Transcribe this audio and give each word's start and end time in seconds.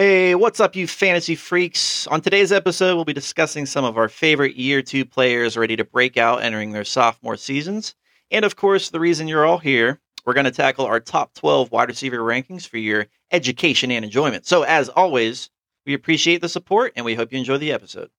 Hey, 0.00 0.36
what's 0.36 0.60
up, 0.60 0.76
you 0.76 0.86
fantasy 0.86 1.34
freaks? 1.34 2.06
On 2.06 2.20
today's 2.20 2.52
episode, 2.52 2.94
we'll 2.94 3.04
be 3.04 3.12
discussing 3.12 3.66
some 3.66 3.84
of 3.84 3.98
our 3.98 4.08
favorite 4.08 4.54
year 4.54 4.80
two 4.80 5.04
players 5.04 5.56
ready 5.56 5.74
to 5.74 5.82
break 5.82 6.16
out 6.16 6.40
entering 6.40 6.70
their 6.70 6.84
sophomore 6.84 7.36
seasons. 7.36 7.96
And 8.30 8.44
of 8.44 8.54
course, 8.54 8.90
the 8.90 9.00
reason 9.00 9.26
you're 9.26 9.44
all 9.44 9.58
here, 9.58 9.98
we're 10.24 10.34
going 10.34 10.44
to 10.44 10.52
tackle 10.52 10.86
our 10.86 11.00
top 11.00 11.34
12 11.34 11.72
wide 11.72 11.88
receiver 11.88 12.18
rankings 12.18 12.64
for 12.64 12.78
your 12.78 13.08
education 13.32 13.90
and 13.90 14.04
enjoyment. 14.04 14.46
So, 14.46 14.62
as 14.62 14.88
always, 14.88 15.50
we 15.84 15.94
appreciate 15.94 16.42
the 16.42 16.48
support 16.48 16.92
and 16.94 17.04
we 17.04 17.16
hope 17.16 17.32
you 17.32 17.38
enjoy 17.38 17.58
the 17.58 17.72
episode. 17.72 18.10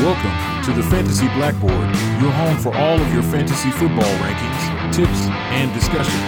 Welcome 0.00 0.64
to 0.64 0.72
the 0.72 0.82
Fantasy 0.90 1.28
Blackboard, 1.34 1.72
your 2.20 2.32
home 2.32 2.58
for 2.58 2.74
all 2.74 2.98
of 2.98 3.12
your 3.12 3.22
fantasy 3.22 3.70
football 3.70 4.12
rankings, 4.18 4.69
tips, 4.92 5.26
and 5.54 5.72
discussion. 5.72 6.20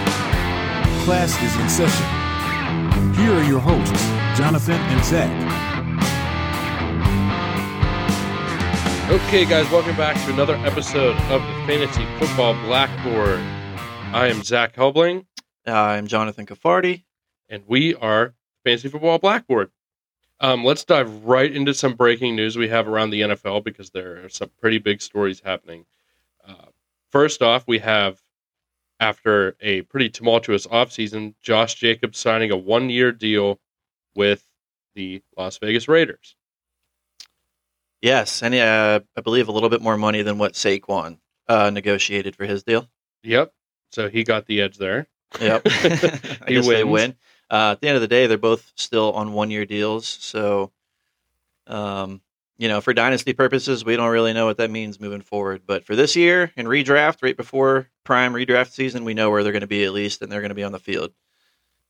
Class 1.05 1.31
is 1.43 1.55
in 1.59 1.69
session. 1.69 2.05
Here 3.15 3.33
are 3.33 3.43
your 3.43 3.59
hosts, 3.59 4.03
Jonathan 4.37 4.75
and 4.79 5.03
Zach. 5.03 5.29
Okay, 9.09 9.43
guys, 9.45 9.69
welcome 9.69 9.95
back 9.97 10.15
to 10.25 10.33
another 10.33 10.55
episode 10.55 11.15
of 11.29 11.41
the 11.41 11.67
Fantasy 11.67 12.05
Football 12.17 12.53
Blackboard. 12.65 13.39
I 14.13 14.27
am 14.27 14.41
Zach 14.43 14.75
Helbling, 14.75 15.25
I'm 15.65 16.07
Jonathan 16.07 16.45
Cafardi. 16.45 17.03
and 17.49 17.63
we 17.67 17.93
are 17.95 18.33
Fantasy 18.63 18.87
Football 18.87 19.19
Blackboard. 19.19 19.71
Um, 20.39 20.63
let's 20.63 20.85
dive 20.85 21.25
right 21.25 21.53
into 21.53 21.73
some 21.73 21.95
breaking 21.95 22.35
news 22.37 22.57
we 22.57 22.69
have 22.69 22.87
around 22.87 23.09
the 23.09 23.21
NFL 23.21 23.63
because 23.65 23.89
there 23.91 24.23
are 24.23 24.29
some 24.29 24.49
pretty 24.59 24.77
big 24.77 25.01
stories 25.01 25.41
happening. 25.41 25.85
Uh, 26.47 26.67
first 27.11 27.41
off, 27.41 27.65
we 27.67 27.79
have, 27.79 28.21
after 28.99 29.55
a 29.61 29.81
pretty 29.83 30.09
tumultuous 30.09 30.67
offseason, 30.67 31.35
Josh 31.41 31.75
Jacobs 31.75 32.17
signing 32.19 32.51
a 32.51 32.57
one 32.57 32.89
year 32.89 33.11
deal 33.11 33.59
with 34.15 34.45
the 34.95 35.21
Las 35.37 35.57
Vegas 35.57 35.87
Raiders. 35.87 36.35
Yes, 38.01 38.43
and 38.43 38.53
uh, 38.53 38.99
I 39.15 39.21
believe 39.21 39.47
a 39.47 39.51
little 39.51 39.69
bit 39.69 39.81
more 39.81 39.97
money 39.97 40.21
than 40.21 40.37
what 40.37 40.53
Saquon 40.53 41.19
uh, 41.47 41.69
negotiated 41.69 42.35
for 42.35 42.45
his 42.45 42.63
deal. 42.63 42.89
Yep. 43.23 43.53
So 43.91 44.09
he 44.09 44.23
got 44.23 44.45
the 44.45 44.61
edge 44.61 44.77
there. 44.77 45.07
Yep. 45.39 45.61
I 46.41 46.51
He 46.51 46.53
guess 46.53 46.69
they 46.69 46.83
wins. 46.83 46.85
win. 46.85 47.15
Uh, 47.49 47.71
at 47.73 47.81
the 47.81 47.87
end 47.87 47.95
of 47.95 48.01
the 48.01 48.07
day, 48.07 48.27
they're 48.27 48.37
both 48.37 48.71
still 48.75 49.13
on 49.13 49.33
one 49.33 49.51
year 49.51 49.65
deals. 49.65 50.07
So, 50.07 50.71
um, 51.67 52.21
you 52.63 52.69
know, 52.69 52.79
for 52.79 52.93
dynasty 52.93 53.33
purposes, 53.33 53.83
we 53.83 53.97
don't 53.97 54.09
really 54.09 54.31
know 54.31 54.45
what 54.45 54.55
that 54.55 54.71
means 54.71 54.97
moving 54.97 55.19
forward. 55.19 55.63
But 55.67 55.85
for 55.85 55.97
this 55.97 56.15
year 56.15 56.49
in 56.55 56.65
redraft, 56.65 57.21
right 57.21 57.35
before 57.35 57.89
prime 58.05 58.31
redraft 58.31 58.71
season, 58.71 59.03
we 59.03 59.13
know 59.13 59.29
where 59.29 59.43
they're 59.43 59.51
going 59.51 59.61
to 59.61 59.67
be 59.67 59.83
at 59.83 59.91
least, 59.91 60.21
and 60.21 60.31
they're 60.31 60.39
going 60.39 60.47
to 60.47 60.55
be 60.55 60.63
on 60.63 60.71
the 60.71 60.79
field. 60.79 61.11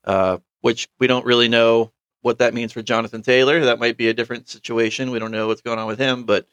Uh, 0.04 0.40
which 0.62 0.90
we 0.98 1.06
don't 1.06 1.28
really 1.28 1.48
know 1.48 1.92
what 2.22 2.40
that 2.40 2.56
means 2.56 2.72
for 2.72 2.82
Jonathan 2.82 3.22
Taylor. 3.22 3.66
That 3.66 3.78
might 3.78 3.98
be 3.98 4.08
a 4.08 4.16
different 4.16 4.50
situation. 4.50 5.12
We 5.12 5.20
don't 5.20 5.30
know 5.30 5.46
what's 5.46 5.62
going 5.62 5.78
on 5.78 5.86
with 5.86 6.00
him, 6.00 6.24
but 6.24 6.48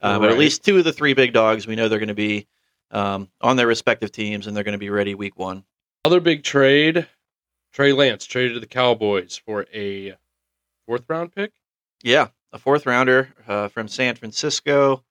uh, 0.00 0.18
but 0.18 0.30
at 0.30 0.38
least 0.38 0.64
two 0.64 0.78
of 0.78 0.84
the 0.84 0.92
three 0.92 1.12
big 1.12 1.34
dogs, 1.34 1.66
we 1.66 1.76
know 1.76 1.90
they're 1.90 1.98
going 1.98 2.08
to 2.08 2.14
be 2.14 2.46
um, 2.92 3.28
on 3.42 3.56
their 3.56 3.66
respective 3.66 4.10
teams, 4.10 4.46
and 4.46 4.56
they're 4.56 4.64
going 4.64 4.72
to 4.72 4.78
be 4.78 4.88
ready 4.88 5.14
week 5.14 5.38
one. 5.38 5.64
Other 6.06 6.20
big 6.20 6.44
trade 6.44 7.06
Trey 7.74 7.92
Lance 7.92 8.24
traded 8.24 8.54
to 8.54 8.60
the 8.60 8.66
Cowboys 8.66 9.36
for 9.36 9.66
a 9.74 10.16
fourth 10.86 11.04
round 11.10 11.34
pick. 11.34 11.52
Yeah, 12.02 12.28
a 12.56 12.58
fourth 12.58 12.86
rounder 12.86 13.28
uh, 13.46 13.68
from 13.68 13.86
San 13.86 14.16
Francisco. 14.16 15.04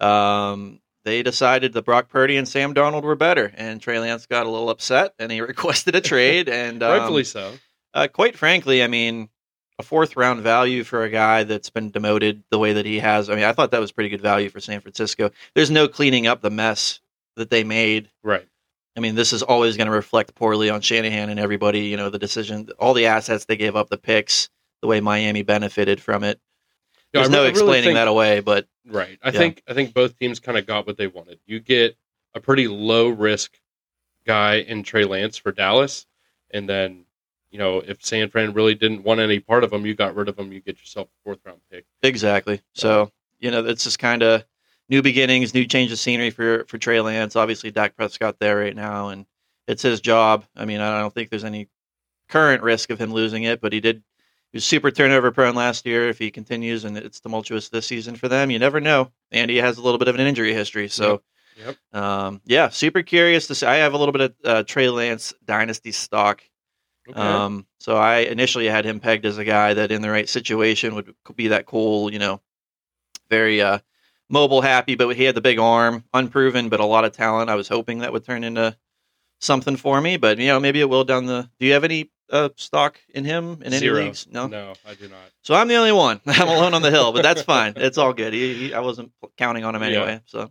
Um, 0.00 0.80
they 1.04 1.22
decided 1.22 1.72
that 1.72 1.84
Brock 1.84 2.08
Purdy 2.08 2.36
and 2.36 2.46
Sam 2.46 2.72
Darnold 2.72 3.02
were 3.02 3.16
better, 3.16 3.52
and 3.56 3.80
Trey 3.80 3.98
Lance 3.98 4.26
got 4.26 4.46
a 4.46 4.48
little 4.48 4.70
upset, 4.70 5.12
and 5.18 5.30
he 5.30 5.40
requested 5.52 5.94
a 5.96 6.00
trade. 6.00 6.48
And 6.48 6.82
um, 6.82 6.92
Rightfully 6.92 7.24
so. 7.24 7.52
uh, 7.94 8.06
quite 8.08 8.36
frankly, 8.36 8.82
I 8.82 8.86
mean, 8.86 9.28
a 9.78 9.82
fourth 9.82 10.16
round 10.16 10.42
value 10.42 10.84
for 10.84 11.02
a 11.02 11.10
guy 11.10 11.42
that's 11.44 11.70
been 11.70 11.90
demoted 11.90 12.44
the 12.50 12.58
way 12.58 12.74
that 12.74 12.86
he 12.86 13.00
has. 13.00 13.28
I 13.28 13.34
mean, 13.34 13.44
I 13.44 13.52
thought 13.52 13.72
that 13.72 13.80
was 13.80 13.92
pretty 13.92 14.10
good 14.10 14.22
value 14.22 14.48
for 14.48 14.60
San 14.60 14.80
Francisco. 14.80 15.30
There's 15.54 15.70
no 15.70 15.88
cleaning 15.88 16.28
up 16.28 16.40
the 16.42 16.50
mess 16.50 17.00
that 17.36 17.50
they 17.50 17.64
made. 17.64 18.08
Right. 18.22 18.46
I 18.96 19.00
mean, 19.00 19.16
this 19.16 19.32
is 19.32 19.42
always 19.42 19.76
going 19.76 19.86
to 19.86 19.92
reflect 19.92 20.34
poorly 20.34 20.70
on 20.70 20.80
Shanahan 20.80 21.28
and 21.28 21.40
everybody. 21.40 21.80
You 21.82 21.96
know, 21.96 22.10
the 22.10 22.18
decision, 22.18 22.68
all 22.78 22.94
the 22.94 23.06
assets 23.06 23.44
they 23.46 23.56
gave 23.56 23.74
up, 23.74 23.88
the 23.88 23.98
picks, 23.98 24.48
the 24.80 24.88
way 24.88 25.00
Miami 25.00 25.42
benefited 25.42 26.00
from 26.00 26.22
it. 26.22 26.40
Yeah, 27.12 27.20
There's 27.20 27.28
re- 27.28 27.32
no 27.32 27.38
really 27.40 27.50
explaining 27.50 27.84
think- 27.84 27.94
that 27.94 28.08
away, 28.08 28.40
but 28.40 28.66
Right. 28.86 29.18
I 29.22 29.28
Yeah. 29.28 29.38
think 29.38 29.62
I 29.66 29.74
think 29.74 29.92
both 29.94 30.18
teams 30.18 30.40
kind 30.40 30.56
of 30.58 30.66
got 30.66 30.86
what 30.86 30.96
they 30.96 31.06
wanted. 31.06 31.40
You 31.46 31.60
get 31.60 31.96
a 32.34 32.40
pretty 32.40 32.68
low 32.68 33.08
risk 33.08 33.58
guy 34.24 34.56
in 34.56 34.82
Trey 34.82 35.04
Lance 35.04 35.36
for 35.36 35.52
Dallas, 35.52 36.06
and 36.50 36.68
then 36.68 37.04
you 37.50 37.58
know 37.58 37.78
if 37.80 38.04
San 38.04 38.28
Fran 38.30 38.52
really 38.52 38.74
didn't 38.74 39.02
want 39.04 39.20
any 39.20 39.40
part 39.40 39.64
of 39.64 39.72
him, 39.72 39.86
you 39.86 39.94
got 39.94 40.14
rid 40.14 40.28
of 40.28 40.38
him. 40.38 40.52
You 40.52 40.60
get 40.60 40.78
yourself 40.78 41.08
a 41.08 41.22
fourth 41.24 41.40
round 41.44 41.60
pick. 41.70 41.84
exactly. 42.02 42.60
So 42.74 43.12
you 43.40 43.50
know, 43.50 43.64
it's 43.64 43.84
just 43.84 43.98
kind 43.98 44.22
of 44.22 44.44
new 44.88 45.00
beginnings, 45.02 45.54
new 45.54 45.64
change 45.64 45.92
of 45.92 45.98
scenery 45.98 46.30
for 46.30 46.64
for 46.64 46.76
Trey 46.78 47.00
Lance. 47.00 47.36
Obviously, 47.36 47.70
Dak 47.70 47.96
Prescott 47.96 48.38
there 48.38 48.56
right 48.58 48.74
now, 48.76 49.08
and 49.08 49.26
it's 49.66 49.82
his 49.82 50.00
job. 50.00 50.44
I 50.56 50.64
mean, 50.64 50.80
I 50.80 51.00
don't 51.00 51.12
think 51.14 51.30
there's 51.30 51.44
any 51.44 51.68
current 52.28 52.62
risk 52.62 52.90
of 52.90 52.98
him 53.00 53.12
losing 53.12 53.44
it, 53.44 53.60
but 53.60 53.72
he 53.72 53.80
did. 53.80 54.02
He 54.52 54.56
was 54.56 54.64
super 54.64 54.90
turnover 54.90 55.30
prone 55.30 55.54
last 55.54 55.84
year. 55.84 56.08
If 56.08 56.18
he 56.18 56.30
continues 56.30 56.84
and 56.84 56.96
it's 56.96 57.20
tumultuous 57.20 57.68
this 57.68 57.86
season 57.86 58.16
for 58.16 58.28
them, 58.28 58.50
you 58.50 58.58
never 58.58 58.80
know. 58.80 59.10
And 59.30 59.50
he 59.50 59.58
has 59.58 59.78
a 59.78 59.82
little 59.82 59.98
bit 59.98 60.08
of 60.08 60.14
an 60.14 60.26
injury 60.26 60.54
history, 60.54 60.88
so. 60.88 61.22
Yep. 61.58 61.76
Um, 61.92 62.40
yeah, 62.44 62.68
super 62.68 63.02
curious 63.02 63.48
to 63.48 63.54
see. 63.56 63.66
I 63.66 63.76
have 63.76 63.92
a 63.92 63.98
little 63.98 64.12
bit 64.12 64.20
of 64.20 64.34
uh, 64.44 64.62
Trey 64.62 64.88
Lance 64.88 65.34
dynasty 65.44 65.90
stock. 65.90 66.42
Okay. 67.08 67.18
Um, 67.18 67.66
so 67.80 67.96
I 67.96 68.18
initially 68.18 68.66
had 68.66 68.84
him 68.84 69.00
pegged 69.00 69.26
as 69.26 69.38
a 69.38 69.44
guy 69.44 69.74
that 69.74 69.90
in 69.90 70.02
the 70.02 70.10
right 70.10 70.28
situation 70.28 70.94
would 70.94 71.14
be 71.34 71.48
that 71.48 71.66
cool, 71.66 72.12
you 72.12 72.18
know, 72.18 72.40
very 73.30 73.62
uh, 73.62 73.78
mobile, 74.28 74.60
happy, 74.60 74.94
but 74.94 75.16
he 75.16 75.24
had 75.24 75.34
the 75.34 75.40
big 75.40 75.58
arm, 75.58 76.04
unproven, 76.12 76.68
but 76.68 76.80
a 76.80 76.84
lot 76.84 77.04
of 77.04 77.12
talent. 77.12 77.50
I 77.50 77.54
was 77.54 77.68
hoping 77.68 77.98
that 77.98 78.12
would 78.12 78.24
turn 78.24 78.44
into 78.44 78.76
something 79.40 79.76
for 79.76 80.00
me, 80.00 80.16
but 80.16 80.38
you 80.38 80.48
know, 80.48 80.60
maybe 80.60 80.80
it 80.80 80.88
will 80.88 81.04
down 81.04 81.26
the. 81.26 81.48
Do 81.58 81.66
you 81.66 81.72
have 81.72 81.84
any 81.84 82.10
uh, 82.30 82.48
stock 82.56 82.98
in 83.14 83.24
him 83.24 83.54
in 83.62 83.72
any 83.72 83.78
Zero. 83.78 84.04
leagues? 84.04 84.26
No. 84.30 84.46
no, 84.46 84.74
I 84.86 84.94
do 84.94 85.08
not. 85.08 85.18
So 85.42 85.54
I'm 85.54 85.68
the 85.68 85.76
only 85.76 85.92
one. 85.92 86.20
I'm 86.26 86.48
alone 86.48 86.74
on 86.74 86.82
the 86.82 86.90
hill, 86.90 87.12
but 87.12 87.22
that's 87.22 87.42
fine. 87.42 87.74
It's 87.76 87.98
all 87.98 88.12
good. 88.12 88.32
He, 88.32 88.54
he, 88.54 88.74
I 88.74 88.80
wasn't 88.80 89.12
counting 89.36 89.64
on 89.64 89.74
him 89.74 89.82
Yeah. 89.82 89.88
anyway. 89.88 90.20
So 90.26 90.50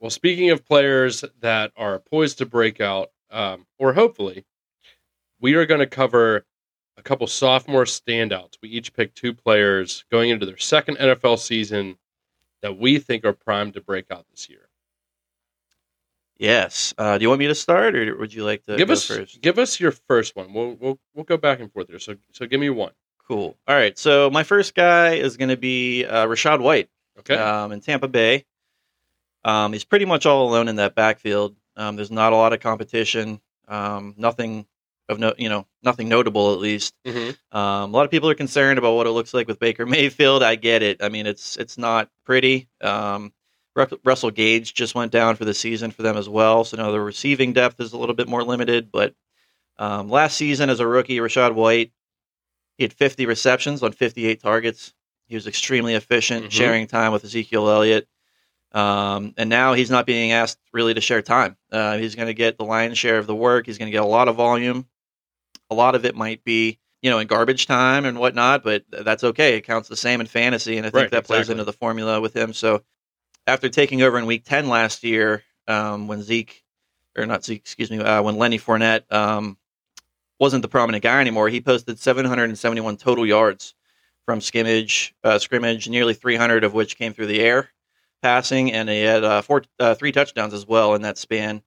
Well, 0.00 0.10
speaking 0.10 0.50
of 0.50 0.64
players 0.64 1.24
that 1.40 1.72
are 1.76 1.98
poised 1.98 2.38
to 2.38 2.46
break 2.46 2.80
out, 2.80 3.10
um, 3.30 3.66
or 3.78 3.92
hopefully, 3.92 4.44
we 5.40 5.54
are 5.54 5.66
going 5.66 5.80
to 5.80 5.86
cover 5.86 6.44
a 6.96 7.02
couple 7.02 7.26
sophomore 7.26 7.84
standouts. 7.84 8.54
We 8.62 8.70
each 8.70 8.92
pick 8.92 9.14
two 9.14 9.32
players 9.34 10.04
going 10.10 10.30
into 10.30 10.46
their 10.46 10.58
second 10.58 10.98
NFL 10.98 11.38
season 11.38 11.96
that 12.62 12.76
we 12.78 12.98
think 12.98 13.24
are 13.24 13.32
primed 13.32 13.74
to 13.74 13.80
break 13.80 14.10
out 14.10 14.26
this 14.30 14.48
year. 14.50 14.68
Yes. 16.40 16.94
Uh, 16.96 17.18
do 17.18 17.22
you 17.22 17.28
want 17.28 17.38
me 17.38 17.48
to 17.48 17.54
start, 17.54 17.94
or 17.94 18.16
would 18.16 18.32
you 18.32 18.44
like 18.44 18.64
to 18.64 18.76
give 18.76 18.88
go 18.88 18.94
us 18.94 19.04
first? 19.06 19.40
give 19.42 19.58
us 19.58 19.78
your 19.78 19.92
first 19.92 20.34
one. 20.34 20.52
We'll 20.54 20.74
we'll 20.80 20.98
we'll 21.14 21.24
go 21.26 21.36
back 21.36 21.60
and 21.60 21.70
forth 21.70 21.88
here. 21.88 21.98
So 21.98 22.16
so 22.32 22.46
give 22.46 22.58
me 22.60 22.70
one. 22.70 22.92
Cool. 23.28 23.56
All 23.68 23.76
right. 23.76 23.96
So 23.98 24.30
my 24.30 24.42
first 24.42 24.74
guy 24.74 25.14
is 25.14 25.36
going 25.36 25.50
to 25.50 25.56
be 25.56 26.04
uh, 26.06 26.26
Rachaad 26.26 26.60
White 26.60 26.88
Okay. 27.18 27.34
um, 27.36 27.72
in 27.72 27.80
Tampa 27.80 28.08
Bay. 28.08 28.44
Um, 29.44 29.72
he's 29.74 29.84
pretty 29.84 30.06
much 30.06 30.24
all 30.26 30.48
alone 30.48 30.66
in 30.68 30.76
that 30.76 30.94
backfield. 30.94 31.54
Um, 31.76 31.96
there's 31.96 32.10
not 32.10 32.32
a 32.32 32.36
lot 32.36 32.52
of 32.54 32.60
competition. 32.60 33.40
Um, 33.68 34.14
nothing 34.16 34.66
of 35.08 35.18
no, 35.18 35.34
you 35.38 35.48
know, 35.48 35.66
nothing 35.82 36.08
notable 36.08 36.54
at 36.54 36.58
least. 36.58 36.94
Mhm. 37.06 37.36
Um, 37.52 37.92
a 37.92 37.96
lot 37.96 38.04
of 38.04 38.10
people 38.10 38.30
are 38.30 38.34
concerned 38.34 38.78
about 38.78 38.94
what 38.94 39.06
it 39.06 39.10
looks 39.10 39.34
like 39.34 39.46
with 39.46 39.58
Baker 39.58 39.84
Mayfield. 39.86 40.42
I 40.42 40.54
get 40.56 40.82
it. 40.82 41.02
I 41.02 41.08
mean, 41.10 41.26
it's 41.26 41.56
it's 41.56 41.76
not 41.76 42.08
pretty. 42.24 42.68
Um, 42.80 43.32
Russell 43.74 44.30
Gage 44.30 44.74
just 44.74 44.94
went 44.94 45.12
down 45.12 45.36
for 45.36 45.44
the 45.44 45.54
season 45.54 45.90
for 45.90 46.02
them 46.02 46.16
as 46.16 46.28
well, 46.28 46.64
so 46.64 46.76
now 46.76 46.90
the 46.90 47.00
receiving 47.00 47.52
depth 47.52 47.80
is 47.80 47.92
a 47.92 47.96
little 47.98 48.14
bit 48.14 48.28
more 48.28 48.42
limited. 48.42 48.90
But 48.90 49.14
um, 49.78 50.08
last 50.10 50.36
season 50.36 50.70
as 50.70 50.80
a 50.80 50.86
rookie, 50.86 51.18
Rachaad 51.18 51.54
White, 51.54 51.92
he 52.76 52.84
had 52.84 52.92
50 52.92 53.26
receptions 53.26 53.82
on 53.82 53.92
58 53.92 54.40
targets. 54.42 54.92
He 55.26 55.34
was 55.36 55.46
extremely 55.46 55.94
efficient, 55.94 56.46
Mhm. 56.46 56.50
sharing 56.50 56.86
time 56.86 57.12
with 57.12 57.24
Ezekiel 57.24 57.68
Elliott. 57.70 58.08
Um, 58.72 59.34
and 59.36 59.48
now 59.50 59.72
he's 59.74 59.90
not 59.90 60.06
being 60.06 60.32
asked 60.32 60.58
really 60.72 60.94
to 60.94 61.00
share 61.00 61.22
time. 61.22 61.56
Uh, 61.72 61.96
he's 61.98 62.14
going 62.14 62.28
to 62.28 62.34
get 62.34 62.56
the 62.58 62.64
lion's 62.64 62.98
share 62.98 63.18
of 63.18 63.26
the 63.26 63.34
work. 63.34 63.66
He's 63.66 63.78
going 63.78 63.88
to 63.88 63.92
get 63.92 64.02
a 64.02 64.06
lot 64.06 64.28
of 64.28 64.36
volume. 64.36 64.86
A 65.70 65.74
lot 65.74 65.94
of 65.94 66.04
it 66.04 66.14
might 66.14 66.44
be, 66.44 66.78
you 67.02 67.10
know, 67.10 67.18
in 67.18 67.26
garbage 67.26 67.66
time 67.66 68.04
and 68.04 68.18
whatnot, 68.18 68.62
but 68.62 68.84
that's 68.90 69.24
okay. 69.24 69.56
It 69.56 69.62
counts 69.62 69.88
the 69.88 69.96
same 69.96 70.20
in 70.20 70.26
fantasy, 70.26 70.76
and 70.76 70.86
I 70.86 70.90
think 70.90 70.94
Right, 71.02 71.10
that 71.12 71.24
plays 71.24 71.40
exactly. 71.42 71.52
into 71.54 71.64
the 71.64 71.72
formula 71.72 72.20
with 72.20 72.36
him. 72.36 72.52
So 72.52 72.82
after 73.50 73.68
taking 73.68 74.02
over 74.02 74.16
in 74.16 74.26
Week 74.26 74.44
Ten 74.44 74.68
last 74.68 75.02
year, 75.02 75.42
um, 75.66 76.06
when 76.06 76.22
Zeke, 76.22 76.62
or 77.18 77.26
not 77.26 77.44
Zeke, 77.44 77.58
excuse 77.58 77.90
me, 77.90 77.98
uh, 77.98 78.22
when 78.22 78.36
Lenny 78.36 78.58
Fournette 78.58 79.10
um, 79.12 79.58
wasn't 80.38 80.62
the 80.62 80.68
prominent 80.68 81.02
guy 81.02 81.20
anymore, 81.20 81.48
he 81.48 81.60
posted 81.60 81.98
771 81.98 82.96
total 82.96 83.26
yards 83.26 83.74
from 84.24 84.40
skimmage, 84.40 85.14
uh, 85.24 85.38
scrimmage, 85.40 85.88
nearly 85.88 86.14
300 86.14 86.62
of 86.62 86.74
which 86.74 86.96
came 86.96 87.12
through 87.12 87.26
the 87.26 87.40
air 87.40 87.70
passing, 88.22 88.72
and 88.72 88.88
he 88.88 89.02
had 89.02 89.24
uh, 89.24 89.42
four, 89.42 89.64
uh, 89.80 89.94
three 89.94 90.12
touchdowns 90.12 90.54
as 90.54 90.64
well 90.64 90.94
in 90.94 91.02
that 91.02 91.18
span. 91.18 91.62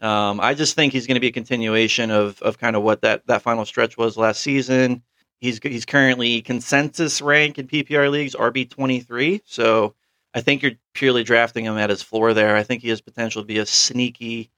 Um, 0.00 0.40
I 0.40 0.54
just 0.54 0.76
think 0.76 0.92
he's 0.94 1.06
going 1.06 1.16
to 1.16 1.20
be 1.20 1.26
a 1.28 1.32
continuation 1.32 2.10
of 2.10 2.40
of 2.40 2.56
kind 2.56 2.76
of 2.76 2.82
what 2.82 3.02
that 3.02 3.26
that 3.26 3.42
final 3.42 3.64
stretch 3.64 3.98
was 3.98 4.16
last 4.16 4.40
season. 4.40 5.02
He's 5.40 5.58
he's 5.60 5.84
currently 5.84 6.40
consensus 6.40 7.20
rank 7.20 7.58
in 7.58 7.66
PPR 7.66 8.08
leagues 8.08 8.36
RB 8.36 8.70
twenty 8.70 9.00
three. 9.00 9.42
So 9.44 9.94
I 10.38 10.40
think 10.42 10.62
you're 10.62 10.72
purely 10.94 11.24
drafting 11.24 11.64
him 11.64 11.76
at 11.76 11.90
his 11.90 12.02
floor 12.02 12.32
there. 12.34 12.56
I 12.56 12.62
think 12.62 12.82
he 12.82 12.88
has 12.90 13.00
potential 13.00 13.42
to 13.42 13.46
be 13.46 13.58
a 13.58 13.66
sneaky 13.66 14.50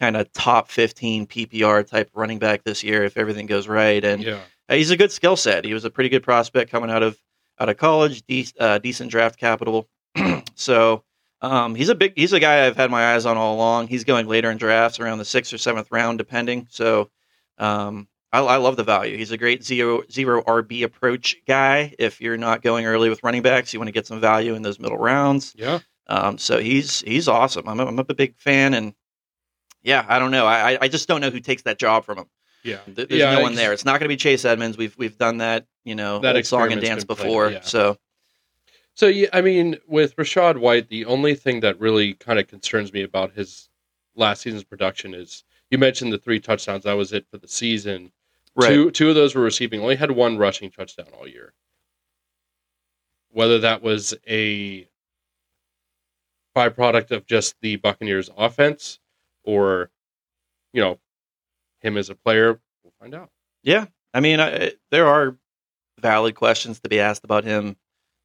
kind 0.00 0.16
of 0.16 0.32
top 0.32 0.68
fifteen 0.70 1.26
PPR 1.26 1.86
type 1.86 2.10
running 2.14 2.38
back 2.38 2.64
this 2.64 2.82
year 2.82 3.04
if 3.04 3.16
everything 3.16 3.46
goes 3.46 3.68
right. 3.68 4.04
And 4.04 4.22
Yeah. 4.22 4.40
uh, 4.68 4.74
he's 4.74 4.90
a 4.90 4.96
good 4.96 5.12
skill 5.12 5.36
set. 5.36 5.64
He 5.64 5.74
was 5.74 5.84
a 5.84 5.90
pretty 5.90 6.08
good 6.08 6.22
prospect 6.22 6.70
coming 6.70 6.90
out 6.90 7.02
of 7.02 7.18
out 7.60 7.68
of 7.68 7.76
college, 7.76 8.24
de- 8.26 8.46
uh, 8.60 8.78
decent 8.78 9.10
draft 9.10 9.38
capital. 9.38 9.88
so 10.54 11.02
um, 11.42 11.74
he's 11.74 11.88
a 11.88 11.94
big 11.94 12.12
he's 12.16 12.32
a 12.32 12.40
guy 12.40 12.66
I've 12.66 12.76
had 12.76 12.90
my 12.90 13.14
eyes 13.14 13.26
on 13.26 13.36
all 13.36 13.54
along. 13.56 13.88
He's 13.88 14.04
going 14.04 14.26
later 14.28 14.50
in 14.50 14.56
drafts, 14.58 15.00
around 15.00 15.18
the 15.18 15.24
sixth 15.24 15.52
or 15.52 15.58
seventh 15.58 15.88
round, 15.90 16.18
depending. 16.18 16.66
So 16.70 17.10
um, 17.58 18.08
I, 18.32 18.40
I 18.40 18.56
love 18.56 18.76
the 18.76 18.84
value. 18.84 19.16
He's 19.16 19.30
a 19.32 19.38
great 19.38 19.64
zero 19.64 20.02
zero 20.10 20.42
RB 20.42 20.82
approach 20.82 21.36
guy. 21.46 21.94
If 21.98 22.20
you're 22.20 22.36
not 22.36 22.62
going 22.62 22.84
early 22.86 23.08
with 23.08 23.22
running 23.22 23.42
backs, 23.42 23.72
you 23.72 23.78
want 23.80 23.88
to 23.88 23.92
get 23.92 24.06
some 24.06 24.20
value 24.20 24.54
in 24.54 24.62
those 24.62 24.78
middle 24.78 24.98
rounds. 24.98 25.54
Yeah. 25.56 25.78
Um, 26.08 26.38
so 26.38 26.58
he's 26.58 27.00
he's 27.00 27.28
awesome. 27.28 27.68
I'm 27.68 27.80
a, 27.80 27.86
I'm 27.86 27.98
a 27.98 28.04
big 28.04 28.36
fan, 28.36 28.74
and 28.74 28.94
yeah, 29.82 30.04
I 30.08 30.18
don't 30.18 30.30
know. 30.30 30.46
I 30.46 30.78
I- 30.80 30.88
just 30.88 31.08
don't 31.08 31.20
know 31.20 31.30
who 31.30 31.40
takes 31.40 31.62
that 31.62 31.78
job 31.78 32.04
from 32.04 32.18
him. 32.18 32.26
Yeah. 32.64 32.78
There's 32.86 33.08
Yeah, 33.10 33.34
no 33.34 33.40
one 33.42 33.54
there. 33.54 33.72
It's 33.72 33.84
not 33.84 33.92
going 34.00 34.08
to 34.08 34.12
be 34.12 34.16
Chase 34.16 34.44
Edmonds. 34.44 34.76
We've 34.76 34.96
we've 34.98 35.16
done 35.16 35.38
that, 35.38 35.66
you 35.84 35.94
know, 35.94 36.18
That 36.18 36.44
song 36.44 36.72
and 36.72 36.80
dance 36.82 37.04
been 37.04 37.16
played, 37.16 37.26
before. 37.26 37.50
yeah. 37.50 37.60
So 37.62 37.96
So 38.94 39.06
yeah, 39.06 39.28
I 39.32 39.40
mean, 39.40 39.76
with 39.86 40.16
Rachaad 40.16 40.58
White, 40.58 40.88
the 40.88 41.04
only 41.06 41.34
thing 41.34 41.60
that 41.60 41.78
really 41.80 42.14
kind 42.14 42.38
of 42.38 42.48
concerns 42.48 42.92
me 42.92 43.02
about 43.02 43.32
his 43.32 43.68
last 44.16 44.42
season's 44.42 44.64
production 44.64 45.14
is 45.14 45.44
you 45.70 45.78
mentioned 45.78 46.12
the 46.12 46.18
three 46.18 46.40
touchdowns. 46.40 46.84
That 46.84 46.94
was 46.94 47.12
it 47.12 47.26
for 47.30 47.38
the 47.38 47.48
season. 47.48 48.10
Right, 48.58 48.68
Two 48.68 48.90
two 48.90 49.08
of 49.08 49.14
those 49.14 49.34
were 49.34 49.42
receiving. 49.42 49.80
Only 49.80 49.96
had 49.96 50.10
one 50.10 50.36
rushing 50.36 50.70
touchdown 50.70 51.06
all 51.18 51.26
year. 51.26 51.54
Whether 53.30 53.60
that 53.60 53.82
was 53.82 54.14
a 54.28 54.88
byproduct 56.56 57.10
of 57.10 57.26
just 57.26 57.54
the 57.60 57.76
Buccaneers' 57.76 58.30
offense, 58.36 58.98
or 59.44 59.90
you 60.72 60.80
know, 60.82 60.98
him 61.80 61.96
as 61.96 62.10
a 62.10 62.14
player, 62.14 62.60
we'll 62.82 62.92
find 63.00 63.14
out. 63.14 63.30
yeah. 63.62 63.86
I 64.14 64.20
mean, 64.20 64.40
I, 64.40 64.72
there 64.90 65.06
are 65.06 65.36
valid 66.00 66.34
questions 66.34 66.80
to 66.80 66.88
be 66.88 66.98
asked 66.98 67.24
about 67.24 67.44
him 67.44 67.76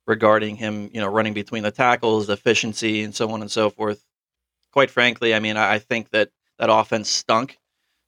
regarding 0.07 0.55
him, 0.55 0.89
you 0.93 1.01
know, 1.01 1.07
running 1.07 1.33
between 1.33 1.61
the 1.63 1.71
tackles, 1.71 2.29
efficiency, 2.29 3.03
and 3.03 3.13
so 3.13 3.29
on 3.31 3.41
and 3.41 3.51
so 3.51 3.69
forth. 3.69 4.03
Quite 4.71 4.89
frankly, 4.89 5.35
I 5.35 5.39
mean, 5.39 5.57
I, 5.57 5.73
I 5.73 5.79
think 5.79 6.09
that 6.11 6.29
that 6.57 6.69
offense 6.71 7.09
stunk. 7.09 7.59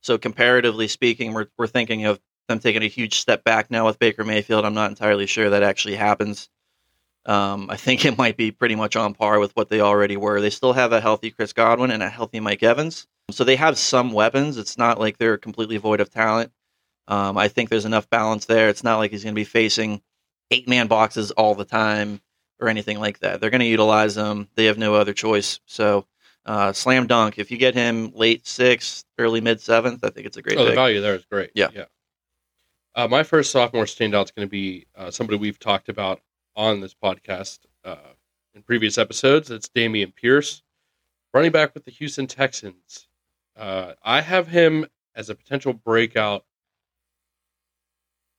So 0.05 0.19
comparatively 0.19 0.87
speaking, 0.87 1.33
we're 1.33 1.47
we're 1.57 1.65
thinking 1.65 2.05
of 2.05 2.19
them 2.47 2.59
taking 2.59 2.83
a 2.83 2.87
huge 2.87 3.17
step 3.17 3.43
back 3.43 3.71
now 3.71 3.87
with 3.87 3.97
Baker 3.97 4.23
Mayfield. 4.23 4.63
I'm 4.63 4.75
not 4.75 4.91
entirely 4.91 5.25
sure 5.25 5.49
that 5.49 5.63
actually 5.63 5.95
happens. 5.95 6.47
Um, 7.25 7.71
I 7.71 7.75
think 7.77 8.05
it 8.05 8.15
might 8.15 8.37
be 8.37 8.51
pretty 8.51 8.75
much 8.75 8.95
on 8.95 9.15
par 9.15 9.39
with 9.39 9.55
what 9.55 9.69
they 9.69 9.81
already 9.81 10.15
were. 10.15 10.39
They 10.41 10.51
still 10.51 10.73
have 10.73 10.93
a 10.93 11.01
healthy 11.01 11.31
Chris 11.31 11.53
Godwin 11.53 11.89
and 11.89 12.03
a 12.03 12.09
healthy 12.09 12.39
Mike 12.39 12.61
Evans, 12.61 13.07
so 13.31 13.43
they 13.43 13.55
have 13.55 13.79
some 13.79 14.11
weapons. 14.11 14.59
It's 14.59 14.77
not 14.77 14.99
like 14.99 15.17
they're 15.17 15.37
completely 15.37 15.77
void 15.77 16.01
of 16.01 16.11
talent. 16.11 16.51
Um, 17.07 17.35
I 17.35 17.47
think 17.47 17.69
there's 17.69 17.85
enough 17.85 18.07
balance 18.07 18.45
there. 18.45 18.69
It's 18.69 18.83
not 18.83 18.99
like 18.99 19.09
he's 19.09 19.23
going 19.23 19.33
to 19.33 19.41
be 19.41 19.43
facing 19.43 20.03
eight 20.51 20.67
man 20.67 20.85
boxes 20.85 21.31
all 21.31 21.55
the 21.55 21.65
time 21.65 22.21
or 22.59 22.69
anything 22.69 22.99
like 22.99 23.21
that. 23.21 23.41
They're 23.41 23.49
going 23.49 23.61
to 23.61 23.65
utilize 23.65 24.13
them. 24.13 24.49
They 24.53 24.65
have 24.65 24.77
no 24.77 24.93
other 24.93 25.13
choice. 25.13 25.61
So, 25.65 26.05
uh, 26.45 26.73
slam 26.73 27.07
dunk. 27.07 27.39
If 27.39 27.51
you 27.51 27.57
get 27.57 27.73
him 27.73 28.11
late 28.13 28.47
sixth, 28.47 29.05
early 29.17 29.41
mid 29.41 29.59
seventh, 29.61 30.03
I 30.03 30.09
think 30.09 30.27
it's 30.27 30.37
a 30.37 30.41
great 30.41 30.57
Oh, 30.57 30.65
the 30.65 30.73
value 30.73 31.01
there 31.01 31.15
is 31.15 31.25
great. 31.25 31.51
Yeah. 31.55 31.69
yeah. 31.73 31.85
Uh, 32.95 33.07
my 33.07 33.23
first 33.23 33.51
sophomore 33.51 33.85
standout 33.85 34.25
is 34.25 34.31
going 34.31 34.47
to 34.47 34.51
be 34.51 34.85
uh, 34.95 35.11
somebody 35.11 35.37
we've 35.37 35.59
talked 35.59 35.89
about 35.89 36.21
on 36.55 36.79
this 36.79 36.93
podcast 36.93 37.59
uh, 37.83 37.97
in 38.53 38.61
previous 38.61 38.97
episodes. 38.97 39.51
It's 39.51 39.67
Dameon 39.67 40.15
Pierce, 40.15 40.63
running 41.33 41.51
back 41.51 41.73
with 41.73 41.83
the 41.83 41.91
Houston 41.91 42.27
Texans. 42.27 43.07
Uh, 43.57 43.93
I 44.03 44.21
have 44.21 44.47
him 44.47 44.85
as 45.13 45.29
a 45.29 45.35
potential 45.35 45.73
breakout 45.73 46.45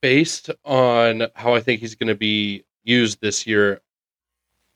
based 0.00 0.50
on 0.64 1.26
how 1.34 1.54
I 1.54 1.60
think 1.60 1.80
he's 1.80 1.94
going 1.94 2.08
to 2.08 2.14
be 2.14 2.64
used 2.84 3.20
this 3.20 3.46
year 3.46 3.80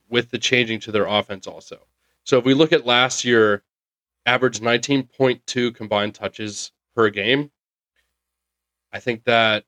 with 0.09 0.31
the 0.31 0.39
changing 0.39 0.81
to 0.81 0.93
their 0.93 1.07
offense 1.07 1.47
also. 1.47 1.87
So 2.31 2.39
if 2.39 2.45
we 2.45 2.55
look 2.55 2.73
at 2.73 2.87
last 2.87 3.25
year, 3.25 3.65
averaged 4.25 4.63
19.2 4.63 5.75
combined 5.75 6.15
touches 6.15 6.71
per 6.95 7.11
game. 7.11 7.51
I 8.93 9.01
think 9.01 9.25
that 9.25 9.65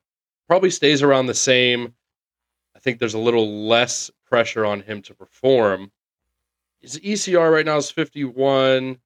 probably 0.47 0.69
stays 0.69 1.01
around 1.01 1.25
the 1.25 1.33
same. 1.33 1.93
I 2.73 2.79
think 2.79 2.99
there's 2.99 3.15
a 3.15 3.19
little 3.19 3.67
less 3.67 4.11
pressure 4.29 4.65
on 4.65 4.79
him 4.79 5.01
to 5.01 5.13
perform. 5.13 5.91
His 6.79 6.97
ECR 6.99 7.51
right 7.51 7.65
now 7.65 7.75
is 7.75 7.91
51. 7.91 8.97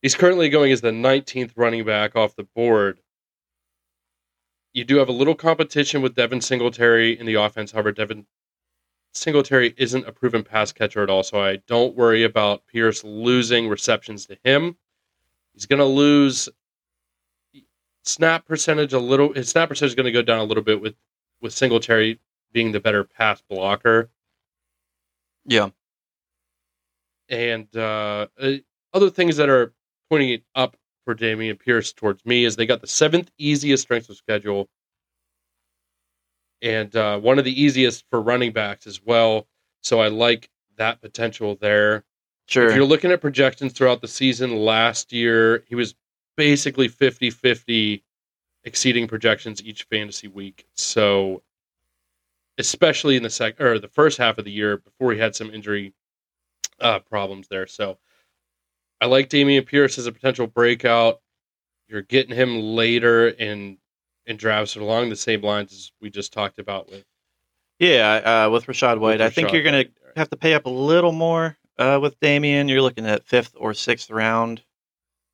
He's 0.00 0.14
currently 0.14 0.48
going 0.48 0.72
as 0.72 0.80
the 0.80 0.90
19th 0.90 1.52
running 1.56 1.84
back 1.84 2.16
off 2.16 2.34
the 2.34 2.44
board. 2.44 3.00
You 4.72 4.84
do 4.86 4.96
have 4.96 5.10
a 5.10 5.12
little 5.12 5.34
competition 5.34 6.00
with 6.00 6.14
Devin 6.14 6.40
Singletary 6.40 7.12
in 7.12 7.26
the 7.26 7.34
offense. 7.34 7.72
However, 7.72 7.92
Devin 7.92 8.24
Singletary 9.12 9.74
isn't 9.76 10.06
a 10.06 10.12
proven 10.12 10.44
pass 10.44 10.72
catcher 10.72 11.02
at 11.02 11.10
all, 11.10 11.22
so 11.22 11.42
I 11.42 11.56
don't 11.66 11.96
worry 11.96 12.22
about 12.22 12.66
Pierce 12.66 13.02
losing 13.02 13.68
receptions 13.68 14.26
to 14.26 14.38
him. 14.44 14.76
He's 15.52 15.66
going 15.66 15.80
to 15.80 15.84
lose 15.84 16.48
snap 18.04 18.46
percentage 18.46 18.92
a 18.92 18.98
little. 18.98 19.32
His 19.32 19.48
snap 19.48 19.68
percentage 19.68 19.92
is 19.92 19.94
going 19.96 20.06
to 20.06 20.12
go 20.12 20.22
down 20.22 20.38
a 20.38 20.44
little 20.44 20.62
bit 20.62 20.80
with 20.80 20.94
with 21.40 21.52
Singletary 21.52 22.20
being 22.52 22.72
the 22.72 22.80
better 22.80 23.04
pass 23.04 23.42
blocker. 23.48 24.10
Yeah. 25.44 25.70
And 27.28 27.74
uh, 27.76 28.26
uh, 28.40 28.52
other 28.92 29.10
things 29.10 29.36
that 29.36 29.48
are 29.48 29.72
pointing 30.08 30.30
it 30.30 30.44
up 30.54 30.76
for 31.04 31.14
Dameon 31.14 31.58
Pierce 31.58 31.92
towards 31.92 32.24
me 32.26 32.44
is 32.44 32.56
they 32.56 32.66
got 32.66 32.80
the 32.80 32.86
seventh 32.86 33.30
easiest 33.38 33.84
strength 33.84 34.08
of 34.10 34.16
schedule 34.16 34.68
and 36.62 36.94
uh, 36.94 37.18
one 37.18 37.38
of 37.38 37.44
the 37.44 37.62
easiest 37.62 38.04
for 38.10 38.20
running 38.20 38.52
backs 38.52 38.86
as 38.86 39.00
well. 39.02 39.46
So 39.82 40.00
I 40.00 40.08
like 40.08 40.50
that 40.76 41.00
potential 41.00 41.56
there. 41.60 42.04
Sure. 42.46 42.68
If 42.68 42.74
you're 42.74 42.84
looking 42.84 43.12
at 43.12 43.20
projections 43.20 43.72
throughout 43.72 44.00
the 44.00 44.08
season, 44.08 44.56
last 44.56 45.12
year 45.12 45.64
he 45.68 45.74
was 45.74 45.94
basically 46.36 46.88
50 46.88 47.30
50 47.30 48.02
exceeding 48.64 49.06
projections 49.06 49.62
each 49.62 49.84
fantasy 49.84 50.28
week. 50.28 50.66
So, 50.74 51.42
especially 52.58 53.16
in 53.16 53.22
the 53.22 53.30
sec 53.30 53.60
or 53.60 53.78
the 53.78 53.88
first 53.88 54.18
half 54.18 54.38
of 54.38 54.44
the 54.44 54.50
year 54.50 54.76
before 54.76 55.12
he 55.12 55.18
had 55.18 55.34
some 55.34 55.50
injury 55.50 55.94
uh, 56.80 56.98
problems 57.00 57.48
there. 57.48 57.66
So, 57.66 57.98
I 59.00 59.06
like 59.06 59.30
Dameon 59.30 59.66
Pierce 59.66 59.98
as 59.98 60.06
a 60.06 60.12
potential 60.12 60.46
breakout. 60.46 61.20
You're 61.88 62.02
getting 62.02 62.36
him 62.36 62.60
later 62.60 63.28
in 63.28 63.78
in 64.30 64.36
drafts 64.36 64.76
along 64.76 65.10
the 65.10 65.16
same 65.16 65.42
lines 65.42 65.72
as 65.72 65.92
we 66.00 66.08
just 66.08 66.32
talked 66.32 66.58
about 66.58 66.88
with, 66.90 67.04
Yeah. 67.78 68.44
Uh, 68.46 68.50
with 68.50 68.66
Rachaad 68.66 68.98
White, 69.00 69.18
with 69.18 69.22
I 69.22 69.30
think 69.30 69.48
you're 69.52 69.62
going 69.64 69.84
to 69.84 69.90
have 70.16 70.30
to 70.30 70.36
pay 70.36 70.54
up 70.54 70.66
a 70.66 70.70
little 70.70 71.12
more 71.12 71.58
uh, 71.78 71.98
with 72.00 72.18
Dameon. 72.20 72.68
You're 72.68 72.80
looking 72.82 73.06
at 73.06 73.26
fifth 73.26 73.54
or 73.56 73.74
sixth 73.74 74.08
round, 74.10 74.62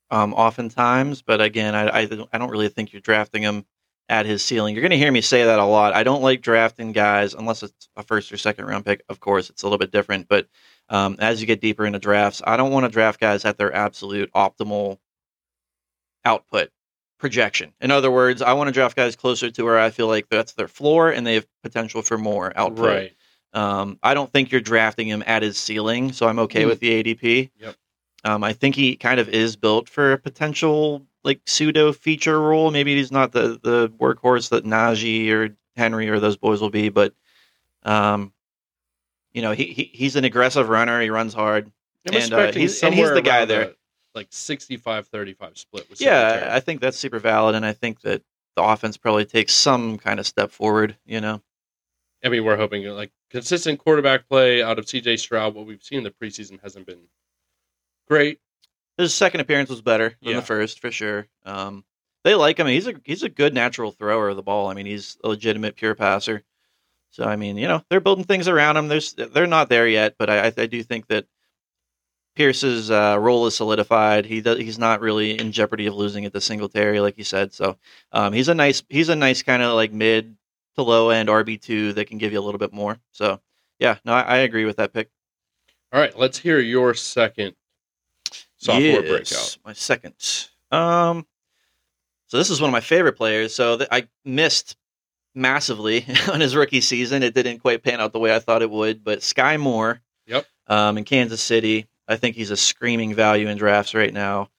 um, 0.09 0.33
oftentimes. 0.33 1.21
But 1.21 1.41
again, 1.41 1.75
I, 1.75 1.99
I 1.99 2.05
don't- 2.05 2.29
I 2.33 2.37
don't 2.37 2.49
really 2.49 2.69
think 2.69 2.91
you're 2.91 3.01
drafting 3.01 3.43
him 3.43 3.65
at 4.09 4.25
his 4.25 4.41
ceiling. 4.41 4.73
You're 4.73 4.81
going 4.81 4.91
to 4.91 4.97
hear 4.97 5.11
me 5.11 5.19
say 5.21 5.43
that 5.43 5.59
a 5.59 5.65
lot. 5.65 5.93
I 5.93 6.03
don't 6.03 6.21
like 6.23 6.41
drafting 6.41 6.93
guys 6.93 7.33
unless 7.33 7.61
it's 7.61 7.89
a 7.97 8.03
first 8.03 8.31
or 8.31 8.37
second 8.37 8.65
round 8.65 8.85
pick. 8.85 9.03
Of 9.09 9.19
course, 9.19 9.49
it's 9.49 9.63
a 9.63 9.65
little 9.65 9.77
bit 9.77 9.91
different. 9.91 10.27
But 10.29 10.47
um, 10.89 11.17
as 11.19 11.41
you 11.41 11.45
get 11.47 11.59
deeper 11.61 11.85
into 11.85 11.99
drafts, 11.99 12.41
I 12.47 12.55
don't 12.57 12.71
want 12.71 12.85
to 12.85 12.89
draft 12.89 13.19
guys 13.19 13.43
at 13.45 13.57
their 13.57 13.73
absolute 13.73 14.31
optimal 14.33 14.97
output 16.25 16.69
projection. 17.17 17.73
In 17.81 17.91
other 17.91 18.11
words, 18.11 18.41
I 18.41 18.53
want 18.53 18.67
to 18.67 18.71
draft 18.71 18.95
guys 18.95 19.15
closer 19.15 19.49
to 19.51 19.63
where 19.63 19.79
I 19.79 19.89
feel 19.89 20.07
like 20.07 20.27
that's 20.29 20.53
their 20.53 20.67
floor 20.67 21.09
and 21.11 21.25
they 21.25 21.35
have 21.35 21.47
potential 21.63 22.01
for 22.01 22.17
more 22.17 22.53
output. 22.55 22.85
right. 22.85 23.13
Um, 23.53 23.97
I 24.03 24.13
don't 24.13 24.31
think 24.31 24.51
you're 24.51 24.61
drafting 24.61 25.07
him 25.07 25.23
at 25.25 25.41
his 25.41 25.57
ceiling, 25.57 26.11
so 26.11 26.27
I'm 26.27 26.37
okay 26.39 26.63
Mm. 26.63 26.67
with 26.67 26.79
the 26.79 26.89
ADP. 27.03 27.49
Yep. 27.59 27.75
Um, 28.23 28.43
I 28.43 28.53
think 28.53 28.75
he 28.75 28.95
kind 28.95 29.19
of 29.19 29.29
is 29.29 29.55
built 29.55 29.89
for 29.89 30.11
a 30.13 30.17
potential 30.17 31.05
like 31.23 31.39
pseudo 31.45 31.91
feature 31.93 32.39
role. 32.39 32.71
Maybe 32.71 32.95
he's 32.95 33.11
not 33.11 33.31
the 33.31 33.59
the 33.63 33.89
workhorse 33.99 34.49
that 34.49 34.63
Najee 34.65 35.31
or 35.31 35.55
Henry 35.75 36.09
or 36.09 36.19
those 36.19 36.37
boys 36.37 36.61
will 36.61 36.69
be, 36.69 36.89
but 36.89 37.13
um, 37.83 38.33
you 39.31 39.41
know, 39.41 39.51
he, 39.51 39.65
he 39.67 39.89
he's 39.93 40.15
an 40.15 40.25
aggressive 40.25 40.69
runner. 40.69 41.01
He 41.01 41.09
runs 41.09 41.33
hard. 41.33 41.71
I'm 42.07 42.15
And, 42.15 42.33
uh, 42.33 42.51
he's- 42.51 42.81
and 42.83 42.93
he's 42.93 43.11
the 43.11 43.21
guy 43.21 43.45
there. 43.45 43.61
a, 43.61 43.73
like 44.17 44.29
65-35 44.31 45.57
split 45.57 45.89
with 45.89 46.01
Yeah, 46.01 46.49
I 46.51 46.59
think 46.59 46.81
that's 46.81 46.97
super 46.97 47.19
valid, 47.19 47.55
and 47.55 47.65
I 47.65 47.73
think 47.73 48.01
that 48.01 48.21
the 48.55 48.63
offense 48.63 48.97
probably 48.97 49.25
takes 49.25 49.53
some 49.53 49.97
kind 49.97 50.19
of 50.19 50.27
step 50.27 50.51
forward. 50.51 50.97
You 51.05 51.21
know, 51.21 51.41
I 52.23 52.29
mean, 52.29 52.43
we're 52.43 52.57
hoping 52.57 52.83
like 52.85 53.11
consistent 53.29 53.79
quarterback 53.79 54.27
play 54.27 54.61
out 54.63 54.79
of 54.79 54.85
CJ 54.85 55.19
Stroud. 55.19 55.53
What 55.55 55.65
we've 55.65 55.83
seen 55.83 55.99
in 55.99 56.03
the 56.03 56.11
preseason 56.11 56.61
hasn't 56.61 56.85
been 56.85 57.07
great. 58.07 58.39
his 58.97 59.13
second 59.13 59.41
appearance 59.41 59.69
was 59.69 59.81
better 59.81 60.15
than 60.21 60.31
Yeah. 60.31 60.35
the 60.37 60.45
first 60.45 60.79
for 60.79 60.91
sure. 60.91 61.27
Um, 61.45 61.83
they 62.23 62.33
like 62.35 62.57
him. 62.59 62.67
He's 62.67 62.87
a 62.87 62.93
he's 63.05 63.23
a 63.23 63.29
good 63.29 63.53
natural 63.53 63.91
thrower 63.91 64.29
of 64.29 64.35
the 64.35 64.43
ball. 64.43 64.67
I 64.69 64.73
mean, 64.73 64.85
he's 64.85 65.17
a 65.23 65.27
legitimate 65.29 65.75
pure 65.75 65.95
passer. 65.95 66.43
So 67.11 67.23
I 67.23 67.35
mean, 67.35 67.57
you 67.57 67.67
know, 67.67 67.83
they're 67.89 68.01
building 68.01 68.25
things 68.25 68.47
around 68.47 68.75
him. 68.77 68.87
There's 68.87 69.13
they're 69.13 69.47
not 69.47 69.69
there 69.69 69.87
yet, 69.87 70.15
but 70.19 70.29
I, 70.29 70.47
I 70.57 70.65
do 70.65 70.81
think 70.83 71.07
that 71.07 71.25
Pierce's 72.37 72.91
uh, 72.91 73.17
role 73.19 73.47
is 73.47 73.55
solidified. 73.55 74.23
He 74.25 74.41
does, 74.41 74.59
he's 74.59 74.77
not 74.77 75.01
really 75.01 75.39
in 75.39 75.51
jeopardy 75.51 75.87
of 75.87 75.95
losing 75.95 76.23
it 76.23 76.33
to 76.33 76.39
Singletary, 76.39 76.99
like 76.99 77.17
you 77.17 77.23
said. 77.23 77.51
So 77.51 77.77
um, 78.11 78.31
he's 78.31 78.47
a 78.47 78.53
nice 78.53 78.83
he's 78.89 79.09
a 79.09 79.15
nice 79.15 79.41
kind 79.41 79.63
of 79.63 79.73
like 79.73 79.91
mid 79.91 80.37
to 80.75 80.83
low 80.83 81.09
end 81.09 81.29
RB 81.29 81.59
two 81.59 81.93
that 81.93 82.05
can 82.05 82.19
give 82.19 82.31
you 82.31 82.39
a 82.39 82.45
little 82.45 82.59
bit 82.59 82.71
more. 82.71 82.99
So 83.11 83.41
yeah, 83.79 83.97
no, 84.05 84.13
I, 84.13 84.21
I 84.21 84.37
agree 84.37 84.65
with 84.65 84.77
that 84.77 84.93
pick. 84.93 85.09
All 85.91 85.99
right, 85.99 86.15
let's 86.15 86.37
hear 86.37 86.59
your 86.59 86.93
second 86.93 87.55
sophomore 88.57 89.01
Yes, 89.01 89.09
breakout. 89.09 89.57
My 89.65 89.73
second. 89.73 90.13
Um, 90.71 91.25
so 92.27 92.37
this 92.37 92.51
is 92.51 92.61
one 92.61 92.69
of 92.69 92.71
my 92.73 92.81
favorite 92.81 93.13
players. 93.17 93.55
So 93.55 93.77
th- 93.77 93.89
I 93.91 94.07
missed 94.23 94.75
massively 95.33 96.05
on 96.31 96.39
his 96.39 96.55
rookie 96.55 96.81
season. 96.81 97.23
It 97.23 97.33
didn't 97.33 97.59
quite 97.59 97.81
pan 97.83 97.99
out 97.99 98.13
the 98.13 98.19
way 98.19 98.35
I 98.35 98.39
thought 98.39 98.61
it 98.61 98.69
would. 98.69 99.03
But 99.03 99.19
Skyy 99.19 99.59
Moore, 99.59 100.01
Yep. 100.27 100.45
um, 100.67 100.97
in 100.99 101.03
Kansas 101.03 101.41
City, 101.41 101.87
I 102.07 102.15
think 102.15 102.35
he's 102.35 102.51
a 102.51 102.57
screaming 102.57 103.13
value 103.13 103.47
in 103.47 103.57
drafts 103.57 103.93
right 103.93 104.13
now. 104.13 104.49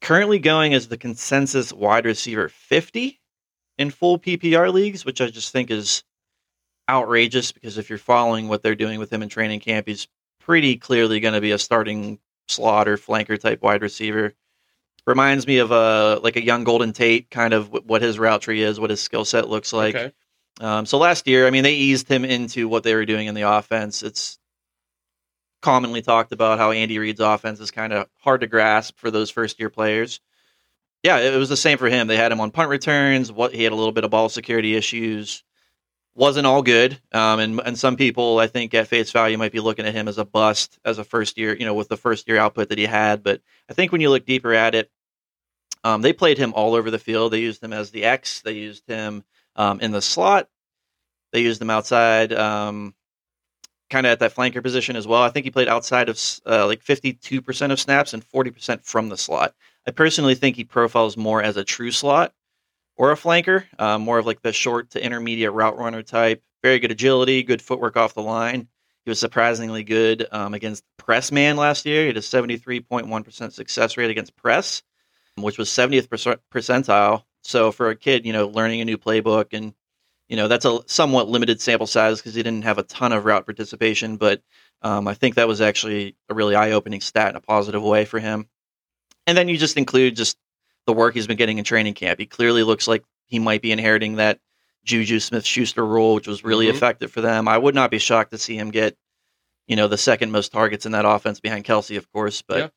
Currently 0.00 0.38
going 0.38 0.74
as 0.74 0.88
the 0.88 0.98
consensus 0.98 1.72
wide 1.72 2.04
receiver 2.04 2.48
fifty 2.48 3.20
in 3.78 3.90
full 3.90 4.18
PPR 4.18 4.72
leagues, 4.72 5.04
which 5.04 5.20
I 5.20 5.28
just 5.28 5.52
think 5.52 5.70
is 5.70 6.04
outrageous 6.88 7.52
because 7.52 7.78
if 7.78 7.88
you're 7.88 7.98
following 7.98 8.48
what 8.48 8.62
they're 8.62 8.74
doing 8.74 8.98
with 8.98 9.12
him 9.12 9.22
in 9.22 9.28
training 9.28 9.60
camp, 9.60 9.88
he's 9.88 10.08
pretty 10.40 10.76
clearly 10.76 11.20
going 11.20 11.34
to 11.34 11.40
be 11.40 11.50
a 11.50 11.58
starting 11.58 12.18
slot 12.48 12.88
or 12.88 12.96
flanker 12.96 13.38
type 13.38 13.62
wide 13.62 13.82
receiver. 13.82 14.34
Reminds 15.06 15.46
me 15.46 15.58
of 15.58 15.70
a 15.70 16.20
like 16.22 16.36
a 16.36 16.44
young 16.44 16.64
Golden 16.64 16.92
Tate, 16.92 17.30
kind 17.30 17.54
of 17.54 17.70
what 17.72 18.02
his 18.02 18.18
route 18.18 18.42
tree 18.42 18.62
is, 18.62 18.80
what 18.80 18.90
his 18.90 19.00
skill 19.00 19.24
set 19.24 19.48
looks 19.48 19.72
like. 19.72 19.94
okay. 19.94 20.12
Um, 20.60 20.86
so 20.86 20.98
last 20.98 21.26
year, 21.26 21.46
I 21.46 21.50
mean, 21.50 21.64
they 21.64 21.74
eased 21.74 22.08
him 22.08 22.24
into 22.24 22.68
what 22.68 22.82
they 22.82 22.94
were 22.94 23.04
doing 23.04 23.26
in 23.26 23.34
the 23.34 23.42
offense. 23.42 24.02
It's 24.02 24.38
commonly 25.66 26.00
talked 26.00 26.30
about 26.30 26.58
how 26.58 26.70
Andy 26.70 26.96
Reid's 27.00 27.18
offense 27.18 27.58
is 27.58 27.72
kind 27.72 27.92
of 27.92 28.08
hard 28.18 28.42
to 28.42 28.46
grasp 28.46 29.00
for 29.00 29.10
those 29.10 29.30
first 29.30 29.58
year 29.58 29.68
players. 29.68 30.20
Yeah, 31.02 31.18
it 31.18 31.36
was 31.36 31.48
the 31.48 31.56
same 31.56 31.76
for 31.76 31.88
him. 31.88 32.06
They 32.06 32.16
had 32.16 32.30
him 32.30 32.40
on 32.40 32.52
punt 32.52 32.70
returns. 32.70 33.32
What 33.32 33.52
he 33.52 33.64
had 33.64 33.72
a 33.72 33.76
little 33.76 33.90
bit 33.90 34.04
of 34.04 34.12
ball 34.12 34.28
security 34.28 34.76
issues. 34.76 35.42
Wasn't 36.14 36.46
all 36.46 36.62
good, 36.62 37.00
um, 37.10 37.40
and 37.40 37.60
and 37.64 37.76
some 37.76 37.96
people 37.96 38.38
I 38.38 38.46
think 38.46 38.74
at 38.74 38.86
face 38.86 39.10
value 39.10 39.36
might 39.38 39.50
be 39.50 39.58
looking 39.58 39.86
at 39.86 39.92
him 39.92 40.06
as 40.06 40.18
a 40.18 40.24
bust 40.24 40.78
as 40.84 40.98
a 40.98 41.04
first 41.04 41.36
year, 41.36 41.54
you 41.54 41.66
know, 41.66 41.74
with 41.74 41.88
the 41.88 41.96
first 41.96 42.28
year 42.28 42.38
output 42.38 42.68
that 42.68 42.78
he 42.78 42.86
had. 42.86 43.24
But 43.24 43.40
I 43.68 43.74
think 43.74 43.90
when 43.90 44.00
you 44.00 44.08
look 44.08 44.24
deeper 44.24 44.54
at 44.54 44.76
it, 44.76 44.88
um, 45.82 46.00
they 46.00 46.12
played 46.12 46.38
him 46.38 46.54
all 46.54 46.74
over 46.74 46.92
the 46.92 46.98
field. 46.98 47.32
They 47.32 47.40
used 47.40 47.62
him 47.62 47.72
as 47.72 47.90
the 47.90 48.04
X. 48.04 48.40
They 48.40 48.52
used 48.52 48.86
him 48.88 49.24
um, 49.56 49.80
in 49.80 49.90
the 49.90 50.00
slot. 50.00 50.48
They 51.32 51.42
used 51.42 51.60
him 51.60 51.70
outside, 51.70 52.32
um, 52.32 52.94
kind 53.90 54.06
of 54.06 54.12
at 54.12 54.18
that 54.20 54.34
flanker 54.34 54.62
position 54.62 54.96
as 54.96 55.06
well. 55.06 55.22
I 55.22 55.30
think 55.30 55.44
he 55.44 55.50
played 55.50 55.68
outside 55.68 56.08
of 56.08 56.20
uh, 56.46 56.66
like 56.66 56.82
52% 56.82 57.70
of 57.72 57.80
snaps 57.80 58.14
and 58.14 58.28
40% 58.28 58.84
from 58.84 59.08
the 59.08 59.16
slot. 59.16 59.54
I 59.86 59.92
personally 59.92 60.34
think 60.34 60.56
he 60.56 60.64
profiles 60.64 61.16
more 61.16 61.42
as 61.42 61.56
a 61.56 61.64
true 61.64 61.92
slot 61.92 62.32
or 62.96 63.12
a 63.12 63.16
flanker, 63.16 63.64
uh, 63.78 63.98
more 63.98 64.18
of 64.18 64.26
like 64.26 64.42
the 64.42 64.52
short 64.52 64.90
to 64.90 65.04
intermediate 65.04 65.52
route 65.52 65.78
runner 65.78 66.02
type. 66.02 66.42
Very 66.62 66.78
good 66.78 66.90
agility, 66.90 67.42
good 67.42 67.62
footwork 67.62 67.96
off 67.96 68.14
the 68.14 68.22
line. 68.22 68.68
He 69.04 69.10
was 69.10 69.20
surprisingly 69.20 69.84
good 69.84 70.26
um, 70.32 70.54
against 70.54 70.82
press 70.96 71.30
man 71.30 71.56
last 71.56 71.86
year. 71.86 72.02
He 72.02 72.06
had 72.08 72.16
a 72.16 72.20
73.1% 72.20 73.52
success 73.52 73.96
rate 73.96 74.10
against 74.10 74.34
press, 74.34 74.82
which 75.36 75.58
was 75.58 75.68
70th 75.68 76.08
percentile. 76.52 77.22
So 77.44 77.70
for 77.70 77.90
a 77.90 77.96
kid, 77.96 78.26
you 78.26 78.32
know, 78.32 78.48
learning 78.48 78.80
a 78.80 78.84
new 78.84 78.98
playbook 78.98 79.52
and 79.52 79.74
you 80.28 80.36
know 80.36 80.48
that's 80.48 80.64
a 80.64 80.80
somewhat 80.86 81.28
limited 81.28 81.60
sample 81.60 81.86
size 81.86 82.18
because 82.18 82.34
he 82.34 82.42
didn't 82.42 82.62
have 82.62 82.78
a 82.78 82.82
ton 82.84 83.12
of 83.12 83.24
route 83.24 83.44
participation, 83.46 84.16
but 84.16 84.42
um, 84.82 85.08
I 85.08 85.14
think 85.14 85.34
that 85.36 85.48
was 85.48 85.60
actually 85.60 86.16
a 86.28 86.34
really 86.34 86.54
eye-opening 86.54 87.00
stat 87.00 87.30
in 87.30 87.36
a 87.36 87.40
positive 87.40 87.82
way 87.82 88.04
for 88.04 88.18
him. 88.18 88.48
And 89.26 89.36
then 89.36 89.48
you 89.48 89.56
just 89.56 89.76
include 89.76 90.16
just 90.16 90.36
the 90.86 90.92
work 90.92 91.14
he's 91.14 91.26
been 91.26 91.36
getting 91.36 91.58
in 91.58 91.64
training 91.64 91.94
camp. 91.94 92.20
He 92.20 92.26
clearly 92.26 92.62
looks 92.62 92.86
like 92.86 93.02
he 93.26 93.38
might 93.38 93.62
be 93.62 93.72
inheriting 93.72 94.16
that 94.16 94.38
Juju 94.84 95.18
Smith-Schuster 95.18 95.84
role, 95.84 96.14
which 96.14 96.28
was 96.28 96.44
really 96.44 96.66
Mhm. 96.66 96.74
effective 96.74 97.10
for 97.10 97.20
them. 97.20 97.48
I 97.48 97.58
would 97.58 97.74
not 97.74 97.90
be 97.90 97.98
shocked 97.98 98.30
to 98.32 98.38
see 98.38 98.56
him 98.56 98.70
get, 98.70 98.96
you 99.66 99.74
know, 99.74 99.88
the 99.88 99.98
second 99.98 100.30
most 100.30 100.52
targets 100.52 100.86
in 100.86 100.92
that 100.92 101.04
offense 101.04 101.40
behind 101.40 101.64
Kelce, 101.64 101.96
of 101.96 102.10
course. 102.12 102.42
But 102.42 102.58
Yeah. 102.58 102.68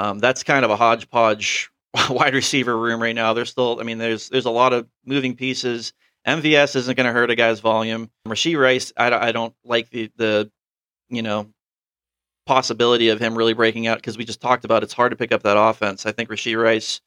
um, 0.00 0.18
that's 0.18 0.42
kind 0.42 0.64
of 0.64 0.70
a 0.70 0.76
hodgepodge 0.76 1.70
wide 2.10 2.34
receiver 2.34 2.76
room 2.78 3.02
right 3.02 3.14
now. 3.14 3.34
There's 3.34 3.50
still, 3.50 3.78
I 3.80 3.82
mean, 3.82 3.98
there's 3.98 4.28
there's 4.30 4.46
a 4.46 4.50
lot 4.50 4.72
of 4.72 4.86
moving 5.04 5.34
pieces. 5.36 5.92
MVS 6.28 6.76
isn't 6.76 6.94
going 6.94 7.06
to 7.06 7.12
hurt 7.12 7.30
a 7.30 7.34
guy's 7.34 7.60
volume. 7.60 8.10
Rashee 8.26 8.60
Rice, 8.60 8.92
I, 8.96 9.10
I 9.28 9.32
don't 9.32 9.54
like 9.64 9.88
the 9.88 10.10
the, 10.16 10.50
you 11.08 11.22
know, 11.22 11.48
possibility 12.44 13.08
of 13.08 13.18
him 13.18 13.36
really 13.36 13.54
breaking 13.54 13.86
out 13.86 13.98
because 13.98 14.18
we 14.18 14.26
just 14.26 14.40
talked 14.40 14.64
about 14.66 14.82
it's 14.82 14.92
hard 14.92 15.10
to 15.10 15.16
pick 15.16 15.32
up 15.32 15.42
that 15.42 15.58
offense. 15.58 16.04
I 16.04 16.12
think 16.12 16.28
Rashee 16.28 16.60
Rice, 16.62 17.00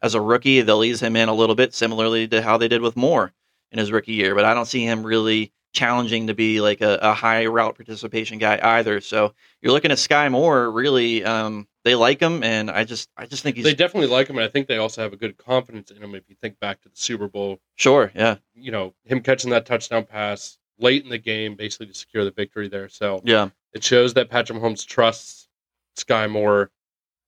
as 0.00 0.14
a 0.14 0.20
rookie, 0.20 0.60
they'll 0.60 0.84
ease 0.84 1.00
him 1.00 1.16
in 1.16 1.28
a 1.28 1.34
little 1.34 1.56
bit, 1.56 1.74
similarly 1.74 2.28
to 2.28 2.40
how 2.40 2.56
they 2.56 2.68
did 2.68 2.80
with 2.80 2.96
Moore 2.96 3.32
in 3.72 3.80
his 3.80 3.90
rookie 3.90 4.12
year. 4.12 4.36
But 4.36 4.44
I 4.44 4.54
don't 4.54 4.66
see 4.66 4.84
him 4.84 5.04
really 5.04 5.52
challenging 5.72 6.28
to 6.28 6.34
be 6.34 6.60
like 6.60 6.80
a, 6.80 6.98
a 7.02 7.14
high 7.14 7.46
route 7.46 7.74
participation 7.74 8.38
guy 8.38 8.60
either. 8.62 9.00
So 9.00 9.34
you're 9.60 9.72
looking 9.72 9.90
at 9.90 9.98
Skyy 9.98 10.30
Moore. 10.30 10.70
Really, 10.70 11.24
um, 11.24 11.66
they 11.88 11.94
like 11.94 12.20
him, 12.20 12.42
and 12.42 12.70
I 12.70 12.84
just 12.84 13.08
I 13.16 13.24
just 13.24 13.42
think 13.42 13.56
he's 13.56 13.64
They 13.64 13.74
definitely 13.74 14.08
like 14.08 14.28
him, 14.28 14.36
and 14.36 14.44
I 14.44 14.48
think 14.48 14.68
they 14.68 14.76
also 14.76 15.02
have 15.02 15.14
a 15.14 15.16
good 15.16 15.38
confidence 15.38 15.90
in 15.90 16.02
him. 16.02 16.14
If 16.14 16.28
you 16.28 16.36
think 16.38 16.60
back 16.60 16.82
to 16.82 16.90
the 16.90 16.96
Super 16.96 17.28
Bowl, 17.28 17.60
sure, 17.76 18.12
yeah, 18.14 18.36
you 18.54 18.70
know 18.70 18.94
him 19.04 19.20
catching 19.20 19.50
that 19.50 19.64
touchdown 19.64 20.04
pass 20.04 20.58
late 20.78 21.02
in 21.02 21.08
the 21.08 21.18
game, 21.18 21.54
basically 21.54 21.86
to 21.86 21.94
secure 21.94 22.24
the 22.24 22.30
victory 22.30 22.68
there. 22.68 22.90
So 22.90 23.22
yeah. 23.24 23.48
it 23.72 23.82
shows 23.82 24.14
that 24.14 24.28
Patrick 24.28 24.58
Mahomes 24.58 24.86
trusts 24.86 25.48
Skyy 25.96 26.30
Moore, 26.30 26.70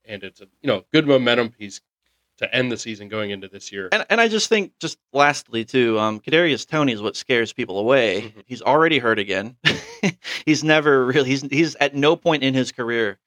and 0.04 0.22
it's 0.22 0.42
a 0.42 0.46
you 0.60 0.66
know 0.66 0.84
good 0.92 1.06
momentum 1.06 1.48
piece 1.48 1.80
to 2.36 2.54
end 2.54 2.70
the 2.70 2.76
season 2.76 3.08
going 3.08 3.30
into 3.30 3.48
this 3.48 3.72
year. 3.72 3.88
And 3.92 4.04
and 4.10 4.20
I 4.20 4.28
just 4.28 4.50
think 4.50 4.72
just 4.78 4.98
lastly 5.14 5.64
too, 5.64 5.98
um, 5.98 6.20
Kadarius 6.20 6.66
Toney 6.66 6.92
is 6.92 7.00
what 7.00 7.16
scares 7.16 7.54
people 7.54 7.78
away. 7.78 8.34
Mhm. 8.36 8.42
He's 8.44 8.60
already 8.60 8.98
hurt 8.98 9.18
again. 9.18 9.56
he's 10.44 10.62
never 10.62 11.06
really 11.06 11.30
he's 11.30 11.40
he's 11.42 11.76
at 11.76 11.94
no 11.94 12.14
point 12.14 12.42
in 12.42 12.52
his 12.52 12.72
career 12.72 13.18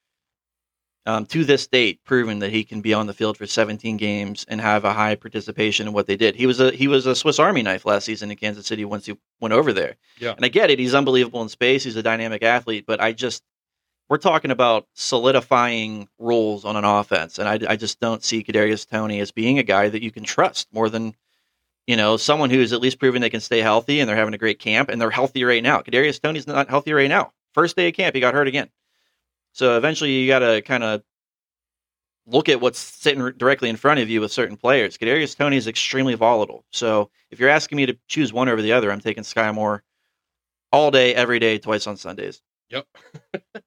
um, 1.06 1.26
to 1.28 1.44
this 1.44 1.68
date 1.68 2.00
proven 2.06 2.40
that 2.40 2.52
he 2.52 2.64
can 2.64 2.82
be 2.82 2.94
on 2.94 3.08
the 3.08 3.14
field 3.14 3.38
for 3.38 3.46
17 3.46 3.98
games 3.98 4.46
and 4.48 4.62
have 4.62 4.86
a 4.86 4.94
high 4.94 5.16
participation 5.16 5.88
in 5.88 5.94
what 5.94 6.08
they 6.08 6.16
did. 6.16 6.36
He 6.36 6.46
was 6.46 6.60
a 6.60 6.72
he 6.72 6.88
was 6.88 7.06
a 7.06 7.16
Swiss 7.16 7.40
Army 7.40 7.62
knife 7.62 7.86
last 7.86 8.06
season 8.06 8.32
in 8.32 8.38
Kansas 8.38 8.66
City 8.66 8.86
once 8.86 9.06
he 9.06 9.18
went 9.42 9.54
over 9.54 9.74
there. 9.74 9.96
Yeah. 10.20 10.34
And 10.34 10.46
I 10.46 10.48
get 10.48 10.70
it, 10.70 10.80
he's 10.80 10.94
unbelievable 10.94 11.42
in 11.42 11.50
space, 11.50 11.84
he's 11.84 11.96
a 11.96 12.04
dynamic 12.04 12.44
athlete, 12.44 12.86
but 12.88 13.02
I 13.02 13.12
just 13.12 13.44
we're 14.10 14.18
talking 14.18 14.52
about 14.52 14.88
solidifying 14.94 16.08
roles 16.20 16.66
on 16.66 16.76
an 16.76 16.84
offense, 16.84 17.40
and 17.40 17.48
I, 17.48 17.60
I 17.72 17.76
just 17.76 18.00
don't 18.00 18.24
see 18.24 18.44
Kadarius 18.44 18.88
Toney 18.88 19.20
as 19.22 19.32
being 19.32 19.60
a 19.60 19.64
guy 19.64 19.90
that 19.90 20.04
you 20.04 20.12
can 20.12 20.24
trust 20.24 20.68
more 20.72 20.90
than 20.90 21.16
you 21.88 21.98
know 21.98 22.16
someone 22.18 22.50
who's 22.50 22.74
at 22.74 22.82
least 22.82 23.00
proven 23.00 23.22
they 23.22 23.30
can 23.30 23.42
stay 23.42 23.60
healthy 23.60 24.00
and 24.00 24.08
they're 24.08 24.16
having 24.16 24.34
a 24.34 24.38
great 24.38 24.60
camp 24.60 24.90
and 24.90 25.02
they're 25.02 25.10
healthy 25.10 25.44
right 25.44 25.64
now. 25.64 25.82
Kadarius 25.82 26.22
Toney's 26.22 26.48
not 26.48 26.70
healthy 26.70 26.94
right 26.94 27.10
now. 27.10 27.34
First 27.54 27.76
day 27.76 27.90
of 27.90 27.94
camp, 27.94 28.16
he 28.16 28.22
got 28.22 28.34
hurt 28.34 28.48
again. 28.48 28.70
So 29.54 29.78
eventually, 29.78 30.12
you 30.12 30.28
got 30.28 30.40
to 30.40 30.62
kind 30.62 30.84
of 30.84 31.04
look 32.26 32.50
at 32.50 32.62
what's 32.62 32.80
sitting 32.80 33.32
directly 33.38 33.70
in 33.70 33.76
front 33.76 34.00
of 34.00 34.10
you 34.10 34.22
with 34.22 34.32
certain 34.32 34.58
players. 34.58 34.98
Kadarius 34.98 35.36
Toney 35.36 35.58
is 35.58 35.68
extremely 35.68 36.16
volatile. 36.16 36.66
So 36.72 37.10
if 37.32 37.40
you're 37.40 37.50
asking 37.50 37.78
me 37.78 37.86
to 37.86 37.98
choose 38.08 38.32
one 38.32 38.50
over 38.50 38.62
the 38.62 38.72
other, 38.72 38.92
I'm 38.92 39.02
taking 39.02 39.24
Skyy 39.24 39.54
Moore 39.54 39.84
all 40.72 40.90
day, 40.90 41.14
every 41.14 41.40
day, 41.40 41.58
twice 41.60 41.86
on 41.86 41.98
Sundays. 41.98 42.42
Yep. 42.70 42.88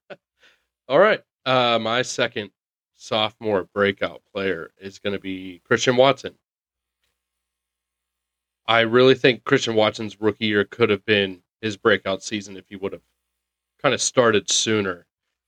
All 0.88 0.99
right. 0.99 1.21
Uh, 1.45 1.78
my 1.78 2.02
second 2.02 2.50
sophomore 2.97 3.69
breakout 3.75 4.23
player 4.33 4.73
is 4.81 4.99
going 4.99 5.12
to 5.12 5.21
be 5.21 5.61
Christian 5.64 5.97
Watson. 5.97 6.35
I 8.66 8.81
really 8.81 9.14
think 9.14 9.45
Christian 9.45 9.75
Watson's 9.76 10.21
rookie 10.21 10.47
year 10.47 10.64
could 10.64 10.90
have 10.90 11.05
been 11.05 11.43
his 11.61 11.76
breakout 11.76 12.23
season 12.23 12.57
if 12.57 12.69
he 12.69 12.76
would 12.76 12.93
have 12.93 13.02
kind 13.81 13.95
of 13.95 14.02
started 14.02 14.50
sooner. 14.50 15.06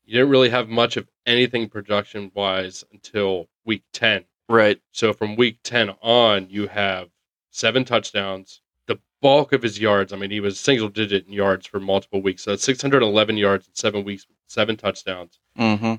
You 0.08 0.14
didn't 0.14 0.30
really 0.30 0.48
have 0.48 0.70
much 0.70 0.96
of 0.96 1.06
anything 1.26 1.68
production 1.68 2.32
wise 2.34 2.82
until 2.94 3.46
week 3.66 3.82
10. 3.92 4.24
Right. 4.48 4.80
So 4.90 5.12
from 5.12 5.36
week 5.36 5.58
10 5.64 5.90
on, 6.00 6.48
you 6.48 6.66
have 6.68 7.10
seven 7.50 7.84
touchdowns. 7.84 8.62
The 8.86 8.98
bulk 9.20 9.52
of 9.52 9.62
his 9.62 9.78
yards, 9.78 10.14
I 10.14 10.16
mean, 10.16 10.30
he 10.30 10.40
was 10.40 10.58
single 10.58 10.88
digit 10.88 11.26
in 11.26 11.34
yards 11.34 11.66
for 11.66 11.78
multiple 11.78 12.22
weeks. 12.22 12.44
So 12.44 12.52
that's 12.52 12.64
611 12.64 13.36
yards 13.36 13.66
in 13.66 13.74
seven 13.74 14.02
weeks, 14.02 14.26
seven 14.46 14.78
touchdowns. 14.78 15.40
Mm-hmm. 15.58 15.96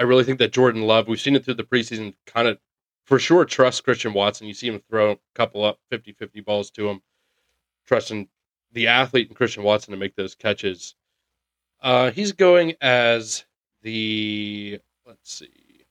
I 0.00 0.02
really 0.02 0.24
think 0.24 0.40
that 0.40 0.52
Jordan 0.52 0.82
Love, 0.82 1.06
we've 1.06 1.20
seen 1.20 1.36
it 1.36 1.44
through 1.44 1.54
the 1.54 1.62
preseason, 1.62 2.14
kind 2.26 2.48
of 2.48 2.58
for 3.04 3.20
sure 3.20 3.44
trust 3.44 3.84
Christian 3.84 4.12
Watson. 4.12 4.48
You 4.48 4.54
see 4.54 4.66
him 4.66 4.82
throw 4.90 5.12
a 5.12 5.18
couple 5.36 5.64
up 5.64 5.78
50 5.88 6.14
50 6.14 6.40
balls 6.40 6.68
to 6.72 6.88
him, 6.88 7.00
trusting 7.86 8.26
the 8.72 8.88
athlete 8.88 9.28
and 9.28 9.36
Christian 9.36 9.62
Watson 9.62 9.92
to 9.92 10.00
make 10.00 10.16
those 10.16 10.34
catches. 10.34 10.96
Uh, 11.80 12.10
he's 12.10 12.32
going 12.32 12.74
as 12.80 13.44
the, 13.82 14.80
let's 15.06 15.32
see, 15.32 15.84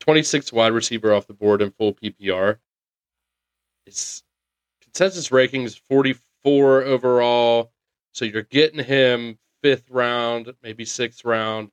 26th 0.00 0.52
wide 0.52 0.72
receiver 0.72 1.12
off 1.12 1.26
the 1.26 1.34
board 1.34 1.62
in 1.62 1.70
full 1.70 1.94
PPR. 1.94 2.58
His 3.84 4.22
consensus 4.82 5.28
rankings 5.28 5.78
44 5.88 6.82
overall. 6.82 7.72
So 8.12 8.24
you're 8.24 8.42
getting 8.42 8.82
him 8.82 9.38
fifth 9.62 9.90
round, 9.90 10.54
maybe 10.62 10.84
sixth 10.84 11.24
round. 11.24 11.70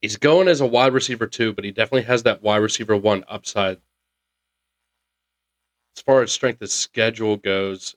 He's 0.00 0.16
going 0.16 0.48
as 0.48 0.60
a 0.60 0.66
wide 0.66 0.92
receiver 0.92 1.26
too, 1.26 1.52
but 1.52 1.64
he 1.64 1.72
definitely 1.72 2.02
has 2.02 2.22
that 2.22 2.42
wide 2.42 2.58
receiver 2.58 2.96
one 2.96 3.24
upside. 3.28 3.78
As 5.96 6.02
far 6.02 6.22
as 6.22 6.32
strength 6.32 6.62
of 6.62 6.70
schedule 6.70 7.36
goes, 7.36 7.94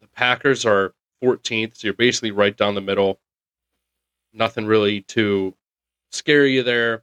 the 0.00 0.08
Packers 0.08 0.64
are 0.64 0.94
14th, 1.22 1.76
so 1.76 1.86
you're 1.86 1.94
basically 1.94 2.30
right 2.30 2.56
down 2.56 2.74
the 2.74 2.80
middle. 2.80 3.20
Nothing 4.38 4.66
really 4.66 5.02
to 5.02 5.54
scare 6.10 6.46
you 6.46 6.62
there. 6.62 7.02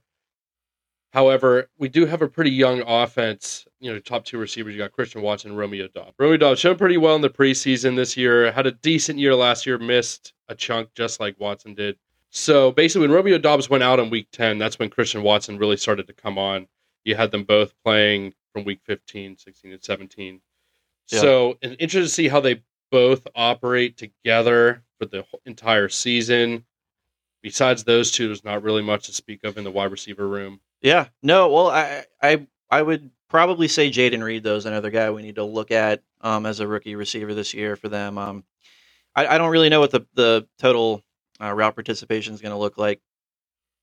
However, 1.12 1.68
we 1.78 1.88
do 1.88 2.04
have 2.06 2.22
a 2.22 2.28
pretty 2.28 2.50
young 2.50 2.82
offense. 2.86 3.66
You 3.80 3.92
know, 3.92 3.98
top 4.00 4.24
two 4.24 4.38
receivers. 4.38 4.74
You 4.74 4.78
got 4.78 4.92
Christian 4.92 5.22
Watson, 5.22 5.50
and 5.50 5.58
Romeo 5.58 5.88
Doubs. 5.88 6.14
Romeo 6.18 6.36
Doubs 6.36 6.60
showed 6.60 6.78
pretty 6.78 6.96
well 6.96 7.16
in 7.16 7.22
the 7.22 7.30
preseason 7.30 7.96
this 7.96 8.16
year. 8.16 8.50
Had 8.50 8.66
a 8.66 8.72
decent 8.72 9.18
year 9.18 9.34
last 9.34 9.66
year. 9.66 9.78
Missed 9.78 10.32
a 10.48 10.54
chunk 10.54 10.92
just 10.94 11.20
like 11.20 11.38
Watson 11.38 11.74
did. 11.74 11.96
So 12.30 12.70
basically, 12.72 13.08
when 13.08 13.16
Romeo 13.16 13.38
Doubs 13.38 13.70
went 13.70 13.82
out 13.82 13.98
in 13.98 14.10
Week 14.10 14.28
10, 14.32 14.58
that's 14.58 14.78
when 14.78 14.90
Christian 14.90 15.22
Watson 15.22 15.58
really 15.58 15.76
started 15.76 16.06
to 16.08 16.12
come 16.12 16.36
on. 16.36 16.66
You 17.04 17.14
had 17.14 17.30
them 17.30 17.44
both 17.44 17.72
playing 17.84 18.34
from 18.52 18.64
Week 18.64 18.80
15, 18.84 19.38
16, 19.38 19.72
and 19.72 19.82
17. 19.82 20.40
Yeah. 21.08 21.20
So 21.20 21.58
it's 21.62 21.76
interesting 21.78 22.02
to 22.02 22.08
see 22.08 22.28
how 22.28 22.40
they 22.40 22.62
both 22.90 23.26
operate 23.34 23.96
together 23.96 24.82
for 24.98 25.06
the 25.06 25.24
entire 25.44 25.88
season. 25.88 26.64
Besides 27.46 27.84
those 27.84 28.10
two, 28.10 28.26
there's 28.26 28.42
not 28.42 28.64
really 28.64 28.82
much 28.82 29.06
to 29.06 29.12
speak 29.12 29.44
of 29.44 29.56
in 29.56 29.62
the 29.62 29.70
wide 29.70 29.92
receiver 29.92 30.26
room. 30.26 30.58
Yeah. 30.82 31.06
No. 31.22 31.48
Well, 31.48 31.68
I 31.68 32.04
I 32.20 32.44
I 32.68 32.82
would 32.82 33.12
probably 33.28 33.68
say 33.68 33.88
Jayden 33.88 34.20
Reed 34.20 34.42
though 34.42 34.56
is 34.56 34.66
another 34.66 34.90
guy 34.90 35.12
we 35.12 35.22
need 35.22 35.36
to 35.36 35.44
look 35.44 35.70
at 35.70 36.02
um, 36.22 36.44
as 36.44 36.58
a 36.58 36.66
rookie 36.66 36.96
receiver 36.96 37.34
this 37.34 37.54
year 37.54 37.76
for 37.76 37.88
them. 37.88 38.18
Um, 38.18 38.44
I, 39.14 39.28
I 39.28 39.38
don't 39.38 39.52
really 39.52 39.68
know 39.68 39.78
what 39.78 39.92
the 39.92 40.04
the 40.14 40.48
total 40.58 41.04
uh, 41.40 41.52
route 41.52 41.76
participation 41.76 42.34
is 42.34 42.40
going 42.40 42.50
to 42.50 42.58
look 42.58 42.78
like, 42.78 43.00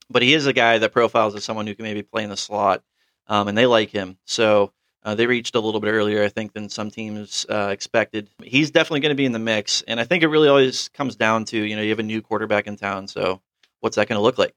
but 0.09 0.23
he 0.23 0.33
is 0.33 0.45
a 0.45 0.51
guy 0.51 0.79
that 0.79 0.91
profiles 0.91 1.33
as 1.33 1.45
someone 1.45 1.65
who 1.65 1.73
can 1.73 1.83
maybe 1.83 2.03
play 2.03 2.25
in 2.25 2.29
the 2.29 2.35
slot, 2.35 2.83
um, 3.27 3.47
and 3.47 3.57
they 3.57 3.65
like 3.65 3.89
him. 3.89 4.17
So. 4.25 4.73
Uh, 5.05 5.15
they 5.15 5.27
reached 5.27 5.53
a 5.55 5.59
little 5.59 5.81
bit 5.81 5.91
earlier, 5.91 6.23
I 6.23 6.29
think, 6.29 6.53
than 6.53 6.69
some 6.69 6.89
teams 6.89 7.45
uh, 7.49 7.67
expected. 7.73 8.29
He's 8.41 8.71
definitely 8.71 9.01
going 9.01 9.09
to 9.09 9.15
be 9.15 9.25
in 9.25 9.33
the 9.33 9.37
mix, 9.37 9.81
and 9.85 9.99
I 9.99 10.05
think 10.05 10.23
it 10.23 10.29
really 10.29 10.47
always 10.47 10.87
comes 10.93 11.17
down 11.17 11.43
to 11.47 11.57
you 11.57 11.75
know 11.75 11.81
you 11.81 11.89
have 11.89 11.99
a 11.99 12.03
new 12.03 12.21
quarterback 12.21 12.67
in 12.67 12.77
town, 12.77 13.09
so 13.09 13.41
what's 13.83 13.97
that 13.97 14.07
going 14.07 14.17
to 14.17 14.23
look 14.23 14.37
like? 14.37 14.53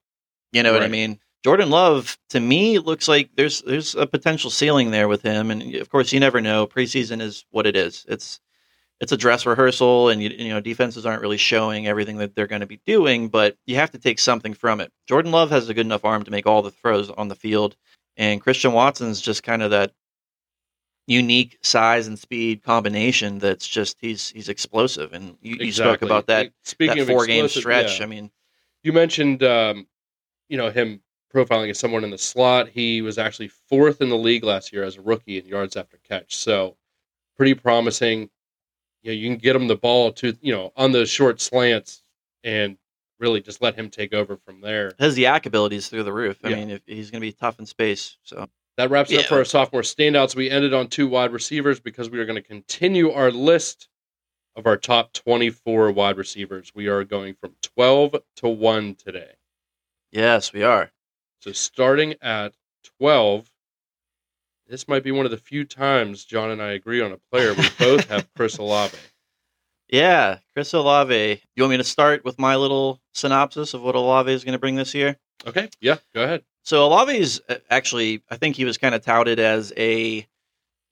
You 0.52 0.62
know 0.62 0.72
what 0.72 0.82
I 0.82 0.88
mean? 0.88 1.18
Jordan 1.44 1.70
Love 1.70 2.16
to 2.30 2.40
me 2.40 2.78
looks 2.78 3.08
like 3.08 3.30
there's 3.36 3.62
there's 3.62 3.94
a 3.94 4.06
potential 4.06 4.50
ceiling 4.50 4.90
there 4.90 5.08
with 5.08 5.22
him, 5.22 5.50
and 5.50 5.74
of 5.76 5.90
course 5.90 6.12
you 6.12 6.20
never 6.20 6.40
know. 6.40 6.66
Preseason 6.66 7.20
is 7.20 7.44
what 7.50 7.66
it 7.66 7.76
is. 7.76 8.04
It's 8.08 8.40
it's 9.00 9.12
a 9.12 9.16
dress 9.16 9.44
rehearsal, 9.44 10.08
and 10.08 10.22
you, 10.22 10.30
you 10.30 10.48
know 10.48 10.60
defenses 10.60 11.04
aren't 11.04 11.22
really 11.22 11.36
showing 11.36 11.86
everything 11.86 12.16
that 12.18 12.34
they're 12.34 12.46
going 12.46 12.60
to 12.62 12.66
be 12.66 12.80
doing, 12.86 13.28
but 13.28 13.56
you 13.66 13.76
have 13.76 13.90
to 13.90 13.98
take 13.98 14.18
something 14.18 14.54
from 14.54 14.80
it. 14.80 14.92
Jordan 15.08 15.32
Love 15.32 15.50
has 15.50 15.68
a 15.68 15.74
good 15.74 15.86
enough 15.86 16.04
arm 16.04 16.22
to 16.24 16.30
make 16.30 16.46
all 16.46 16.62
the 16.62 16.70
throws 16.70 17.10
on 17.10 17.28
the 17.28 17.34
field, 17.36 17.76
and 18.16 18.40
Christian 18.40 18.72
Watson's 18.72 19.20
just 19.20 19.42
kind 19.42 19.62
of 19.62 19.70
that 19.72 19.92
unique 21.06 21.58
size 21.62 22.08
and 22.08 22.18
speed 22.18 22.62
combination 22.62 23.38
that's 23.38 23.68
just 23.68 23.96
he's 24.00 24.30
he's 24.30 24.48
explosive, 24.48 25.12
and 25.12 25.36
you, 25.40 25.56
you 25.60 25.72
spoke 25.72 26.02
about 26.02 26.26
that 26.26 26.38
Like, 26.46 26.52
Speaking 26.64 26.96
that 26.96 27.02
of 27.02 27.08
four 27.08 27.26
game 27.26 27.48
stretch. 27.48 27.98
yeah. 27.98 28.04
I 28.04 28.08
mean, 28.08 28.30
You 28.86 28.92
mentioned, 28.92 29.42
um, 29.42 29.88
you 30.48 30.56
know, 30.56 30.70
him 30.70 31.00
profiling 31.34 31.70
as 31.70 31.76
someone 31.80 32.04
in 32.04 32.10
the 32.10 32.18
slot. 32.18 32.68
He 32.68 33.02
was 33.02 33.18
actually 33.18 33.48
fourth 33.48 34.00
in 34.00 34.08
the 34.08 34.16
league 34.16 34.44
last 34.44 34.72
year 34.72 34.84
as 34.84 34.96
a 34.96 35.00
rookie 35.00 35.38
in 35.38 35.44
yards 35.44 35.74
after 35.74 35.98
catch. 36.08 36.36
So 36.36 36.76
pretty 37.36 37.54
promising. 37.54 38.30
You 39.02 39.10
know, 39.10 39.12
you 39.14 39.28
can 39.28 39.38
get 39.38 39.56
him 39.56 39.66
the 39.66 39.74
ball 39.74 40.12
to, 40.12 40.36
you 40.40 40.54
know, 40.54 40.72
on 40.76 40.92
those 40.92 41.10
short 41.10 41.40
slants 41.40 42.04
and 42.44 42.78
really 43.18 43.40
just 43.40 43.60
let 43.60 43.74
him 43.74 43.90
take 43.90 44.14
over 44.14 44.36
from 44.36 44.60
there. 44.60 44.92
his 45.00 45.18
YAC 45.18 45.46
ability 45.46 45.74
is 45.74 45.88
through 45.88 46.04
the 46.04 46.12
roof. 46.12 46.38
I 46.44 46.50
Yeah. 46.50 46.56
mean, 46.56 46.70
if 46.70 46.82
he's 46.86 47.10
going 47.10 47.20
to 47.22 47.26
be 47.26 47.32
tough 47.32 47.58
in 47.58 47.66
space. 47.66 48.18
So 48.22 48.46
That 48.76 48.90
wraps 48.90 49.10
it 49.10 49.18
up 49.18 49.26
for 49.26 49.38
our 49.38 49.44
sophomore 49.44 49.82
standouts. 49.82 50.36
We 50.36 50.48
ended 50.48 50.72
on 50.72 50.86
two 50.86 51.08
wide 51.08 51.32
receivers 51.32 51.80
because 51.80 52.08
we 52.08 52.20
are 52.20 52.24
going 52.24 52.40
to 52.40 52.48
continue 52.48 53.10
our 53.10 53.32
list 53.32 53.88
of 54.56 54.66
our 54.66 54.76
top 54.76 55.12
24 55.12 55.92
wide 55.92 56.16
receivers. 56.16 56.72
We 56.74 56.88
are 56.88 57.04
going 57.04 57.34
from 57.34 57.54
12 57.62 58.16
to 58.36 58.48
1 58.48 58.94
today. 58.96 59.32
yes, 60.10 60.52
we 60.52 60.62
are. 60.62 60.90
So 61.40 61.52
starting 61.52 62.14
at 62.22 62.54
12, 62.98 63.50
this 64.66 64.88
might 64.88 65.04
be 65.04 65.12
one 65.12 65.26
of 65.26 65.30
the 65.30 65.36
few 65.36 65.64
times 65.64 66.24
John 66.24 66.50
and 66.50 66.60
I 66.62 66.72
agree 66.72 67.00
on 67.00 67.12
a 67.12 67.18
player. 67.30 67.54
We 67.54 67.68
both 67.78 68.08
have 68.08 68.26
Chris 68.34 68.56
Olave. 68.56 68.96
Yeah, 69.88 70.38
Chris 70.54 70.72
Olave. 70.72 71.42
You 71.54 71.62
want 71.62 71.70
me 71.70 71.76
to 71.76 71.84
start 71.84 72.24
with 72.24 72.38
my 72.38 72.56
little 72.56 73.00
synopsis 73.14 73.74
of 73.74 73.82
what 73.82 73.94
Olave 73.94 74.32
is 74.32 74.42
going 74.42 74.54
to 74.54 74.58
bring 74.58 74.74
this 74.74 74.94
year? 74.94 75.16
Okay, 75.46 75.68
yeah, 75.80 75.98
go 76.14 76.24
ahead. 76.24 76.42
So 76.64 76.82
Olave's 76.82 77.40
uh, 77.48 77.56
actually, 77.70 78.22
I 78.28 78.36
think 78.36 78.56
he 78.56 78.64
was 78.64 78.78
kind 78.78 78.94
of 78.94 79.04
touted 79.04 79.38
as 79.38 79.72
a 79.76 80.26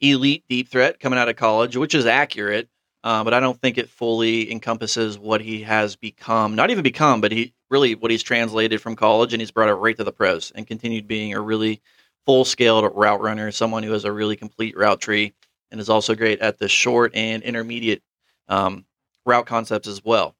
elite 0.01 0.45
deep 0.49 0.69
threat 0.69 1.01
coming 1.01 1.19
out 1.19 1.29
of 1.29 1.35
college, 1.37 1.77
which 1.77 1.95
is 1.95 2.07
accurate. 2.07 2.69
Uh, 3.05 3.23
but 3.23 3.35
I 3.35 3.39
don't 3.41 3.61
think 3.61 3.77
it 3.77 3.91
fully 3.91 4.51
encompasses 4.51 5.19
what 5.19 5.43
he 5.43 5.61
has 5.63 5.95
become. 5.95 6.55
Not 6.57 6.71
even 6.71 6.83
become, 6.83 7.21
but 7.21 7.33
he 7.33 7.53
really 7.71 7.95
what 7.95 8.11
he's 8.11 8.23
translated 8.23 8.81
from 8.81 8.97
college, 8.97 9.35
and 9.35 9.43
he's 9.43 9.51
brought 9.51 9.69
it 9.69 9.75
right 9.75 9.97
to 9.99 10.05
the 10.05 10.11
pros 10.13 10.51
and 10.55 10.67
continued 10.67 11.07
being 11.07 11.35
a 11.35 11.41
really 11.41 11.83
full 12.25 12.47
scale 12.47 12.83
route 12.89 13.21
runner, 13.21 13.51
someone 13.53 13.83
who 13.83 13.93
has 13.93 14.07
a 14.07 14.13
really 14.13 14.37
complete 14.37 14.75
route 14.75 15.03
tree, 15.03 15.35
and 15.71 15.81
is 15.83 15.91
also 15.91 16.15
great 16.15 16.41
at 16.41 16.59
the 16.59 16.67
short 16.67 17.15
and 17.15 17.43
intermediate 17.43 18.03
um, 18.49 18.87
route 19.27 19.45
concepts 19.45 19.87
as 19.87 20.03
well. 20.03 20.35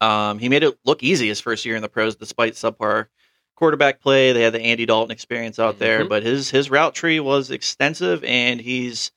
Um, 0.00 0.38
he 0.38 0.48
made 0.48 0.62
it 0.62 0.78
look 0.84 1.02
easy 1.02 1.26
his 1.26 1.40
first 1.40 1.64
year 1.64 1.74
in 1.74 1.82
the 1.82 1.88
pros, 1.88 2.14
despite 2.14 2.52
subpar 2.54 3.06
quarterback 3.56 4.00
play. 4.00 4.32
They 4.32 4.42
had 4.42 4.52
the 4.52 4.60
Andy 4.60 4.86
Dalton 4.86 5.10
experience 5.10 5.58
out 5.58 5.80
there, 5.80 6.04
Mhm. 6.04 6.08
but 6.08 6.22
his 6.22 6.50
his 6.50 6.70
route 6.70 6.94
tree 6.94 7.18
was 7.18 7.50
extensive, 7.50 8.22
and 8.22 8.60
he's 8.60 9.10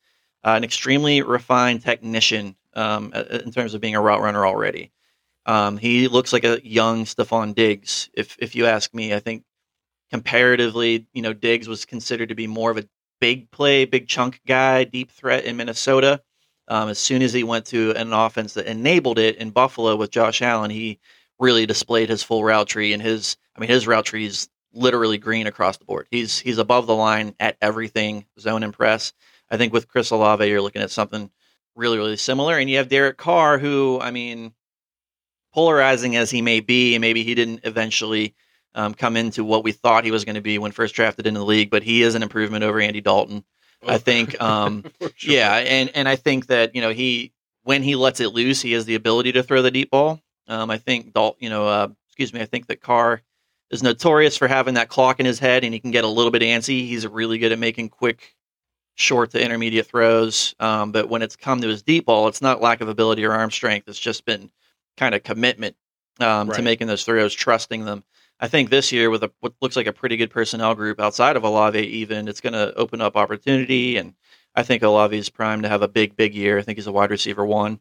uh, 0.48 0.56
an 0.56 0.64
extremely 0.64 1.20
refined 1.20 1.82
technician 1.82 2.56
um, 2.72 3.12
uh, 3.14 3.24
in 3.44 3.52
terms 3.52 3.74
of 3.74 3.82
being 3.82 3.94
a 3.94 4.00
route 4.00 4.22
runner 4.22 4.46
already. 4.46 4.90
Um, 5.44 5.76
he 5.76 6.08
looks 6.08 6.32
like 6.32 6.44
a 6.44 6.60
young 6.66 7.04
Stefon 7.04 7.54
Diggs, 7.54 8.08
if 8.14 8.36
if 8.38 8.54
you 8.54 8.64
ask 8.64 8.94
me. 8.94 9.12
I 9.12 9.20
think 9.20 9.44
comparatively, 10.10 11.06
you 11.12 11.20
know, 11.20 11.34
Diggs 11.34 11.68
was 11.68 11.84
considered 11.84 12.30
to 12.30 12.34
be 12.34 12.46
more 12.46 12.70
of 12.70 12.78
a 12.78 12.88
big 13.20 13.50
play, 13.50 13.84
big 13.84 14.08
chunk 14.08 14.40
guy, 14.46 14.84
deep 14.84 15.10
threat 15.10 15.44
in 15.44 15.56
Minnesota. 15.56 16.22
Um, 16.66 16.88
as 16.88 16.98
soon 16.98 17.20
as 17.20 17.32
he 17.34 17.44
went 17.44 17.66
to 17.66 17.92
an 17.92 18.12
offense 18.14 18.54
that 18.54 18.66
enabled 18.66 19.18
it 19.18 19.36
in 19.36 19.50
Buffalo 19.50 19.96
with 19.96 20.10
Josh 20.10 20.40
Allen, 20.40 20.70
he 20.70 20.98
really 21.38 21.66
displayed 21.66 22.08
his 22.08 22.22
full 22.22 22.42
route 22.42 22.68
tree 22.68 22.94
and 22.94 23.02
his 23.02 23.36
I 23.54 23.60
mean 23.60 23.68
his 23.68 23.86
route 23.86 24.06
tree 24.06 24.24
is 24.24 24.48
literally 24.72 25.18
green 25.18 25.46
across 25.46 25.76
the 25.76 25.84
board. 25.84 26.08
He's 26.10 26.38
he's 26.38 26.58
above 26.58 26.86
the 26.86 26.96
line 26.96 27.34
at 27.38 27.58
everything, 27.60 28.24
zone 28.40 28.62
and 28.62 28.72
press. 28.72 29.12
I 29.50 29.56
think 29.56 29.72
with 29.72 29.88
Chris 29.88 30.10
Olave 30.10 30.46
you're 30.46 30.62
looking 30.62 30.82
at 30.82 30.90
something 30.90 31.30
really 31.74 31.98
really 31.98 32.16
similar 32.16 32.58
and 32.58 32.68
you 32.68 32.78
have 32.78 32.88
Derek 32.88 33.16
Carr 33.16 33.58
who 33.58 33.98
I 34.00 34.10
mean 34.10 34.52
polarizing 35.54 36.16
as 36.16 36.30
he 36.30 36.42
may 36.42 36.60
be 36.60 36.94
and 36.94 37.00
maybe 37.00 37.22
he 37.22 37.34
didn't 37.34 37.60
eventually 37.64 38.34
um, 38.74 38.94
come 38.94 39.16
into 39.16 39.44
what 39.44 39.64
we 39.64 39.72
thought 39.72 40.04
he 40.04 40.10
was 40.10 40.24
going 40.24 40.36
to 40.36 40.40
be 40.40 40.58
when 40.58 40.72
first 40.72 40.94
drafted 40.94 41.26
into 41.26 41.40
the 41.40 41.46
league, 41.46 41.70
but 41.70 41.82
he 41.82 42.02
is 42.02 42.14
an 42.14 42.22
improvement 42.22 42.64
over 42.64 42.80
Andy 42.80 43.00
Dalton. 43.00 43.44
I 43.86 43.98
think 43.98 44.40
um, 44.40 44.84
sure. 45.14 45.34
yeah, 45.34 45.54
and 45.54 45.90
and 45.94 46.08
I 46.08 46.16
think 46.16 46.46
that 46.46 46.74
you 46.74 46.80
know 46.80 46.90
he 46.90 47.32
when 47.62 47.82
he 47.82 47.96
lets 47.96 48.20
it 48.20 48.28
loose, 48.28 48.60
he 48.60 48.72
has 48.72 48.84
the 48.84 48.94
ability 48.94 49.32
to 49.32 49.42
throw 49.42 49.62
the 49.62 49.70
deep 49.70 49.90
ball. 49.90 50.20
Um, 50.46 50.70
I 50.70 50.78
think 50.78 51.12
Dalt, 51.12 51.36
you 51.38 51.50
know, 51.50 51.66
uh, 51.68 51.88
excuse 52.06 52.32
me, 52.32 52.40
I 52.40 52.46
think 52.46 52.66
that 52.68 52.80
Carr 52.80 53.20
is 53.70 53.82
notorious 53.82 54.36
for 54.36 54.48
having 54.48 54.74
that 54.74 54.88
clock 54.88 55.20
in 55.20 55.26
his 55.26 55.38
head, 55.38 55.64
and 55.64 55.74
he 55.74 55.80
can 55.80 55.90
get 55.90 56.04
a 56.04 56.08
little 56.08 56.30
bit 56.30 56.42
antsy. 56.42 56.86
He's 56.86 57.06
really 57.06 57.38
good 57.38 57.52
at 57.52 57.58
making 57.58 57.90
quick, 57.90 58.34
short 58.98 59.30
to 59.30 59.42
intermediate 59.42 59.86
throws. 59.86 60.54
Um, 60.58 60.90
but 60.90 61.08
when 61.08 61.22
it's 61.22 61.36
come 61.36 61.60
to 61.60 61.68
his 61.68 61.82
deep 61.82 62.06
ball, 62.06 62.26
it's 62.26 62.42
not 62.42 62.60
lack 62.60 62.80
of 62.80 62.88
ability 62.88 63.24
or 63.24 63.32
arm 63.32 63.50
strength. 63.50 63.88
It's 63.88 63.98
just 63.98 64.24
been 64.24 64.50
kind 64.96 65.14
of 65.14 65.22
commitment 65.22 65.76
um, 66.18 66.50
to 66.50 66.62
making 66.62 66.88
those 66.88 67.04
throws, 67.04 67.32
trusting 67.32 67.84
them. 67.84 68.02
I 68.40 68.48
think 68.48 68.70
this 68.70 68.90
year 68.90 69.08
with 69.08 69.22
a, 69.22 69.30
what 69.40 69.54
looks 69.60 69.76
like 69.76 69.86
a 69.86 69.92
pretty 69.92 70.16
good 70.16 70.30
personnel 70.30 70.74
group 70.74 71.00
outside 71.00 71.36
of 71.36 71.44
Olave, 71.44 71.78
even 71.78 72.26
it's 72.26 72.40
going 72.40 72.52
to 72.54 72.74
open 72.74 73.00
up 73.00 73.16
opportunity, 73.16 73.96
and 73.96 74.14
I 74.54 74.64
think 74.64 74.82
Olave 74.82 75.16
is 75.16 75.28
primed 75.28 75.62
to 75.62 75.68
have 75.68 75.82
a 75.82 75.88
big, 75.88 76.16
big 76.16 76.34
year. 76.34 76.58
I 76.58 76.62
think 76.62 76.78
he's 76.78 76.86
a 76.88 76.92
wide 76.92 77.10
receiver 77.10 77.46
one. 77.46 77.80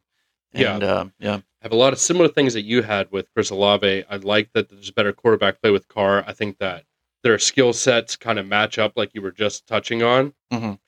Yeah. 0.53 0.75
And, 0.75 0.83
um, 0.83 1.13
yeah, 1.19 1.39
have 1.61 1.71
a 1.71 1.75
lot 1.75 1.93
of 1.93 1.99
similar 1.99 2.27
things 2.27 2.53
that 2.53 2.61
you 2.61 2.83
had 2.83 3.11
with 3.11 3.31
Chris 3.33 3.49
Olave. 3.49 4.05
I 4.09 4.15
like 4.17 4.51
that 4.53 4.69
there's 4.69 4.91
better 4.91 5.13
quarterback 5.13 5.61
play 5.61 5.71
with 5.71 5.87
Carr. 5.87 6.23
I 6.25 6.33
think 6.33 6.59
that 6.59 6.85
their 7.23 7.39
skill 7.39 7.73
sets 7.73 8.15
kind 8.15 8.39
of 8.39 8.47
match 8.47 8.77
up, 8.79 8.93
like 8.95 9.11
you 9.13 9.21
were 9.21 9.31
just 9.31 9.67
touching 9.67 10.03
on. 10.03 10.33
Mhm. 10.51 10.79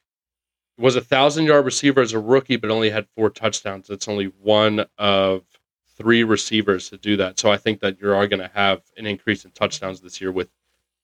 Was 0.79 0.95
a 0.95 1.01
thousand 1.01 1.45
yard 1.45 1.65
receiver 1.65 2.01
as 2.01 2.13
a 2.13 2.19
rookie, 2.19 2.55
but 2.55 2.71
only 2.71 2.89
had 2.89 3.07
four 3.15 3.29
touchdowns. 3.29 3.87
That's 3.87 4.07
only 4.07 4.27
one 4.41 4.85
of 4.97 5.43
three 5.97 6.23
receivers 6.23 6.89
to 6.89 6.97
do 6.97 7.17
that. 7.17 7.37
So 7.37 7.51
I 7.51 7.57
think 7.57 7.81
that 7.81 7.99
you 8.01 8.11
are 8.13 8.27
going 8.27 8.39
to 8.39 8.51
have 8.53 8.81
an 8.95 9.05
increase 9.05 9.43
in 9.43 9.51
touchdowns 9.51 9.99
this 9.99 10.21
year 10.21 10.31
with 10.31 10.49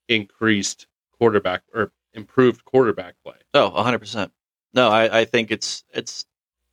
increased 0.08 0.88
quarterback 1.18 1.64
or 1.74 1.92
improved 2.14 2.64
quarterback 2.64 3.16
play. 3.24 3.36
Oh, 3.54 3.72
100%. 3.76 4.32
No, 4.74 4.90
I, 4.90 5.22
I 5.22 5.26
think 5.26 5.52
it's 5.52 5.84
it's 5.94 6.26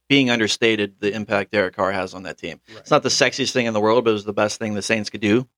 being 0.09 0.31
understated 0.31 0.97
the 1.01 1.13
impact 1.13 1.53
Derek 1.53 1.75
Carr 1.75 1.93
has 1.93 2.15
on 2.15 2.25
that 2.25 2.39
team. 2.39 2.61
It's 2.77 2.91
not 2.91 3.03
the 3.03 3.09
sexiest 3.09 3.53
thing 3.53 3.67
in 3.67 3.75
the 3.75 3.81
world, 3.81 4.05
but 4.05 4.11
it 4.11 4.15
was 4.15 4.25
the 4.25 4.33
best 4.33 4.59
thing 4.59 4.75
the 4.75 4.83
Saints 4.83 5.11
could 5.11 5.21
do 5.21 5.49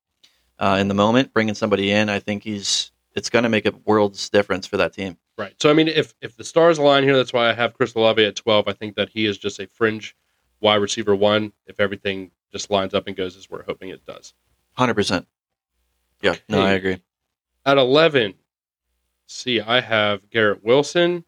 uh, 0.59 0.77
in 0.79 0.87
the 0.87 0.93
moment. 0.93 1.33
Bringing 1.33 1.55
somebody 1.55 1.91
in, 1.91 2.09
I 2.09 2.19
think 2.19 2.43
he's 2.43 2.91
it's 3.15 3.29
going 3.29 3.43
to 3.43 3.49
make 3.49 3.65
a 3.65 3.73
world's 3.85 4.29
difference 4.29 4.67
for 4.67 4.77
that 4.77 4.93
team. 4.93 5.17
Right. 5.37 5.53
So 5.61 5.69
I 5.69 5.73
mean, 5.73 5.87
if 5.87 6.13
if 6.21 6.37
the 6.37 6.43
stars 6.43 6.77
align 6.77 7.03
here, 7.03 7.15
that's 7.15 7.33
why 7.33 7.49
I 7.49 7.53
have 7.53 7.73
Chris 7.73 7.93
Olave 7.95 8.23
at 8.23 8.35
twelve. 8.35 8.67
I 8.67 8.73
think 8.73 8.95
that 8.95 9.09
he 9.09 9.25
is 9.25 9.37
just 9.37 9.59
a 9.59 9.67
fringe 9.67 10.15
wide 10.61 10.75
receiver 10.75 11.15
one. 11.15 11.51
If 11.67 11.79
everything 11.79 12.31
just 12.51 12.69
lines 12.71 12.93
up 12.93 13.07
and 13.07 13.15
goes 13.17 13.35
as 13.35 13.49
we're 13.49 13.63
hoping 13.63 13.89
it 13.89 14.05
does. 14.05 14.33
100%. 14.77 15.25
Yeah, 16.21 16.35
no, 16.47 16.61
I 16.61 16.71
agree. 16.71 17.01
At 17.65 17.77
eleven, 17.77 18.35
see, 19.27 19.59
I 19.59 19.81
have 19.81 20.29
Garrett 20.29 20.63
Wilson. 20.63 21.25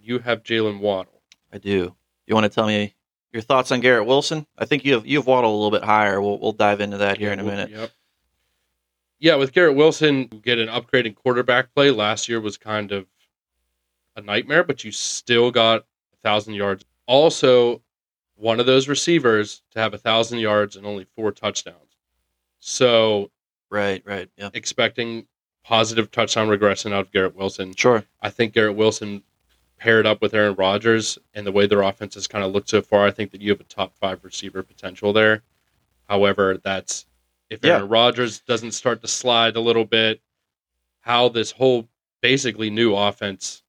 You 0.00 0.18
have 0.18 0.42
Jaylen 0.42 0.80
Waddle. 0.80 1.22
I 1.52 1.58
do. 1.58 1.94
You 2.26 2.34
want 2.34 2.44
to 2.44 2.48
tell 2.50 2.66
me 2.66 2.94
your 3.32 3.42
thoughts 3.42 3.70
on 3.70 3.80
Garrett 3.80 4.06
Wilson? 4.06 4.46
I 4.58 4.64
think 4.64 4.84
you 4.84 4.94
have 4.94 5.06
you 5.06 5.18
have 5.18 5.26
Waddle 5.26 5.52
a 5.52 5.56
little 5.56 5.70
bit 5.70 5.84
higher. 5.84 6.20
We'll 6.20 6.38
we'll 6.40 6.52
dive 6.52 6.80
into 6.80 6.96
that 6.98 7.18
here 7.18 7.32
in 7.32 7.38
a 7.38 7.44
Yeah, 7.44 7.50
minute. 7.50 7.70
Yep. 7.70 7.90
Yeah, 9.20 9.34
with 9.36 9.52
Garrett 9.52 9.76
Wilson, 9.76 10.26
get 10.26 10.58
an 10.58 10.68
upgrade 10.68 11.06
in 11.06 11.14
quarterback 11.14 11.74
play. 11.74 11.90
Last 11.90 12.28
year 12.28 12.40
was 12.40 12.56
kind 12.56 12.92
of 12.92 13.06
a 14.18 14.22
nightmare, 14.22 14.64
but 14.64 14.84
you 14.84 14.90
still 14.92 15.50
got 15.50 15.80
a 16.12 16.16
thousand 16.22 16.54
yards. 16.54 16.84
Also, 17.06 17.80
one 18.36 18.60
of 18.60 18.66
those 18.66 18.88
receivers 18.88 19.62
to 19.72 19.80
have 19.80 19.94
a 19.94 19.98
thousand 19.98 20.38
yards 20.38 20.76
and 20.76 20.84
only 20.86 21.06
four 21.16 21.32
touchdowns. 21.32 21.96
So, 22.60 23.30
Right, 23.70 24.02
right. 24.06 24.28
Yeah. 24.36 24.50
expecting 24.54 25.26
positive 25.62 26.10
touchdown 26.10 26.48
regression 26.48 26.92
out 26.92 27.00
of 27.06 27.12
Garrett 27.12 27.36
Wilson. 27.36 27.74
Sure. 27.74 28.04
I 28.22 28.30
think 28.30 28.54
Garrett 28.54 28.76
Wilson 28.76 29.22
paired 29.78 30.06
up 30.06 30.20
with 30.22 30.34
Aaron 30.34 30.54
Rodgers 30.54 31.18
and 31.34 31.46
the 31.46 31.52
way 31.52 31.66
their 31.66 31.82
offense 31.82 32.14
has 32.14 32.26
kind 32.26 32.44
of 32.44 32.52
looked 32.52 32.68
so 32.70 32.80
far, 32.82 33.06
I 33.06 33.10
think 33.10 33.30
that 33.32 33.42
you 33.42 33.50
have 33.50 33.60
a 33.60 33.64
top 33.64 33.94
five 33.96 34.24
receiver 34.24 34.62
potential 34.62 35.12
there. 35.12 35.42
However, 36.08 36.58
that's 36.64 37.06
if 37.50 37.60
Yeah. 37.62 37.76
Aaron 37.76 37.88
Rodgers 37.88 38.40
doesn't 38.40 38.72
start 38.72 39.02
to 39.02 39.08
slide 39.08 39.56
a 39.56 39.60
little 39.60 39.84
bit, 39.84 40.20
how 41.00 41.28
this 41.28 41.50
whole 41.52 41.88
basically 42.22 42.70
new 42.70 42.96
offense 42.96 43.62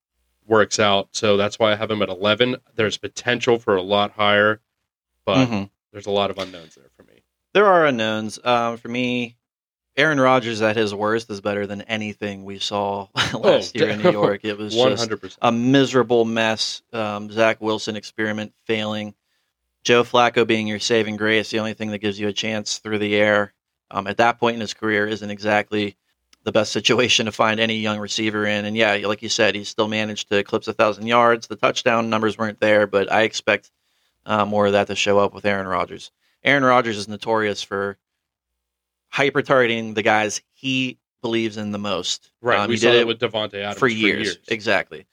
works 0.49 0.79
out. 0.79 1.09
So 1.13 1.37
that's 1.37 1.59
why 1.59 1.71
I 1.71 1.75
have 1.75 1.91
him 1.91 2.01
at 2.01 2.09
11. 2.09 2.57
There's 2.75 2.97
potential 2.97 3.59
for 3.59 3.75
a 3.75 3.81
lot 3.81 4.11
higher, 4.11 4.59
but 5.25 5.47
Mhm. 5.47 5.69
there's 5.91 6.07
a 6.07 6.11
lot 6.11 6.31
of 6.31 6.37
unknowns 6.37 6.75
there 6.75 6.89
for 6.97 7.03
me. 7.03 7.21
There 7.53 7.65
are 7.65 7.85
unknowns. 7.85 8.39
Um, 8.43 8.77
for 8.77 8.89
me, 8.89 9.37
Aaron 9.95 10.19
Rodgers 10.19 10.61
at 10.61 10.75
his 10.75 10.93
worst 10.93 11.29
is 11.29 11.41
better 11.41 11.67
than 11.67 11.81
anything 11.83 12.45
we 12.45 12.59
saw 12.59 13.07
last 13.33 13.75
year 13.75 13.89
in 13.89 14.01
New 14.01 14.11
York. 14.11 14.41
It 14.43 14.57
was 14.57 14.73
just 14.73 15.09
100%. 15.09 15.37
a 15.41 15.51
miserable 15.51 16.25
mess. 16.25 16.81
Um, 16.93 17.29
Zach 17.31 17.61
Wilson 17.61 17.95
experiment 17.95 18.53
failing. 18.65 19.13
Joe 19.83 20.03
Flacco 20.03 20.45
being 20.45 20.67
your 20.67 20.79
saving 20.79 21.15
grace, 21.15 21.49
the 21.51 21.59
only 21.59 21.73
thing 21.73 21.91
that 21.91 21.99
gives 21.99 22.19
you 22.19 22.27
a 22.27 22.33
chance 22.33 22.79
through 22.79 22.99
the 22.99 23.15
air 23.15 23.53
um, 23.91 24.07
at 24.07 24.17
that 24.17 24.39
point 24.39 24.55
in 24.55 24.61
his 24.61 24.73
career 24.73 25.07
isn't 25.07 25.29
exactly 25.31 25.95
the 26.43 26.51
best 26.51 26.71
situation 26.71 27.25
to 27.25 27.31
find 27.31 27.59
any 27.59 27.75
young 27.75 27.99
receiver 27.99 28.45
in. 28.45 28.65
And 28.65 28.75
yeah, 28.75 28.93
like 29.05 29.21
you 29.21 29.29
said, 29.29 29.55
he 29.55 29.63
still 29.63 29.87
managed 29.87 30.29
to 30.29 30.37
eclipse 30.37 30.67
a 30.67 30.73
thousand 30.73 31.07
yards. 31.07 31.47
The 31.47 31.55
touchdown 31.55 32.09
numbers 32.09 32.37
weren't 32.37 32.59
there, 32.59 32.87
but 32.87 33.11
I 33.11 33.23
expect 33.23 33.71
uh, 34.25 34.45
more 34.45 34.67
of 34.67 34.73
that 34.73 34.87
to 34.87 34.95
show 34.95 35.19
up 35.19 35.33
with 35.33 35.45
Aaron 35.45 35.67
Rodgers. 35.67 36.11
Aaron 36.43 36.63
Rodgers 36.63 36.97
is 36.97 37.07
notorious 37.07 37.61
for 37.61 37.97
hyper 39.09 39.41
targeting 39.41 39.93
the 39.93 40.03
guys 40.03 40.41
he 40.53 40.97
believes 41.21 41.57
in 41.57 41.71
the 41.71 41.79
most. 41.79 42.31
right. 42.41 42.59
Um, 42.59 42.69
we 42.69 42.77
did 42.77 42.95
it 42.95 43.01
it 43.01 43.07
with 43.07 43.19
Davante 43.19 43.55
Adams 43.55 43.77
for 43.77 43.87
years. 43.87 44.37
Exactly. 44.47 45.05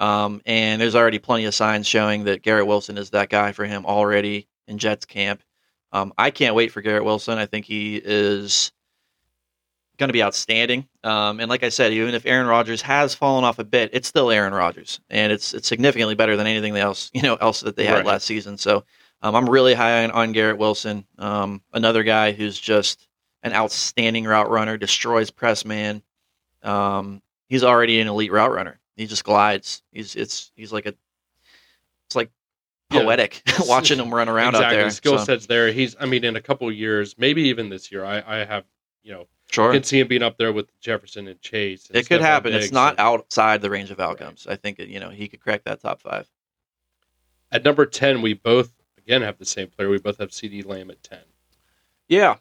Um, 0.00 0.42
and 0.46 0.80
there's 0.80 0.96
already 0.96 1.20
plenty 1.20 1.44
of 1.44 1.54
signs 1.54 1.86
showing 1.86 2.24
that 2.24 2.42
Garrett 2.42 2.66
Wilson 2.66 2.98
is 2.98 3.10
that 3.10 3.28
guy 3.28 3.52
for 3.52 3.64
him 3.64 3.86
already 3.86 4.48
in 4.66 4.78
Jets 4.78 5.04
camp. 5.04 5.42
Um, 5.92 6.12
I 6.18 6.30
can't 6.30 6.56
wait 6.56 6.72
for 6.72 6.80
Garrett 6.80 7.04
Wilson. 7.04 7.38
I 7.38 7.46
think 7.46 7.66
he 7.66 8.00
is 8.02 8.72
going 10.02 10.08
to 10.08 10.12
be 10.12 10.22
outstanding. 10.22 10.88
Um, 11.04 11.38
and 11.38 11.48
like 11.48 11.62
I 11.62 11.68
said, 11.68 11.92
even 11.92 12.14
if 12.14 12.26
Aaron 12.26 12.46
Rodgers 12.48 12.82
has 12.82 13.14
fallen 13.14 13.44
off 13.44 13.58
a 13.60 13.64
bit, 13.64 13.90
it's 13.92 14.08
still 14.08 14.30
Aaron 14.30 14.52
Rodgers, 14.52 15.00
and 15.08 15.30
it's 15.32 15.54
it's 15.54 15.68
significantly 15.68 16.16
better 16.16 16.36
than 16.36 16.46
anything 16.48 16.76
else 16.76 17.10
you 17.14 17.22
know 17.22 17.36
else 17.36 17.60
that 17.60 17.76
they 17.76 17.84
had 17.86 17.98
Right. 17.98 18.06
last 18.06 18.24
season. 18.26 18.58
So 18.58 18.84
um, 19.22 19.34
I'm 19.36 19.48
really 19.48 19.74
high 19.74 20.02
on, 20.04 20.10
on 20.10 20.32
Garrett 20.32 20.58
Wilson. 20.58 21.04
Um, 21.18 21.62
another 21.72 22.02
guy 22.02 22.32
who's 22.32 22.58
just 22.58 23.06
an 23.44 23.52
outstanding 23.52 24.24
route 24.24 24.50
runner, 24.50 24.76
destroys 24.76 25.30
press 25.30 25.64
man. 25.64 26.02
Um, 26.62 27.22
he's 27.48 27.62
already 27.64 28.00
an 28.00 28.08
elite 28.08 28.32
route 28.32 28.52
runner. 28.52 28.78
He 28.96 29.06
just 29.06 29.24
glides. 29.24 29.82
He's 29.92 30.16
it's 30.16 30.50
he's 30.56 30.72
like 30.72 30.86
a 30.86 30.94
it's 32.06 32.16
like 32.16 32.30
Yeah. 32.92 33.02
poetic 33.02 33.42
watching 33.60 33.98
him 33.98 34.12
run 34.14 34.28
around 34.28 34.50
exactly. 34.54 34.76
out 34.76 34.80
there. 34.80 34.90
Skill 34.90 35.18
So, 35.18 35.24
sets 35.24 35.46
there. 35.46 35.72
He's, 35.72 35.96
I 35.98 36.06
mean, 36.06 36.24
in 36.24 36.36
a 36.36 36.40
couple 36.40 36.68
of 36.68 36.74
years, 36.74 37.14
maybe 37.18 37.42
even 37.44 37.68
this 37.70 37.90
year, 37.90 38.04
I, 38.04 38.22
I 38.26 38.44
have, 38.44 38.64
you 39.02 39.12
know, 39.12 39.26
sure, 39.52 39.70
I 39.70 39.74
can 39.74 39.82
see 39.84 40.00
him 40.00 40.08
being 40.08 40.22
up 40.22 40.38
there 40.38 40.52
with 40.52 40.68
Jefferson 40.80 41.28
and 41.28 41.40
Chase. 41.40 41.88
And 41.88 41.96
it 41.96 42.08
could 42.08 42.20
happen. 42.20 42.52
It's 42.52 42.66
Diggs. 42.66 42.72
not 42.72 42.98
outside 42.98 43.60
the 43.62 43.70
range 43.70 43.90
of 43.90 44.00
outcomes. 44.00 44.46
I 44.48 44.56
think 44.56 44.78
you 44.78 44.98
know 45.00 45.10
he 45.10 45.28
could 45.28 45.40
crack 45.40 45.64
that 45.64 45.80
top 45.80 46.00
five. 46.00 46.28
At 47.50 47.64
number 47.64 47.84
10, 47.84 48.22
we 48.22 48.32
both, 48.32 48.72
again, 48.96 49.20
have 49.20 49.38
the 49.38 49.44
same 49.44 49.68
player. 49.68 49.90
We 49.90 49.98
both 49.98 50.16
have 50.18 50.30
CeeDee 50.30 50.64
Lamb 50.64 50.90
at 50.90 51.02
10. 51.02 51.18
Yeah. 52.08 52.36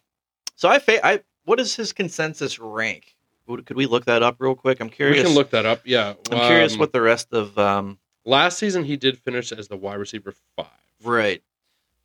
So 0.56 0.70
I 0.70 0.80
fa- 0.80 1.06
I 1.06 1.22
what 1.46 1.60
is 1.60 1.76
his 1.76 1.92
consensus 1.94 2.60
rank? 2.60 3.16
Could 3.48 3.76
we 3.76 3.86
look 3.86 4.06
that 4.06 4.24
up 4.24 4.38
real 4.40 4.56
quick? 4.56 4.80
I'm 4.80 4.90
curious. 4.90 5.18
We 5.18 5.24
can 5.26 5.34
look 5.36 5.50
that 5.50 5.66
up. 5.66 5.82
Yeah. 5.84 6.14
I'm 6.32 6.48
curious 6.48 6.74
Um, 6.74 6.80
what 6.80 6.94
the 6.94 7.02
rest 7.02 7.34
of 7.34 7.58
um, 7.58 7.98
Last 8.24 8.60
season, 8.60 8.84
he 8.86 8.98
did 8.98 9.18
finish 9.18 9.52
as 9.52 9.68
the 9.68 9.76
wide 9.76 9.96
receiver 9.96 10.34
five. 10.56 10.68
Right. 11.04 11.42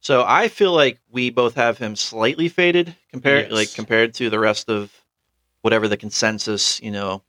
So 0.06 0.22
I 0.24 0.46
feel 0.46 0.72
like 0.72 1.00
we 1.10 1.30
both 1.30 1.56
have 1.56 1.78
him 1.78 1.96
slightly 1.96 2.48
faded 2.48 2.94
compared 3.10 3.46
Yes. 3.46 3.52
like 3.52 3.74
compared 3.74 4.14
to 4.14 4.30
the 4.30 4.38
rest 4.38 4.70
of 4.70 4.92
whatever 5.62 5.88
the 5.88 5.96
consensus, 5.96 6.80
you 6.80 6.92
know, 6.92 7.24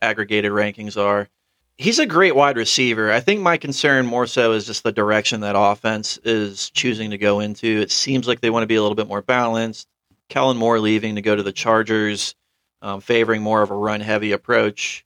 aggregated 0.00 0.50
rankings 0.50 0.96
are. 0.96 1.28
He's 1.76 1.98
a 1.98 2.06
great 2.06 2.34
wide 2.34 2.56
receiver. 2.56 3.12
I 3.12 3.20
think 3.20 3.42
my 3.42 3.58
concern 3.58 4.06
more 4.06 4.26
so 4.26 4.52
is 4.52 4.64
just 4.64 4.82
the 4.82 4.92
direction 4.92 5.40
that 5.40 5.56
offense 5.58 6.18
is 6.24 6.70
choosing 6.70 7.10
to 7.10 7.18
go 7.18 7.40
into. 7.40 7.66
It 7.66 7.90
seems 7.90 8.26
like 8.26 8.40
they 8.40 8.48
want 8.48 8.62
to 8.62 8.66
be 8.66 8.76
a 8.76 8.80
little 8.80 8.94
bit 8.94 9.08
more 9.08 9.20
balanced. 9.20 9.86
Kellen 10.30 10.56
Moore 10.56 10.78
leaving 10.78 11.16
to 11.16 11.20
go 11.20 11.36
to 11.36 11.42
the 11.42 11.52
Chargers, 11.52 12.34
um, 12.80 13.02
favoring 13.02 13.42
more 13.42 13.60
of 13.60 13.70
a 13.70 13.76
run 13.76 14.00
heavy 14.00 14.32
approach. 14.32 15.04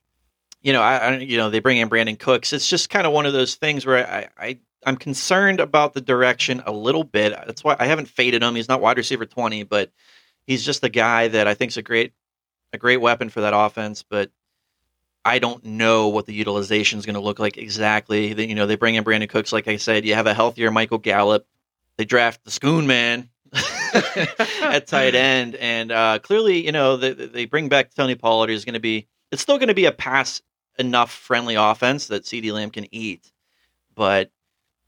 You 0.63 0.73
know, 0.73 0.81
I, 0.81 0.97
I 0.99 1.17
you 1.17 1.39
know 1.39 1.51
they 1.51 1.59
bring 1.59 1.79
in 1.79 1.91
Brandin 1.91 2.21
Cooks. 2.21 2.53
It's 2.53 2.69
just 2.69 2.89
kind 2.89 3.05
of 3.05 3.13
one 3.13 3.27
of 3.27 3.33
those 3.33 3.57
things 3.57 3.85
where 3.85 4.09
I, 4.09 4.29
I 4.39 4.59
I'm 4.87 4.97
concerned 4.97 5.59
about 5.59 5.95
the 5.95 6.01
direction 6.01 6.63
a 6.65 6.73
little 6.73 7.03
bit. 7.03 7.33
That's 7.33 7.65
why 7.65 7.75
I 7.79 7.87
haven't 7.87 8.07
faded 8.07 8.43
him. 8.43 8.55
He's 8.55 8.69
not 8.69 8.81
wide 8.81 8.97
receiver 8.97 9.27
20, 9.27 9.65
but 9.65 9.91
he's 10.47 10.65
just 10.65 10.85
a 10.85 10.89
guy 10.89 11.27
that 11.29 11.49
I 11.49 11.55
think's 11.55 11.77
a 11.77 11.83
great 11.83 12.13
a 12.73 12.79
great 12.79 12.99
weapon 12.99 13.29
for 13.29 13.41
that 13.41 13.53
offense, 13.55 14.05
but 14.09 14.31
I 15.25 15.41
don't 15.41 15.65
know 15.65 16.09
what 16.09 16.27
the 16.27 16.35
utilization 16.35 16.99
is 17.01 17.07
going 17.07 17.15
to 17.15 17.21
look 17.21 17.41
like 17.41 17.57
exactly. 17.59 18.33
They, 18.33 18.47
you 18.47 18.55
know, 18.55 18.67
they 18.67 18.77
bring 18.77 18.95
in 18.95 19.03
Brandin 19.03 19.29
Cooks 19.29 19.53
like 19.53 19.67
I 19.67 19.77
said, 19.77 20.05
you 20.05 20.15
have 20.15 20.27
a 20.27 20.35
healthier 20.35 20.71
Michael 20.71 20.99
Gallup. 20.99 21.47
They 21.97 22.05
draft 22.05 22.45
the 22.45 22.51
Schoon 22.51 22.87
man 22.87 23.29
at 24.63 24.87
tight 24.87 25.15
end 25.17 25.57
and 25.57 25.91
uh, 25.91 26.21
clearly, 26.21 26.65
you 26.65 26.71
know, 26.71 26.97
they, 26.97 27.13
they 27.13 27.45
bring 27.47 27.69
back 27.69 27.93
Tony 27.93 28.15
Pollard 28.15 28.51
who's 28.51 28.65
going 28.65 28.75
to 28.75 28.81
be 28.81 29.09
it's 29.33 29.43
still 29.43 29.59
going 29.59 29.69
to 29.69 29.75
be 29.75 29.87
a 29.87 29.93
pass 29.93 30.43
enough 30.79 31.11
friendly 31.11 31.57
offense 31.57 32.07
that 32.07 32.23
CeeDee 32.23 32.53
Lamb 32.53 32.71
can 32.71 32.87
eat. 32.95 33.33
But 33.97 34.31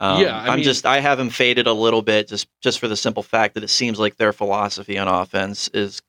um, 0.00 0.22
Yeah, 0.22 0.36
I 0.38 0.48
I'm 0.48 0.56
mean- 0.56 0.64
just 0.64 0.86
I 0.86 1.00
have 1.00 1.18
him 1.18 1.30
faded 1.30 1.66
a 1.66 1.72
little 1.72 2.02
bit 2.02 2.28
just 2.28 2.48
just 2.60 2.78
for 2.78 2.88
the 2.88 2.96
simple 2.96 3.22
fact 3.22 3.54
that 3.54 3.64
it 3.64 3.68
seems 3.70 3.98
like 3.98 4.16
their 4.16 4.32
philosophy 4.32 4.98
on 4.98 5.08
offense 5.08 5.68
is 5.74 6.00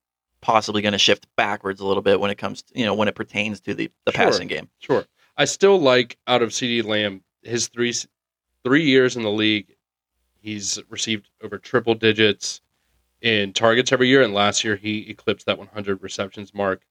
possibly 0.41 0.81
going 0.81 0.93
to 0.93 0.97
shift 0.99 1.27
backwards 1.35 1.81
a 1.81 1.85
little 1.85 2.01
bit 2.03 2.19
when 2.19 2.31
it 2.31 2.37
comes 2.37 2.61
to, 2.61 2.79
you 2.79 2.85
know 2.85 2.93
when 2.93 3.07
it 3.07 3.15
pertains 3.15 3.59
to 3.61 3.73
the 3.73 3.89
the 4.05 4.11
Sure. 4.11 4.25
passing 4.25 4.47
game. 4.47 4.69
Sure. 4.79 5.05
I 5.37 5.45
still 5.45 5.79
like 5.79 6.17
out 6.27 6.41
of 6.41 6.49
CeeDee 6.49 6.83
Lamb 6.85 7.23
his 7.43 7.67
three 7.67 7.93
three 8.63 8.83
years 8.83 9.15
in 9.15 9.23
the 9.23 9.31
league. 9.31 9.75
He's 10.41 10.79
received 10.89 11.29
over 11.43 11.57
triple 11.57 11.95
digits 11.95 12.61
in 13.21 13.51
targets 13.51 13.91
every 13.91 14.07
year, 14.07 14.21
and 14.21 14.33
last 14.33 14.63
year 14.63 14.77
he 14.77 15.09
eclipsed 15.09 15.45
that 15.47 15.57
100 15.57 16.01
receptions 16.01 16.53
mark 16.53 16.81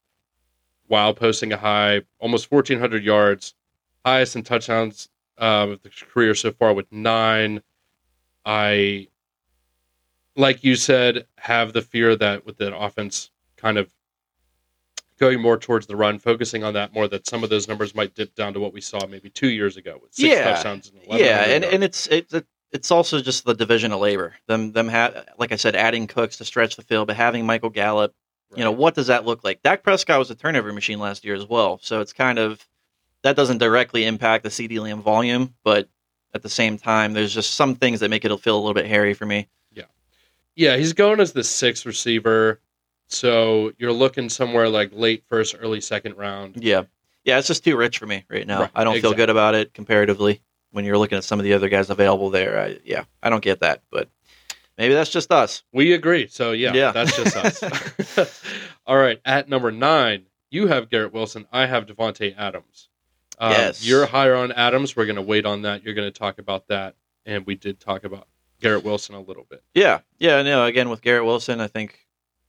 while 0.87 1.15
posting 1.15 1.53
a 1.53 1.57
high 1.57 2.03
almost 2.19 2.51
1,400 2.51 3.03
yards, 3.05 3.55
highest 4.05 4.37
in 4.37 4.43
touchdowns 4.43 5.09
uh, 5.41 5.69
of 5.71 5.83
the 5.83 5.91
career 5.91 6.35
so 6.35 6.53
far 6.53 6.73
with 6.73 6.91
nine. 6.93 7.63
I, 8.45 9.09
like 10.37 10.65
you 10.65 10.75
said, 10.77 11.27
have 11.39 11.73
the 11.73 11.83
fear 11.83 12.17
that 12.17 12.47
with 12.47 12.57
the 12.59 12.77
offense 12.77 13.31
kind 13.57 13.77
of 13.79 13.93
going 15.19 15.41
more 15.41 15.59
towards 15.59 15.87
the 15.87 15.97
run, 15.97 16.19
focusing 16.19 16.63
on 16.63 16.75
that 16.75 16.95
more, 16.95 17.09
that 17.09 17.27
some 17.27 17.43
of 17.43 17.51
those 17.51 17.67
numbers 17.67 17.95
might 17.95 18.15
dip 18.15 18.35
down 18.35 18.55
to 18.55 18.61
what 18.61 18.73
we 18.73 18.81
saw 18.81 19.05
maybe 19.07 19.29
two 19.31 19.49
years 19.49 19.77
ago 19.77 19.99
with 20.01 20.15
six 20.15 20.29
Yeah. 20.37 20.45
touchdowns 20.53 20.89
and 20.89 20.99
1,100 21.07 21.25
Yeah, 21.25 21.41
and, 21.55 21.63
yards. 21.65 21.75
and 21.75 21.85
it's 21.85 22.07
it's 22.09 22.35
it's 22.71 22.91
also 22.91 23.21
just 23.21 23.45
the 23.45 23.55
division 23.55 23.93
of 23.93 24.01
labor. 24.01 24.37
Them 24.47 24.73
them 24.73 24.89
ha- 24.89 25.25
like 25.39 25.51
I 25.53 25.57
said, 25.57 25.75
adding 25.75 26.07
Cooks 26.07 26.37
to 26.37 26.45
stretch 26.45 26.77
the 26.77 26.83
field, 26.83 27.09
but 27.09 27.17
having 27.17 27.45
Michael 27.47 27.71
Gallup 27.71 28.15
You 28.57 28.65
know, 28.65 28.73
what 28.73 28.95
does 28.95 29.09
that 29.09 29.27
look 29.27 29.43
like? 29.45 29.63
Dak 29.63 29.83
Prescott 29.83 30.19
was 30.19 30.31
a 30.31 30.35
turnover 30.35 30.73
machine 30.73 30.99
last 31.01 31.23
year 31.25 31.35
as 31.35 31.47
well. 31.47 31.79
So 31.83 32.01
it's 32.01 32.13
kind 32.15 32.39
of 32.39 32.67
that 33.23 33.37
doesn't 33.37 33.59
directly 33.59 34.05
impact 34.05 34.45
the 34.45 34.51
CeeDee 34.51 34.81
Lamb 34.81 35.03
volume, 35.03 35.55
but 35.65 35.89
at 36.35 36.43
the 36.43 36.49
same 36.49 36.79
time, 36.79 37.13
there's 37.15 37.35
just 37.35 37.55
some 37.55 37.75
things 37.75 38.01
that 38.01 38.11
make 38.11 38.25
it 38.25 38.41
feel 38.41 38.57
a 38.57 38.61
little 38.61 38.75
bit 38.75 38.87
hairy 38.87 39.15
for 39.15 39.27
me. 39.27 39.49
Yeah, 39.73 39.85
Yeah, 40.55 40.77
he's 40.77 40.93
going 40.93 41.21
as 41.21 41.33
the 41.33 41.45
sixth 41.45 41.87
receiver. 41.87 42.61
So 43.09 43.73
you're 43.79 43.93
looking 43.93 44.29
somewhere 44.29 44.69
like 44.69 44.91
late 44.93 45.25
first, 45.29 45.57
early 45.59 45.81
second 45.81 46.17
round. 46.17 46.63
Yeah. 46.63 46.83
Yeah, 47.25 47.39
it's 47.39 47.49
just 47.49 47.65
too 47.65 47.77
rich 47.77 47.99
for 47.99 48.07
me 48.07 48.25
right 48.29 48.47
now. 48.47 48.61
Right, 48.63 48.71
I 48.75 48.85
don't 48.85 49.01
feel 49.01 49.13
good 49.15 49.31
about 49.31 49.55
it 49.55 49.75
comparatively 49.75 50.41
when 50.71 50.85
you're 50.85 50.99
looking 50.99 51.19
at 51.19 51.25
some 51.25 51.39
of 51.39 51.45
the 51.45 51.55
other 51.55 51.69
guys 51.69 51.91
available 51.91 52.31
there. 52.31 52.59
I, 52.61 52.79
yeah, 52.85 53.05
I 53.23 53.31
don't 53.31 53.43
get 53.43 53.61
that, 53.61 53.83
but 53.91 54.09
maybe 54.77 54.95
that's 54.95 55.11
just 55.11 55.31
us. 55.33 55.63
We 55.73 55.93
agree. 55.95 56.29
So 56.29 56.53
yeah, 56.53 56.73
Yeah. 56.73 56.93
that's 56.93 57.17
just 57.17 57.37
us. 57.37 58.43
All 58.87 58.97
right, 58.97 59.21
at 59.25 59.49
number 59.49 59.71
nine, 59.73 60.27
you 60.51 60.69
have 60.69 60.89
Garrett 60.91 61.13
Wilson. 61.13 61.47
I 61.53 61.67
have 61.67 61.87
Davante 61.87 62.35
Adams. 62.37 62.89
Um, 63.39 63.53
Yes. 63.53 63.85
You're 63.87 64.07
higher 64.07 64.35
on 64.35 64.53
Adams. 64.53 64.97
We're 64.97 65.07
going 65.07 65.17
to 65.17 65.23
wait 65.23 65.47
on 65.47 65.63
that. 65.63 65.83
You're 65.85 65.95
going 65.95 66.11
to 66.11 66.19
talk 66.19 66.39
about 66.39 66.69
that, 66.69 66.95
and 67.25 67.47
we 67.47 67.55
did 67.55 67.79
talk 67.81 68.05
about 68.05 68.27
Garrett 68.61 68.85
Wilson 68.85 69.15
a 69.15 69.21
little 69.21 69.47
bit. 69.49 69.63
Yeah, 69.75 70.01
yeah, 70.19 70.43
no. 70.43 70.65
Again, 70.65 70.89
with 70.91 71.03
Garrett 71.03 71.25
Wilson, 71.25 71.61
I 71.61 71.69
think 71.69 72.07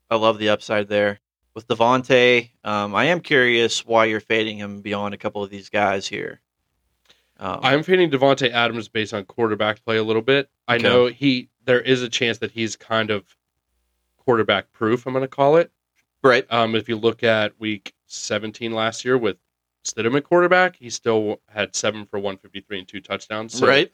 I 0.09 0.15
love 0.15 0.39
the 0.39 0.49
upside 0.49 0.87
there. 0.87 1.19
With 1.53 1.67
Davante, 1.67 2.51
um, 2.63 2.95
I 2.95 3.05
am 3.05 3.19
curious 3.21 3.85
why 3.85 4.05
you're 4.05 4.19
fading 4.19 4.57
him 4.57 4.81
beyond 4.81 5.13
a 5.13 5.17
couple 5.17 5.43
of 5.43 5.49
these 5.49 5.69
guys 5.69 6.07
here. 6.07 6.41
Um, 7.37 7.59
I'm 7.63 7.83
fading 7.83 8.09
Davante 8.11 8.49
Adams 8.51 8.87
based 8.87 9.13
on 9.13 9.25
quarterback 9.25 9.83
play 9.85 9.97
a 9.97 10.03
little 10.03 10.21
bit. 10.21 10.49
I 10.67 10.75
Okay. 10.75 10.83
know 10.83 11.05
he 11.07 11.49
there 11.65 11.79
is 11.81 12.01
a 12.01 12.09
chance 12.09 12.39
that 12.39 12.51
he's 12.51 12.75
kind 12.75 13.11
of 13.11 13.23
quarterback 14.17 14.71
proof. 14.71 15.05
I'm 15.05 15.13
going 15.13 15.23
to 15.23 15.27
call 15.27 15.57
it. 15.57 15.71
right. 16.23 16.45
Um, 16.51 16.75
if 16.75 16.89
you 16.89 16.95
look 16.97 17.23
at 17.23 17.59
week 17.59 17.93
17 18.07 18.73
last 18.73 19.05
year 19.05 19.17
with 19.17 19.37
Stidham 19.83 20.15
at 20.17 20.23
quarterback, 20.23 20.75
he 20.75 20.89
still 20.89 21.41
had 21.47 21.75
seven 21.75 22.05
for 22.05 22.17
153 22.19 22.79
and 22.79 22.87
two 22.87 23.01
touchdowns. 23.01 23.57
So 23.57 23.67
right. 23.67 23.93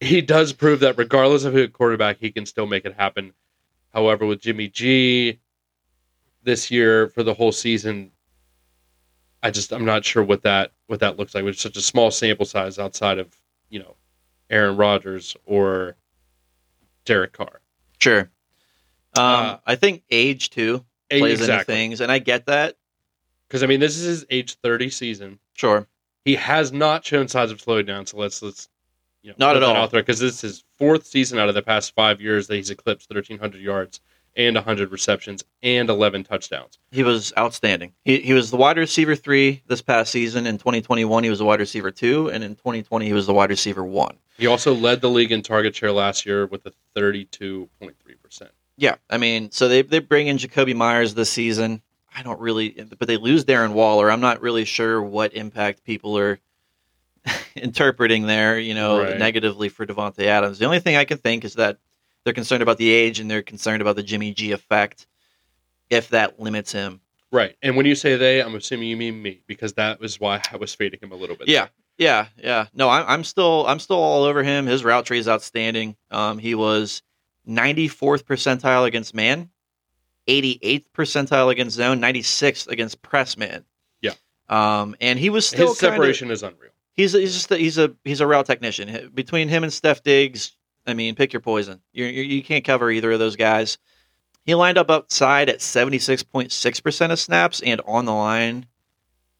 he 0.00 0.20
does 0.20 0.52
prove 0.52 0.80
that 0.80 0.98
regardless 0.98 1.44
of 1.44 1.52
who 1.52 1.68
quarterback, 1.68 2.18
he 2.18 2.30
can 2.30 2.46
still 2.46 2.66
make 2.66 2.84
it 2.84 2.94
happen. 2.94 3.32
However, 3.92 4.26
with 4.26 4.40
Jimmy 4.40 4.68
G 4.68 5.40
this 6.42 6.70
year 6.70 7.08
for 7.08 7.22
the 7.22 7.34
whole 7.34 7.52
season, 7.52 8.12
I 9.42 9.50
just 9.50 9.72
I'm 9.72 9.84
not 9.84 10.04
sure 10.04 10.22
what 10.22 10.42
that 10.42 10.72
what 10.86 11.00
that 11.00 11.18
looks 11.18 11.34
like 11.34 11.44
with 11.44 11.58
such 11.58 11.76
a 11.76 11.80
small 11.80 12.10
sample 12.10 12.46
size 12.46 12.78
outside 12.78 13.18
of 13.18 13.28
you 13.70 13.78
know 13.78 13.96
Aaron 14.50 14.76
Rodgers 14.76 15.36
or 15.46 15.96
Derek 17.04 17.32
Carr. 17.32 17.60
Sure. 17.98 18.30
Um, 19.16 19.24
Uh, 19.24 19.58
I 19.66 19.76
think 19.76 20.02
age 20.10 20.50
too 20.50 20.84
plays 21.10 21.40
into 21.40 21.64
things, 21.64 22.00
and 22.00 22.10
I 22.10 22.18
get 22.18 22.46
that. 22.46 22.76
Because 23.48 23.62
I 23.62 23.66
mean 23.66 23.80
this 23.80 23.96
is 23.96 24.04
his 24.04 24.26
age 24.30 24.54
30 24.54 24.90
season. 24.90 25.38
Sure. 25.54 25.86
He 26.24 26.34
has 26.34 26.72
not 26.72 27.04
shown 27.04 27.28
signs 27.28 27.50
of 27.52 27.60
slowing 27.60 27.86
down. 27.86 28.06
So 28.06 28.16
let's 28.18 28.42
let's 28.42 28.68
you 29.22 29.30
know 29.30 29.36
Not 29.46 29.56
at 29.56 29.62
all. 29.62 29.76
out 29.76 29.90
there 29.90 30.02
because 30.02 30.18
this 30.20 30.34
is 30.34 30.40
his 30.40 30.64
fourth 30.78 31.06
season 31.06 31.38
out 31.38 31.48
of 31.48 31.54
the 31.54 31.62
past 31.62 31.94
five 31.94 32.20
years 32.20 32.46
that 32.48 32.56
he's 32.56 32.70
eclipsed 32.70 33.10
1,300 33.10 33.60
yards 33.60 34.00
and 34.36 34.54
100 34.54 34.92
receptions 34.92 35.42
and 35.62 35.88
11 35.88 36.22
touchdowns. 36.24 36.78
He 36.90 37.02
was 37.02 37.32
outstanding. 37.38 37.94
He, 38.04 38.20
he 38.20 38.34
was 38.34 38.50
the 38.50 38.58
wide 38.58 38.76
receiver 38.76 39.16
three 39.16 39.62
this 39.66 39.80
past 39.80 40.12
season. 40.12 40.46
In 40.46 40.58
2021, 40.58 41.24
he 41.24 41.30
was 41.30 41.38
the 41.38 41.46
wide 41.46 41.60
receiver 41.60 41.90
two, 41.90 42.28
and 42.28 42.44
in 42.44 42.54
2020, 42.54 43.06
he 43.06 43.14
was 43.14 43.26
the 43.26 43.32
wide 43.32 43.48
receiver 43.50 43.82
one. 43.82 44.18
He 44.36 44.46
also 44.46 44.74
led 44.74 45.00
the 45.00 45.08
league 45.08 45.32
in 45.32 45.40
target 45.40 45.74
share 45.74 45.90
last 45.92 46.26
year 46.26 46.44
with 46.46 46.66
a 46.66 46.72
32.3 46.94 47.68
percent. 48.22 48.50
Yeah, 48.76 48.96
I 49.08 49.16
mean, 49.16 49.50
so 49.52 49.68
they 49.68 49.80
they 49.82 50.00
bring 50.00 50.26
in 50.26 50.36
Jakobi 50.36 50.74
Meyers 50.76 51.14
this 51.14 51.30
season. 51.30 51.80
I 52.16 52.22
don't 52.22 52.40
really, 52.40 52.70
but 52.98 53.06
they 53.08 53.18
lose 53.18 53.44
Darren 53.44 53.72
Waller. 53.74 54.10
I'm 54.10 54.20
not 54.22 54.40
really 54.40 54.64
sure 54.64 55.02
what 55.02 55.34
impact 55.34 55.84
people 55.84 56.16
are 56.16 56.38
interpreting 57.56 58.26
there, 58.26 58.58
you 58.58 58.74
know, 58.74 59.02
Right. 59.02 59.18
negatively 59.18 59.68
for 59.68 59.84
Davante 59.86 60.24
Adams. 60.24 60.58
The 60.58 60.64
only 60.64 60.80
thing 60.80 60.96
I 60.96 61.04
can 61.04 61.18
think 61.18 61.44
is 61.44 61.54
that 61.54 61.78
they're 62.24 62.32
concerned 62.32 62.62
about 62.62 62.78
the 62.78 62.88
age 62.90 63.20
and 63.20 63.30
they're 63.30 63.42
concerned 63.42 63.82
about 63.82 63.96
the 63.96 64.02
Jimmy 64.02 64.32
G 64.32 64.52
effect. 64.52 65.06
If 65.90 66.08
that 66.08 66.40
limits 66.40 66.72
him, 66.72 67.00
Right, 67.30 67.54
and 67.62 67.76
when 67.76 67.86
you 67.86 67.94
say 67.94 68.16
they, 68.16 68.40
I'm 68.40 68.54
assuming 68.54 68.88
you 68.88 68.96
mean 68.96 69.20
me 69.22 69.42
because 69.46 69.74
that 69.74 70.00
was 70.00 70.18
why 70.18 70.40
I 70.52 70.56
was 70.56 70.74
fading 70.74 71.00
him 71.02 71.12
a 71.12 71.16
little 71.16 71.36
bit. 71.36 71.48
Yeah, 71.48 71.68
yeah, 71.98 72.26
yeah. 72.36 72.66
No, 72.74 72.88
I'm, 72.88 73.04
I'm 73.06 73.24
still 73.24 73.66
I'm 73.66 73.78
still 73.78 73.98
all 73.98 74.24
over 74.24 74.42
him. 74.42 74.66
His 74.66 74.84
route 74.84 75.06
tree 75.06 75.18
is 75.18 75.28
outstanding. 75.28 75.96
Um, 76.10 76.38
he 76.38 76.54
was 76.56 77.02
94th 77.48 78.24
percentile 78.24 78.86
against 78.86 79.14
man, 79.14 79.50
88th 80.26 80.84
percentile 80.94 81.50
against 81.50 81.76
zone, 81.76 82.00
96th 82.00 82.68
against 82.68 83.02
press 83.02 83.36
man. 83.36 83.64
Yeah. 84.00 84.12
Um, 84.48 84.96
and 85.00 85.18
he 85.18 85.30
was 85.30 85.46
still 85.46 85.68
his 85.68 85.78
kinda- 85.80 85.94
separation 85.96 86.30
is 86.30 86.42
unreal. 86.42 86.70
he's 86.92 87.12
he's 87.12 87.32
just 87.34 87.50
a, 87.50 87.56
he's 87.56 87.78
a 87.78 87.94
he's 88.04 88.20
a 88.20 88.26
route 88.26 88.46
technician. 88.46 89.10
Between 89.14 89.48
him 89.48 89.62
and 89.64 89.72
Steph 89.72 90.02
Diggs, 90.02 90.52
I 90.86 90.94
mean, 90.94 91.14
pick 91.14 91.32
your 91.32 91.40
poison. 91.40 91.80
You 91.92 92.04
you 92.06 92.42
can't 92.42 92.64
cover 92.64 92.90
either 92.90 93.12
of 93.12 93.18
those 93.18 93.36
guys. 93.36 93.78
He 94.44 94.54
lined 94.54 94.78
up 94.78 94.90
outside 94.92 95.48
at 95.48 95.58
76.6% 95.58 97.10
of 97.10 97.18
snaps 97.18 97.60
and 97.62 97.80
on 97.84 98.04
the 98.04 98.12
line 98.12 98.66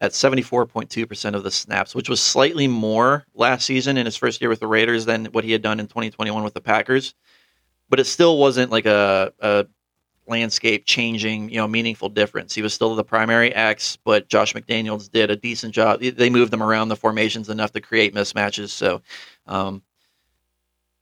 at 0.00 0.10
74.2% 0.10 1.34
of 1.34 1.44
the 1.44 1.50
snaps, 1.52 1.94
which 1.94 2.08
was 2.08 2.20
slightly 2.20 2.66
more 2.66 3.24
last 3.32 3.64
season 3.66 3.96
in 3.96 4.04
his 4.04 4.16
first 4.16 4.40
year 4.40 4.50
with 4.50 4.60
the 4.60 4.66
Raiders 4.66 5.06
than 5.06 5.26
what 5.26 5.44
he 5.44 5.52
had 5.52 5.62
done 5.62 5.78
in 5.78 5.86
2021 5.86 6.42
with 6.42 6.54
the 6.54 6.60
Packers. 6.60 7.14
But 7.88 8.00
it 8.00 8.04
still 8.06 8.36
wasn't 8.36 8.72
like 8.72 8.84
a, 8.86 9.32
a 9.38 9.66
landscape 10.28 10.84
changing, 10.86 11.50
you 11.50 11.56
know, 11.56 11.68
meaningful 11.68 12.08
difference. 12.08 12.54
He 12.54 12.62
was 12.62 12.74
still 12.74 12.94
the 12.94 13.04
primary 13.04 13.54
X, 13.54 13.96
but 14.04 14.28
Josh 14.28 14.54
McDaniels 14.54 15.10
did 15.10 15.30
a 15.30 15.36
decent 15.36 15.74
job. 15.74 16.00
They 16.00 16.30
moved 16.30 16.52
them 16.52 16.62
around 16.62 16.88
the 16.88 16.96
formations 16.96 17.48
enough 17.48 17.72
to 17.72 17.80
create 17.80 18.14
mismatches. 18.14 18.70
So, 18.70 19.02
um, 19.46 19.82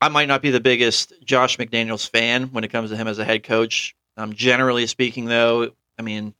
I 0.01 0.09
might 0.09 0.27
not 0.27 0.41
be 0.41 0.51
the 0.51 0.59
biggest 0.59 1.13
Josh 1.23 1.57
McDaniels 1.57 2.07
fan 2.07 2.47
when 2.47 2.63
it 2.63 2.67
comes 2.69 2.91
to 2.91 2.97
him 2.97 3.07
as 3.07 3.17
a 3.17 3.25
head 3.25 3.43
coach. 3.43 3.95
Um, 4.17 4.33
generally 4.33 4.87
speaking, 4.87 5.25
though, 5.25 5.71
I 5.97 6.01
mean, 6.01 6.33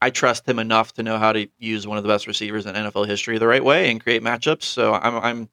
I 0.00 0.10
trust 0.10 0.48
him 0.48 0.58
enough 0.58 0.94
to 0.94 1.02
know 1.02 1.18
how 1.18 1.32
to 1.32 1.46
use 1.58 1.86
one 1.86 1.96
of 1.96 2.02
the 2.02 2.08
best 2.08 2.26
receivers 2.26 2.66
in 2.66 2.74
NFL 2.74 3.06
history 3.06 3.38
the 3.38 3.46
right 3.46 3.62
way 3.62 3.90
and 3.90 4.02
create 4.02 4.22
matchups. 4.22 4.64
So 4.64 4.94
I'm, 4.94 5.16
I'm 5.16 5.48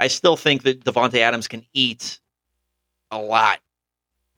I 0.00 0.08
still 0.08 0.36
think 0.36 0.62
that 0.64 0.84
Davante 0.84 1.18
Adams 1.18 1.46
can 1.46 1.64
eat 1.72 2.18
a 3.10 3.18
lot 3.18 3.60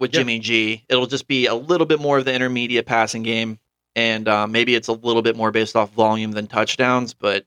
with 0.02 0.12
Yeah. 0.12 0.20
Jimmy 0.20 0.38
G. 0.40 0.84
It'll 0.90 1.06
just 1.06 1.26
be 1.28 1.46
a 1.46 1.54
little 1.54 1.86
bit 1.86 2.00
more 2.00 2.18
of 2.18 2.24
the 2.26 2.34
intermediate 2.34 2.84
passing 2.84 3.22
game, 3.22 3.58
and 3.96 4.28
um, 4.28 4.52
maybe 4.52 4.74
it's 4.74 4.88
a 4.88 4.92
little 4.92 5.22
bit 5.22 5.36
more 5.36 5.50
based 5.50 5.76
off 5.76 5.90
volume 5.92 6.32
than 6.32 6.46
touchdowns. 6.46 7.14
But 7.14 7.46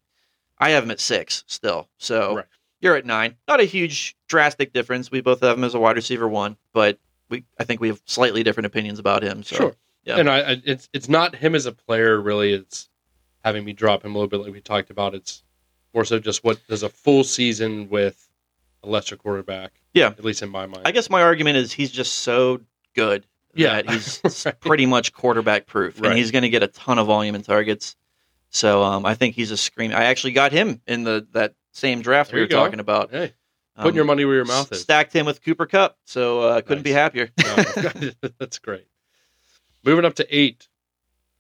I 0.57 0.71
have 0.71 0.83
him 0.83 0.91
at 0.91 0.99
six 0.99 1.43
still. 1.47 1.89
So 1.97 2.37
Right. 2.37 2.45
you're 2.81 2.95
at 2.95 3.05
nine. 3.05 3.35
Not 3.47 3.59
a 3.59 3.65
huge 3.65 4.15
drastic 4.27 4.73
difference. 4.73 5.11
We 5.11 5.21
both 5.21 5.41
have 5.41 5.57
him 5.57 5.63
as 5.65 5.75
a 5.75 5.79
wide 5.79 5.97
receiver 5.97 6.27
one, 6.27 6.57
but 6.73 6.97
we 7.29 7.43
I 7.59 7.63
think 7.65 7.81
we 7.81 7.89
have 7.89 8.01
slightly 8.05 8.41
different 8.41 8.65
opinions 8.67 8.97
about 8.99 9.21
him. 9.21 9.43
So 9.43 9.55
Sure. 9.57 9.75
yeah. 10.05 10.17
And 10.17 10.29
I, 10.29 10.39
I 10.53 10.61
it's 10.65 10.89
it's 10.93 11.09
not 11.09 11.35
him 11.35 11.53
as 11.55 11.65
a 11.67 11.71
player 11.73 12.19
really. 12.19 12.53
It's 12.53 12.89
having 13.43 13.65
me 13.65 13.73
drop 13.73 14.03
him 14.05 14.15
a 14.15 14.17
little 14.17 14.29
bit 14.29 14.39
like 14.39 14.53
we 14.53 14.61
talked 14.61 14.89
about. 14.89 15.13
It's 15.13 15.43
more 15.93 16.05
so 16.05 16.19
just 16.19 16.43
what 16.43 16.65
does 16.67 16.83
a 16.83 16.89
full 16.89 17.23
season 17.25 17.89
with 17.89 18.29
a 18.81 18.87
lesser 18.87 19.15
quarterback. 19.17 19.73
Yeah. 19.95 20.09
At 20.09 20.23
least 20.23 20.43
in 20.43 20.49
my 20.49 20.67
mind. 20.67 20.83
I 20.85 20.91
guess 20.91 21.09
my 21.09 21.23
argument 21.23 21.57
is 21.57 21.71
he's 21.73 21.89
just 21.91 22.19
so 22.19 22.61
good 22.95 23.25
Yeah. 23.55 23.81
that 23.81 23.89
he's 23.89 24.21
Right. 24.45 24.59
pretty 24.59 24.85
much 24.85 25.11
quarterback 25.13 25.65
proof, 25.65 25.99
Right. 25.99 26.09
and 26.11 26.17
he's 26.19 26.29
going 26.31 26.43
to 26.43 26.49
get 26.49 26.61
a 26.61 26.67
ton 26.67 26.99
of 26.99 27.07
volume 27.07 27.33
and 27.33 27.43
targets. 27.43 27.95
So 28.49 28.83
um, 28.83 29.05
I 29.05 29.15
think 29.15 29.33
he's 29.35 29.49
a 29.51 29.57
scream. 29.57 29.91
I 29.91 30.05
actually 30.05 30.33
got 30.33 30.51
him 30.51 30.81
in 30.85 31.03
the 31.03 31.25
that 31.31 31.55
same 31.71 32.01
draft 32.03 32.29
There 32.31 32.37
we 32.37 32.43
were 32.43 32.47
go. 32.47 32.55
talking 32.63 32.79
about. 32.79 33.09
Hey, 33.11 33.33
Um, 33.75 33.83
putting 33.83 33.95
your 33.95 34.05
money 34.05 34.23
where 34.25 34.35
your 34.35 34.45
mouth 34.45 34.71
is. 34.71 34.81
Stacked 34.81 35.11
him 35.11 35.25
with 35.25 35.41
Cooper 35.43 35.65
Kupp, 35.65 35.97
so 36.05 36.39
uh, 36.41 36.61
couldn't 36.61 36.83
be 36.83 36.91
happier. 36.91 37.29
No, 37.43 37.55
that's 38.39 38.59
great. 38.59 38.85
Moving 39.83 40.05
up 40.05 40.15
to 40.15 40.27
eight, 40.35 40.67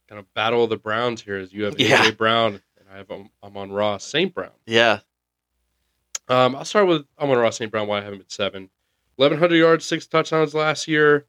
kind 0.09 0.19
of 0.19 0.31
battle 0.33 0.63
of 0.63 0.69
the 0.69 0.77
Browns 0.77 1.21
here 1.21 1.37
is 1.37 1.53
you 1.53 1.63
have 1.65 1.79
Yeah. 1.79 2.11
Brown 2.11 2.61
and 2.79 2.89
I 2.93 2.97
have 2.97 3.09
um, 3.11 3.29
Amon-Ra 3.43 3.97
St. 3.97 4.33
Brown. 4.33 4.51
yeah, 4.65 4.99
Um, 6.27 6.55
I'll 6.55 6.65
start 6.65 6.87
with 6.87 7.05
Amon-Ra 7.19 7.49
St. 7.51 7.71
Brown. 7.71 7.87
Why 7.87 7.99
I 7.99 8.03
have 8.03 8.13
him 8.13 8.19
at 8.19 8.31
seven. 8.31 8.69
1,100 9.17 9.55
yards, 9.55 9.85
six 9.85 10.07
touchdowns 10.07 10.53
last 10.53 10.87
year. 10.87 11.25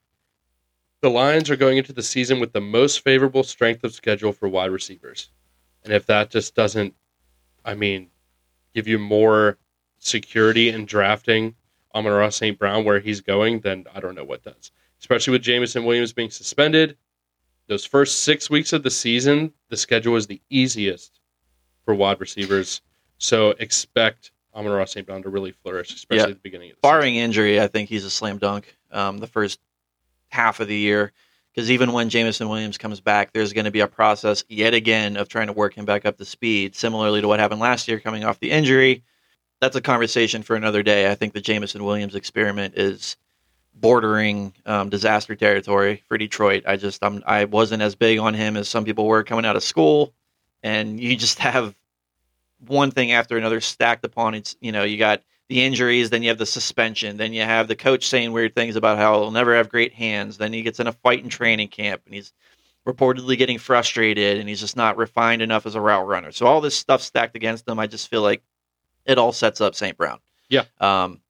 The 1.03 1.11
Lions 1.11 1.51
are 1.51 1.57
going 1.57 1.79
into 1.79 1.93
the 1.93 2.03
season 2.03 2.41
with 2.41 2.53
the 2.53 2.61
most 2.61 3.01
favorable 3.01 3.43
strength 3.43 3.85
of 3.85 3.93
schedule 3.93 4.33
for 4.33 4.49
wide 4.49 4.71
receivers. 4.71 5.31
And 5.85 5.93
if 5.93 6.07
that 6.07 6.31
just 6.31 6.55
doesn't, 6.55 6.95
I 7.65 7.75
mean, 7.75 8.09
give 8.75 8.89
you 8.89 8.99
more 8.99 9.59
security 9.99 10.71
in 10.71 10.87
drafting 10.87 11.55
Amon-Ra 11.95 12.31
St. 12.31 12.59
Brown 12.59 12.85
where 12.85 12.99
he's 12.99 13.21
going, 13.21 13.61
then 13.61 13.85
I 13.95 14.01
don't 14.01 14.15
know 14.15 14.25
what 14.25 14.43
does. 14.43 14.73
Especially 14.99 15.33
with 15.33 15.43
Jameson 15.43 15.85
Williams 15.85 16.13
being 16.13 16.31
suspended. 16.31 16.97
Those 17.69 17.85
first 17.85 18.25
six 18.25 18.49
weeks 18.49 18.73
of 18.73 18.83
the 18.83 18.91
season, 18.91 19.53
the 19.69 19.77
schedule 19.77 20.17
is 20.17 20.27
the 20.27 20.41
easiest 20.51 21.21
for 21.85 21.95
wide 21.95 22.21
receivers. 22.21 22.81
So 23.19 23.51
expect 23.59 24.31
Amon-Ra 24.57 24.87
St. 24.87 25.07
Brown 25.07 25.23
to 25.23 25.29
really 25.29 25.53
flourish, 25.53 25.95
especially 25.95 26.23
at 26.23 26.29
the 26.31 26.35
beginning 26.37 26.71
of 26.71 26.77
the 26.77 26.87
season. 26.87 26.99
barring 26.99 27.17
injury, 27.17 27.61
I 27.61 27.67
think 27.69 27.89
he's 27.89 28.05
a 28.05 28.11
slam 28.11 28.39
dunk. 28.39 28.77
Um, 28.91 29.19
the 29.19 29.27
first 29.27 29.61
half 30.29 30.61
of 30.61 30.69
the 30.69 30.77
year, 30.77 31.13
because 31.55 31.71
even 31.71 31.93
when 31.93 32.09
Jameson 32.09 32.49
Williams 32.49 32.79
comes 32.79 33.01
back, 33.01 33.33
there's 33.33 33.53
going 33.53 33.67
to 33.67 33.71
be 33.71 33.81
a 33.81 33.87
process 33.87 34.45
yet 34.49 34.75
again 34.75 35.17
of 35.17 35.29
trying 35.29 35.49
to 35.49 35.53
work 35.53 35.75
him 35.75 35.85
back 35.85 36.07
up 36.07 36.17
to 36.17 36.25
speed, 36.25 36.75
similarly 36.75 37.21
to 37.21 37.29
what 37.29 37.39
happened 37.41 37.61
last 37.61 37.87
year 37.89 38.01
coming 38.01 38.25
off 38.25 38.41
the 38.41 38.51
injury. 38.51 39.05
That's 39.61 39.77
a 39.77 39.81
conversation 39.81 40.43
for 40.43 40.57
another 40.57 40.83
day. 40.83 41.11
I 41.11 41.15
think 41.15 41.33
the 41.33 41.41
Jameson 41.41 41.85
Williams 41.85 42.15
experiment 42.15 42.75
is 42.77 43.17
bordering 43.75 44.55
um, 44.65 44.89
disaster 44.89 45.35
territory 45.35 46.03
for 46.09 46.19
Detroit. 46.19 46.65
I 46.67 46.77
just 46.77 47.05
I'm, 47.05 47.23
I 47.27 47.45
wasn't 47.45 47.83
as 47.83 47.95
big 47.95 48.19
on 48.19 48.35
him 48.35 48.57
as 48.57 48.69
some 48.69 48.85
people 48.85 49.07
were 49.07 49.23
coming 49.23 49.45
out 49.45 49.57
of 49.57 49.63
school, 49.63 50.15
and 50.63 50.99
you 50.99 51.17
just 51.17 51.39
have 51.41 51.75
one 52.59 52.91
thing 52.91 53.13
after 53.13 53.37
another 53.37 53.61
stacked 53.61 54.05
upon 54.05 54.35
it. 54.35 54.57
You 54.61 54.73
know, 54.73 54.85
you 54.85 54.99
got 54.99 55.23
the 55.49 55.63
injuries, 55.63 56.11
then 56.11 56.23
you 56.23 56.29
have 56.29 56.39
the 56.39 56.47
suspension, 56.47 57.17
then 57.17 57.33
you 57.33 57.43
have 57.43 57.69
the 57.69 57.77
coach 57.77 58.09
saying 58.09 58.33
weird 58.33 58.55
things 58.55 58.77
about 58.77 58.99
how 58.99 59.21
he'll 59.21 59.31
never 59.31 59.55
have 59.55 59.69
great 59.69 59.93
hands. 59.95 60.39
Then 60.39 60.53
he 60.53 60.63
gets 60.63 60.81
in 60.81 60.87
a 60.87 60.93
fight 60.93 61.23
in 61.23 61.29
training 61.29 61.69
camp, 61.69 62.03
and 62.05 62.15
he's 62.15 62.33
reportedly 62.87 63.39
getting 63.39 63.59
frustrated, 63.59 64.39
and 64.39 64.49
he's 64.49 64.61
just 64.61 64.77
not 64.77 64.97
refined 64.97 65.43
enough 65.43 65.67
as 65.67 65.75
a 65.75 65.81
route 65.81 66.07
runner. 66.07 66.33
So 66.33 66.47
all 66.47 66.61
this 66.61 66.77
stuff 66.77 67.03
stacked 67.03 67.37
against 67.37 67.69
him, 67.69 67.79
I 67.79 67.87
just 67.87 68.09
feel 68.09 68.23
like 68.23 68.43
it 69.05 69.19
all 69.19 69.33
sets 69.33 69.61
up 69.61 69.75
St. 69.75 69.97
Brown. 69.97 70.19
Yeah. 70.49 70.65
Um, 70.81 71.21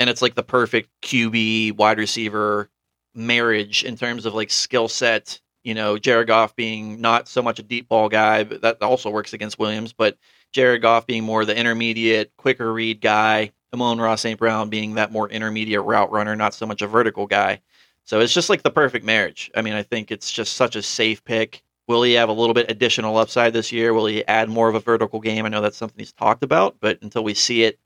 and 0.00 0.10
it's 0.10 0.22
like 0.22 0.34
the 0.34 0.42
perfect 0.42 0.90
QB 1.02 1.76
wide 1.76 1.98
receiver 1.98 2.70
marriage 3.14 3.84
in 3.84 3.96
terms 3.96 4.26
of 4.26 4.34
like 4.34 4.50
skill 4.50 4.88
set. 4.88 5.40
You 5.64 5.74
know, 5.74 5.98
Jared 5.98 6.28
Goff 6.28 6.54
being 6.54 7.00
not 7.00 7.26
so 7.26 7.42
much 7.42 7.58
a 7.58 7.62
deep 7.62 7.88
ball 7.88 8.08
guy, 8.08 8.44
but 8.44 8.60
that 8.62 8.82
also 8.82 9.10
works 9.10 9.32
against 9.32 9.58
Williams. 9.58 9.92
But 9.92 10.18
Jared 10.52 10.82
Goff 10.82 11.06
being 11.06 11.24
more 11.24 11.44
the 11.44 11.56
intermediate, 11.56 12.32
quicker 12.36 12.72
read 12.72 13.00
guy. 13.00 13.50
Amon-Ra 13.74 14.14
St. 14.14 14.38
Brown 14.38 14.70
being 14.70 14.94
that 14.94 15.10
more 15.10 15.28
intermediate 15.28 15.82
route 15.82 16.12
runner, 16.12 16.36
not 16.36 16.54
so 16.54 16.64
much 16.64 16.80
a 16.80 16.86
vertical 16.86 17.26
guy. 17.26 17.60
So 18.04 18.20
it's 18.20 18.32
just 18.32 18.48
like 18.48 18.62
the 18.62 18.70
perfect 18.70 19.04
marriage. 19.04 19.50
I 19.54 19.62
mean, 19.62 19.72
I 19.74 19.82
think 19.82 20.12
it's 20.12 20.30
just 20.30 20.54
such 20.54 20.76
a 20.76 20.82
safe 20.82 21.24
pick. 21.24 21.62
Will 21.88 22.02
he 22.02 22.12
have 22.12 22.28
a 22.28 22.32
little 22.32 22.54
bit 22.54 22.70
additional 22.70 23.16
upside 23.18 23.52
this 23.52 23.72
year? 23.72 23.92
Will 23.92 24.06
he 24.06 24.24
add 24.26 24.48
more 24.48 24.68
of 24.68 24.74
a 24.74 24.80
vertical 24.80 25.20
game? 25.20 25.44
I 25.44 25.48
know 25.48 25.60
that's 25.60 25.76
something 25.76 25.98
he's 25.98 26.12
talked 26.12 26.44
about, 26.44 26.76
but 26.80 27.02
until 27.02 27.24
we 27.24 27.34
see 27.34 27.64
it, 27.64 27.78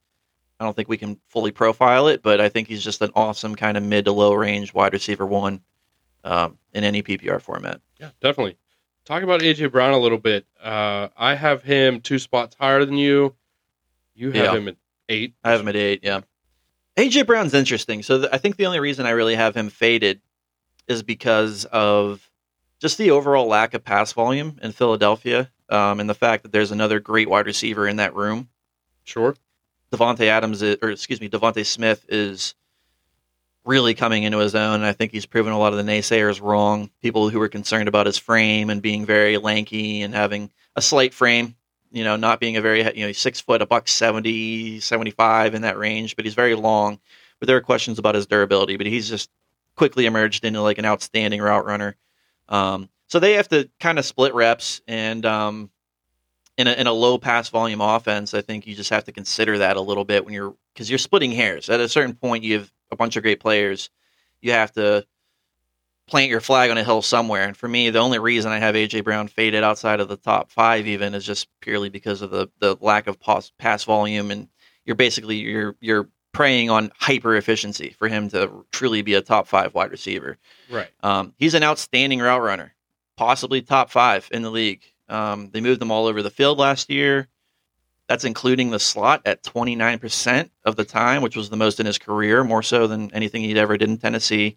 I 0.61 0.64
don't 0.64 0.75
think 0.77 0.88
we 0.88 0.99
can 0.99 1.19
fully 1.29 1.53
profile 1.53 2.09
it. 2.09 2.23
But 2.23 2.41
I 2.41 2.49
think 2.49 2.69
he's 2.69 2.85
just 2.85 3.01
an 3.01 3.11
awesome 3.14 3.55
kind 3.55 3.77
of 3.77 3.83
mid 3.83 4.05
to 4.05 4.12
low 4.12 4.35
range 4.35 4.75
wide 4.75 4.93
receiver 4.93 5.25
one 5.25 5.62
um, 6.29 6.59
in 6.73 6.85
any 6.85 7.03
PPR 7.03 7.41
format. 7.41 7.81
Yeah, 7.99 8.11
definitely. 8.21 8.57
Talk 9.05 9.23
about 9.23 9.41
AJ 9.41 9.73
Brown 9.73 9.93
a 9.95 9.99
little 9.99 10.19
bit. 10.19 10.47
Uh, 10.62 11.09
I 11.17 11.35
have 11.35 11.62
him 11.62 12.01
two 12.01 12.19
spots 12.19 12.55
higher 12.61 12.85
than 12.85 12.97
you. 12.97 13.35
You 14.14 14.33
have 14.33 14.35
Yeah. 14.53 14.57
him 14.57 14.69
at 14.69 14.77
eight. 15.09 15.35
I 15.43 15.51
have 15.53 15.61
him 15.61 15.69
at 15.69 15.77
eight. 15.77 16.01
Yeah, 16.03 16.21
AJ 16.97 17.27
Brown's 17.27 17.55
interesting. 17.55 18.03
So 18.03 18.19
th- 18.19 18.31
I 18.33 18.38
think 18.38 18.57
the 18.57 18.67
only 18.67 18.81
reason 18.81 19.07
I 19.07 19.11
really 19.11 19.35
have 19.37 19.57
him 19.57 19.71
faded 19.71 20.21
is 20.87 21.03
because 21.03 21.64
of 21.67 22.31
just 22.81 22.99
the 22.99 23.11
overall 23.11 23.47
lack 23.47 23.75
of 23.75 23.83
pass 23.85 24.12
volume 24.12 24.59
in 24.62 24.73
Philadelphia, 24.73 25.51
um, 25.69 26.01
and 26.01 26.09
the 26.09 26.14
fact 26.14 26.43
that 26.43 26.53
there's 26.53 26.71
another 26.71 27.01
great 27.01 27.29
wide 27.31 27.47
receiver 27.47 27.88
in 27.88 27.97
that 27.97 28.14
room. 28.14 28.49
Sure. 29.05 29.35
Davante 29.91 30.27
Adams, 30.27 30.61
is, 30.62 30.77
or 30.83 30.91
excuse 30.91 31.21
me, 31.21 31.29
DeVonta 31.31 31.64
Smith 31.64 32.05
is 32.09 32.55
really 33.68 33.92
coming 33.92 34.22
into 34.22 34.38
his 34.38 34.54
own. 34.54 34.83
I 34.83 34.94
think 34.94 35.12
he's 35.12 35.26
proven 35.26 35.52
a 35.52 35.59
lot 35.59 35.74
of 35.74 35.78
the 35.78 35.92
naysayers 35.92 36.40
wrong. 36.40 36.88
People 37.02 37.28
who 37.28 37.38
were 37.38 37.50
concerned 37.50 37.87
about 37.87 38.07
his 38.07 38.16
frame 38.16 38.70
and 38.70 38.81
being 38.81 39.04
very 39.04 39.37
lanky 39.37 40.00
and 40.00 40.14
having 40.14 40.50
a 40.74 40.81
slight 40.81 41.12
frame, 41.12 41.54
you 41.92 42.02
know, 42.02 42.16
not 42.16 42.40
being 42.40 42.57
a 42.57 42.62
very, 42.62 42.83
you 42.96 43.07
know, 43.07 43.12
six 43.12 43.42
foot, 43.42 43.61
a 43.61 43.66
buck 43.66 43.87
70, 43.87 44.81
75 44.81 45.54
in 45.54 45.62
that 45.62 45.76
range, 45.76 46.16
but 46.16 46.24
he's 46.24 46.33
very 46.33 46.54
long. 46.54 46.98
But 47.40 47.46
there 47.46 47.59
are 47.59 47.61
questions 47.61 47.98
about 47.98 48.14
his 48.14 48.26
durability, 48.26 48.78
but 48.78 48.87
he's 48.87 49.07
just 49.07 49.28
quickly 49.76 50.07
emerged 50.07 50.46
into 50.46 50.62
like 50.62 50.78
an 50.78 50.87
outstanding 50.87 51.42
route 51.42 51.66
runner. 51.66 51.94
Um, 52.48 52.88
so 53.09 53.20
they 53.20 53.35
have 53.35 53.48
to 53.48 53.68
kind 53.78 53.98
of 53.98 54.07
split 54.07 54.33
reps 54.33 54.81
and, 54.88 55.26
um, 55.26 55.70
in 56.57 56.66
a, 56.66 56.72
in 56.72 56.87
a 56.87 56.92
low 56.92 57.18
pass 57.18 57.50
volume 57.50 57.83
offense, 57.83 58.35
I 58.35 58.40
think 58.40 58.66
you 58.66 58.74
just 58.74 58.90
have 58.90 59.04
to 59.04 59.12
consider 59.12 59.59
that 59.59 59.76
a 59.76 59.81
little 59.81 60.04
bit 60.04 60.24
when 60.24 60.35
you're 60.35 60.57
because 60.74 60.90
you're 60.90 60.98
splitting 60.98 61.31
hairs. 61.31 61.70
At 61.70 61.78
a 61.78 61.88
certain 61.88 62.14
point, 62.14 62.42
you 62.42 62.59
have 62.59 62.72
a 62.90 62.96
bunch 62.96 63.16
of 63.16 63.22
great 63.22 63.40
players. 63.40 63.90
You 64.40 64.53
have 64.53 64.72
to 64.72 65.07
plant 66.09 66.31
your 66.31 66.40
flag 66.40 66.70
on 66.70 66.79
a 66.79 66.85
hill 66.85 67.03
somewhere. 67.03 67.44
And 67.44 67.57
for 67.57 67.68
me, 67.68 67.90
the 67.90 67.98
only 67.98 68.18
reason 68.18 68.51
I 68.51 68.59
have 68.59 68.74
AJ 68.74 69.05
Brown 69.05 69.29
faded 69.29 69.62
outside 69.62 70.01
of 70.01 70.09
the 70.09 70.16
top 70.16 70.51
five 70.51 70.87
even 70.87 71.14
is 71.14 71.24
just 71.24 71.48
purely 71.61 71.88
because 71.90 72.22
of 72.22 72.31
the 72.31 72.48
the 72.59 72.77
lack 72.81 73.07
of 73.07 73.20
pass, 73.20 73.53
pass 73.59 73.85
volume, 73.85 74.31
and 74.31 74.48
you're 74.85 74.96
basically 74.96 75.37
you're 75.37 75.77
you're 75.81 76.09
preying 76.33 76.70
on 76.70 76.90
hyper 76.98 77.37
efficiency 77.37 77.94
for 77.98 78.09
him 78.09 78.29
to 78.31 78.64
truly 78.72 79.03
be 79.03 79.14
a 79.14 79.22
top 79.22 79.46
five 79.46 79.74
wide 79.74 79.90
receiver. 79.90 80.38
Right. 80.70 80.88
Um, 81.03 81.35
he's 81.38 81.55
an 81.55 81.62
outstanding 81.62 82.20
route 82.20 82.42
runner, 82.42 82.74
possibly 83.16 83.62
top 83.62 83.90
five 83.90 84.29
in 84.33 84.42
the 84.42 84.51
league. 84.51 84.83
Um, 85.09 85.51
they 85.51 85.61
moved 85.61 85.81
him 85.81 85.90
all 85.90 86.07
over 86.07 86.22
the 86.22 86.31
field 86.31 86.59
last 86.59 86.90
year. 86.90 87.29
That's 88.09 88.25
including 88.25 88.71
the 88.71 88.79
slot 88.79 89.23
at 89.27 89.42
29% 89.42 90.51
of 90.64 90.77
the 90.77 90.85
time, 90.85 91.23
which 91.23 91.37
was 91.37 91.51
the 91.51 91.57
most 91.57 91.79
in 91.79 91.87
his 91.87 91.99
career, 91.99 92.42
more 92.42 92.62
so 92.62 92.87
than 92.87 93.12
anything 93.12 93.42
he'd 93.42 93.59
ever 93.59 93.77
did 93.77 93.88
in 93.90 93.99
Tennessee. 93.99 94.57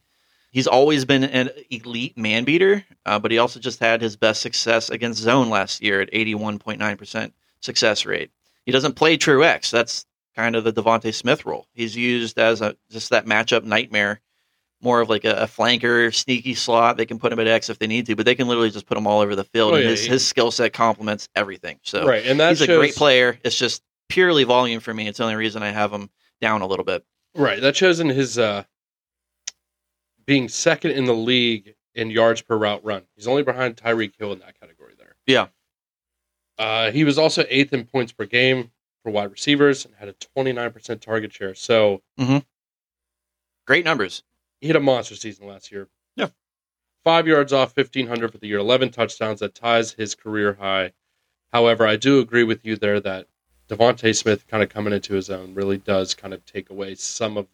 He's 0.52 0.68
always 0.68 1.06
been 1.06 1.24
an 1.24 1.50
elite 1.70 2.18
man 2.18 2.44
beater, 2.44 2.86
uh, 3.06 3.20
but 3.20 3.32
he 3.32 3.38
also 3.38 3.60
just 3.60 3.80
had 3.80 4.02
his 4.02 4.16
best 4.16 4.42
success 4.42 4.90
against 4.90 5.22
zone 5.22 5.50
last 5.50 5.82
year 5.82 6.02
at 6.02 6.12
81.9% 6.12 7.32
success 7.60 8.06
rate. 8.06 8.32
He 8.66 8.72
doesn't 8.72 8.96
play 8.96 9.18
true 9.18 9.44
X. 9.44 9.72
That's 9.72 10.06
kind 10.36 10.56
of 10.56 10.64
the 10.64 10.74
DeVonta 10.74 11.14
Smith 11.14 11.46
role. 11.46 11.68
He's 11.74 11.96
used 11.96 12.38
as 12.38 12.62
a 12.62 12.76
just 12.90 13.10
that 13.10 13.26
matchup 13.26 13.64
nightmare 13.64 14.22
more 14.82 15.02
of 15.02 15.10
like 15.10 15.26
a, 15.26 15.34
a 15.44 15.46
flanker, 15.46 16.13
sneaky 16.13 16.56
slot. 16.56 16.98
They 16.98 17.06
can 17.06 17.20
put 17.20 17.32
him 17.32 17.39
at 17.39 17.48
X 17.48 17.70
if 17.70 17.80
they 17.80 17.88
need 17.88 18.06
to, 18.08 18.15
but 18.15 18.26
they 18.26 18.36
can 18.36 18.48
literally 18.48 18.72
just 18.72 18.86
put 18.86 18.98
him 18.98 19.06
all 19.08 19.20
over 19.22 19.36
the 19.36 19.44
field. 19.44 19.74
Oh, 19.74 19.76
and 19.76 19.84
yeah, 19.84 19.89
his 19.91 20.04
he- 20.04 20.10
his 20.10 20.26
skill 20.28 20.52
set 20.52 20.74
complements 20.74 21.30
everything. 21.36 21.80
So 21.84 22.06
right. 22.08 22.26
And 22.26 22.39
that 22.39 22.50
he's 22.50 22.60
shows, 22.60 22.70
a 22.70 22.78
great 22.78 22.96
player. 22.96 23.39
It's 23.44 23.58
just 23.58 23.84
purely 24.10 24.44
volume 24.44 24.80
for 24.80 24.94
me. 24.94 25.08
It's 25.08 25.17
the 25.20 25.24
only 25.24 25.36
reason 25.36 25.63
I 25.63 25.70
have 25.72 25.91
him 25.91 26.10
down 26.41 26.62
a 26.62 26.67
little 26.67 26.86
bit. 26.86 27.06
Right. 27.36 27.62
That 27.62 27.76
shows 27.76 28.00
in 28.00 28.10
his 28.10 28.38
uh, 28.38 28.63
being 30.26 30.50
second 30.50 30.91
in 30.91 31.06
the 31.06 31.13
league 31.13 31.76
in 31.96 32.10
yards 32.10 32.41
per 32.41 32.58
route 32.58 32.84
run. 32.84 33.04
He's 33.15 33.28
only 33.28 33.44
behind 33.44 33.76
Tyreek 33.78 34.13
Hill 34.17 34.34
in 34.34 34.39
that 34.39 34.60
category 34.60 34.94
there. 34.98 35.15
Yeah. 35.28 35.48
Uh, 36.58 36.91
he 36.91 37.04
was 37.04 37.17
also 37.17 37.44
eighth 37.50 37.74
in 37.74 37.86
points 37.86 38.12
per 38.12 38.26
game 38.26 38.72
for 39.04 39.12
wide 39.12 39.32
receivers 39.32 39.86
and 39.86 39.96
had 39.96 40.08
a 40.10 40.13
29% 40.38 41.02
target 41.02 41.34
share. 41.34 41.56
So 41.56 42.02
Great 43.67 43.86
numbers. 43.86 44.24
He 44.62 44.67
had 44.67 44.76
a 44.76 44.80
monster 44.80 45.15
season 45.15 45.47
last 45.47 45.71
year. 45.71 45.89
Yeah. 46.15 46.28
Five 47.04 47.28
yards 47.28 47.52
off 47.52 47.76
1,500 47.76 48.32
for 48.32 48.38
the 48.38 48.47
year, 48.47 48.60
11 48.60 48.91
touchdowns. 48.91 49.39
That 49.39 49.56
ties 49.56 49.91
his 49.91 50.15
career 50.15 50.54
high. 50.54 50.93
However, 51.52 51.86
I 51.86 51.97
do 51.97 52.19
agree 52.19 52.43
with 52.43 52.63
you 52.63 52.78
there 52.78 53.00
that 53.02 53.28
DeVonta 53.67 54.15
Smith 54.15 54.47
kind 54.47 54.62
of 54.62 54.69
coming 54.69 54.93
into 54.93 55.15
his 55.15 55.30
own 55.30 55.56
really 55.56 55.78
does 55.78 56.13
kind 56.13 56.34
of 56.34 56.45
take 56.45 56.69
away 56.69 56.95
some 56.95 57.38
of 57.38 57.47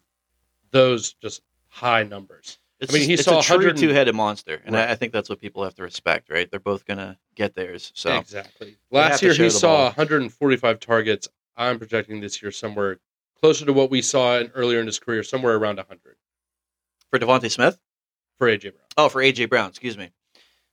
those 0.71 1.13
just 1.13 1.41
high 1.69 2.03
numbers. 2.03 2.59
It's, 2.79 2.93
I 2.93 2.97
mean, 2.97 3.07
he 3.07 3.13
it's 3.13 3.23
saw 3.23 3.39
a 3.39 3.43
true 3.43 3.73
two-headed 3.73 4.13
monster, 4.13 4.61
and 4.63 4.75
Right. 4.75 4.89
I, 4.89 4.91
I 4.91 4.95
think 4.95 5.11
that's 5.11 5.29
what 5.29 5.39
people 5.39 5.63
have 5.63 5.73
to 5.75 5.83
respect. 5.83 6.29
Right? 6.29 6.49
They're 6.51 6.59
both 6.59 6.85
gonna 6.85 7.17
get 7.33 7.55
theirs. 7.55 7.91
So 7.95 8.15
Exactly. 8.17 8.77
Last 8.91 9.23
year 9.23 9.33
he 9.33 9.49
saw 9.49 9.75
ball. 9.77 9.85
145 9.85 10.79
targets. 10.79 11.27
I'm 11.55 11.79
projecting 11.79 12.19
this 12.19 12.41
year 12.41 12.51
somewhere 12.51 12.99
closer 13.39 13.65
to 13.65 13.73
what 13.73 13.89
we 13.89 14.01
saw 14.01 14.37
in, 14.37 14.51
earlier 14.53 14.79
in 14.79 14.85
his 14.85 14.99
career, 14.99 15.23
somewhere 15.23 15.55
around 15.55 15.77
100 15.77 16.17
for 17.09 17.19
DeVonta 17.19 17.51
Smith. 17.51 17.77
for 18.37 18.47
AJ 18.47 18.73
Brown. 18.73 18.85
Oh, 18.97 19.09
for 19.09 19.21
AJ 19.21 19.49
Brown, 19.49 19.69
excuse 19.69 19.97
me. 19.97 20.11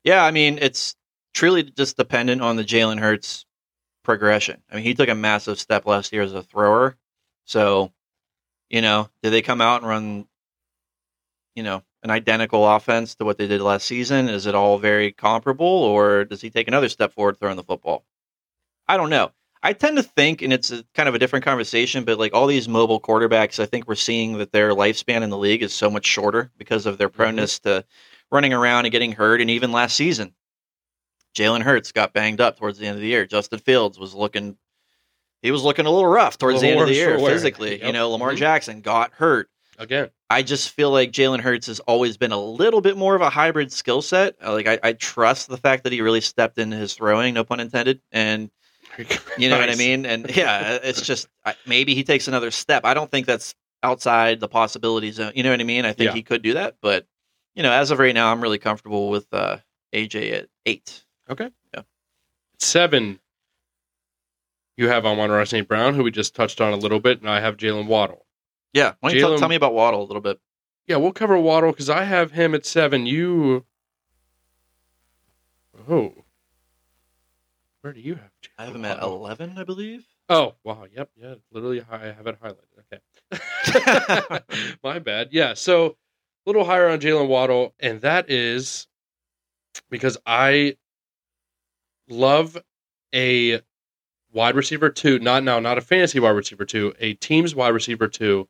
Yeah, 0.03 0.25
I 0.25 0.31
mean, 0.31 0.59
it's 0.61 0.95
truly 1.33 1.63
just 1.63 1.97
dependent 1.97 2.43
on 2.43 2.57
the 2.57 2.65
Jalen 2.65 2.99
Hurts 3.01 3.47
progression. 4.03 4.63
I 4.71 4.77
mean, 4.77 4.85
he 4.85 4.95
took 4.95 5.09
a 5.09 5.15
massive 5.15 5.59
step 5.59 5.87
last 5.87 6.13
year 6.13 6.23
as 6.23 6.35
a 6.35 6.43
thrower. 6.43 6.97
So, 7.47 7.93
you 8.69 8.83
know, 8.83 9.09
did 9.23 9.31
they 9.31 9.43
come 9.43 9.61
out 9.61 9.83
and 9.83 9.89
run, 9.89 10.29
you 11.55 11.63
know, 11.63 11.83
an 12.03 12.11
identical 12.11 12.69
offense 12.69 13.15
to 13.17 13.25
what 13.25 13.39
they 13.39 13.47
did 13.47 13.61
last 13.63 13.87
season? 13.87 14.29
Is 14.29 14.47
it 14.47 14.55
all 14.55 14.79
very 14.79 15.11
comparable, 15.13 15.67
or 15.67 16.25
does 16.25 16.41
he 16.41 16.51
take 16.51 16.69
another 16.69 16.89
step 16.89 17.13
forward 17.13 17.39
throwing 17.39 17.57
the 17.57 17.65
football? 17.65 18.05
I 18.87 18.99
don't 18.99 19.11
know. 19.11 19.33
I 19.65 19.73
tend 19.73 19.97
to 19.97 20.03
think, 20.03 20.43
and 20.43 20.53
it's 20.53 20.71
a, 20.71 20.85
kind 20.95 21.09
of 21.09 21.15
a 21.15 21.19
different 21.19 21.45
conversation, 21.45 22.05
but 22.05 22.19
like 22.19 22.35
all 22.35 22.47
these 22.47 22.69
mobile 22.69 23.01
quarterbacks, 23.01 23.59
I 23.59 23.67
think 23.67 23.89
we're 23.89 23.95
seeing 23.95 24.39
that 24.39 24.53
their 24.53 24.71
lifespan 24.73 25.23
in 25.23 25.31
the 25.31 25.39
league 25.39 25.63
is 25.63 25.73
so 25.73 25.89
much 25.91 26.05
shorter 26.05 26.53
because 26.59 26.85
of 26.85 26.99
their 26.99 27.09
proneness 27.09 27.59
to 27.63 27.85
running 28.31 28.53
around 28.53 28.85
and 28.85 28.93
getting 28.93 29.13
hurt. 29.13 29.41
And 29.41 29.49
even 29.49 29.73
last 29.73 29.97
season, 29.97 30.35
Jalen 31.35 31.63
Hurts 31.63 31.93
got 31.93 32.13
banged 32.13 32.43
up 32.43 32.59
towards 32.59 32.79
the 32.79 32.87
end 32.87 32.97
of 32.97 33.01
the 33.01 33.09
year. 33.09 33.25
Justin 33.27 33.59
Fields 33.59 33.99
was 33.99 34.15
looking, 34.15 34.57
he 35.43 35.51
was 35.51 35.65
looking 35.65 35.87
a 35.87 35.91
little 35.91 36.11
rough 36.11 36.37
towards 36.37 36.61
the 36.61 36.69
end 36.69 36.81
of 36.81 36.89
the 36.89 36.95
year 36.95 37.13
worse 37.13 37.19
for 37.19 37.23
wear. 37.25 37.33
physically. 37.33 37.85
You 37.85 37.93
know, 37.93 38.11
Lamar 38.11 38.33
Mhm. 38.33 38.37
Jackson 38.37 38.81
got 38.83 39.13
hurt. 39.15 39.49
Again, 39.79 40.11
I 40.31 40.43
just 40.43 40.71
feel 40.71 40.91
like 40.91 41.11
Jalen 41.11 41.41
Hurts 41.41 41.67
has 41.69 41.81
always 41.81 42.17
been 42.17 42.33
a 42.33 42.41
little 42.41 42.81
bit 42.81 42.97
more 42.97 43.17
of 43.17 43.23
a 43.23 43.31
hybrid 43.31 43.73
skill 43.73 44.03
set. 44.03 44.37
Like 44.47 44.69
I, 44.69 44.79
I 44.83 44.93
trust 44.93 45.49
the 45.49 45.57
fact 45.57 45.85
that 45.85 45.93
he 45.93 46.01
really 46.03 46.21
stepped 46.21 46.59
into 46.59 46.77
his 46.77 46.95
throwing, 46.95 47.35
no 47.35 47.43
pun 47.45 47.61
intended, 47.61 48.01
and 48.13 48.51
you 49.39 49.49
know 49.49 49.59
what 49.59 49.71
I 49.71 49.75
mean? 49.75 50.07
And 50.07 50.35
yeah, 50.37 50.79
it's 50.83 51.03
just 51.03 51.29
maybe 51.67 51.95
he 51.95 52.05
takes 52.05 52.29
another 52.29 52.51
step. 52.51 52.85
I 52.85 52.95
don't 52.95 53.11
think 53.11 53.27
that's 53.27 53.55
outside 53.83 54.41
the 54.41 54.49
possibility 54.49 55.11
zone. 55.11 55.33
You 55.35 55.43
know 55.43 55.51
what 55.51 55.61
I 55.61 55.65
mean? 55.65 55.85
I 55.85 55.93
think 55.93 56.09
Yeah. 56.09 56.15
he 56.15 56.23
could 56.23 56.43
do 56.43 56.55
that, 56.55 56.77
but 56.81 57.07
you 57.55 57.63
know, 57.63 57.71
as 57.73 57.91
of 57.91 57.99
right 57.99 58.15
now, 58.15 58.31
I'm 58.33 58.41
really 58.41 58.59
comfortable 58.59 59.11
with 59.11 59.27
uh, 59.33 59.59
AJ 59.95 60.33
at 60.33 60.49
eight. 60.67 61.05
Okay, 61.31 61.51
yeah, 61.75 61.83
Seven, 62.59 63.21
you 64.77 64.89
have 64.89 65.07
Amon 65.07 65.45
St. 65.47 65.67
Brown, 65.69 65.95
who 65.95 66.03
we 66.03 66.11
just 66.11 66.35
touched 66.35 66.61
on 66.61 66.73
a 66.73 66.77
little 66.77 67.01
bit, 67.01 67.21
and 67.21 67.31
I 67.31 67.41
have 67.41 67.57
Jaylen 67.57 67.87
Waddle. 67.87 68.27
Yeah, 68.73 68.95
why 69.01 69.11
don't 69.11 69.17
you 69.17 69.21
tell, 69.23 69.39
tell 69.39 69.49
me 69.49 69.55
about 69.57 69.73
Waddle 69.75 70.03
a 70.03 70.07
little 70.07 70.21
bit? 70.21 70.41
Yeah, 70.87 70.97
we'll 70.97 71.13
cover 71.13 71.39
Waddle 71.39 71.71
because 71.71 71.89
I 71.89 72.05
have 72.05 72.33
him 72.33 72.55
at 72.55 72.67
seven. 72.67 73.07
You. 73.07 73.65
Oh. 75.89 76.24
Where 77.85 77.93
do 77.93 78.01
you 78.01 78.15
have? 78.15 78.31
I 78.57 78.65
have 78.65 78.75
him 78.75 78.87
at 78.87 79.03
eleven, 79.03 79.59
I 79.59 79.65
believe. 79.65 80.07
Oh, 80.31 80.55
wow. 80.65 80.87
Yep. 80.91 81.11
Yeah. 81.17 81.35
Literally, 81.53 81.83
I 81.91 82.13
have 82.13 82.27
it 82.27 82.39
highlighted. 82.41 83.03
Okay. 84.33 84.75
My 84.83 84.99
bad. 85.01 85.29
Yeah. 85.33 85.53
So, 85.53 85.89
a 85.89 85.95
little 86.47 86.65
higher 86.65 86.89
on 86.89 86.99
Jaylen 86.99 87.29
Waddle. 87.29 87.75
And 87.79 88.01
that 88.01 88.31
is 88.31 88.87
because 89.91 90.17
I 90.25 90.79
love 92.09 92.57
a 93.15 93.61
wide 94.33 94.55
receiver 94.55 94.89
two, 94.89 95.19
not 95.19 95.45
now, 95.45 95.61
not 95.61 95.77
a 95.77 95.83
fantasy 95.83 96.21
wide 96.21 96.31
receiver 96.31 96.65
two, 96.65 96.95
a 97.01 97.13
team's 97.13 97.55
wide 97.55 97.75
receiver 97.75 98.09
two 98.09 98.49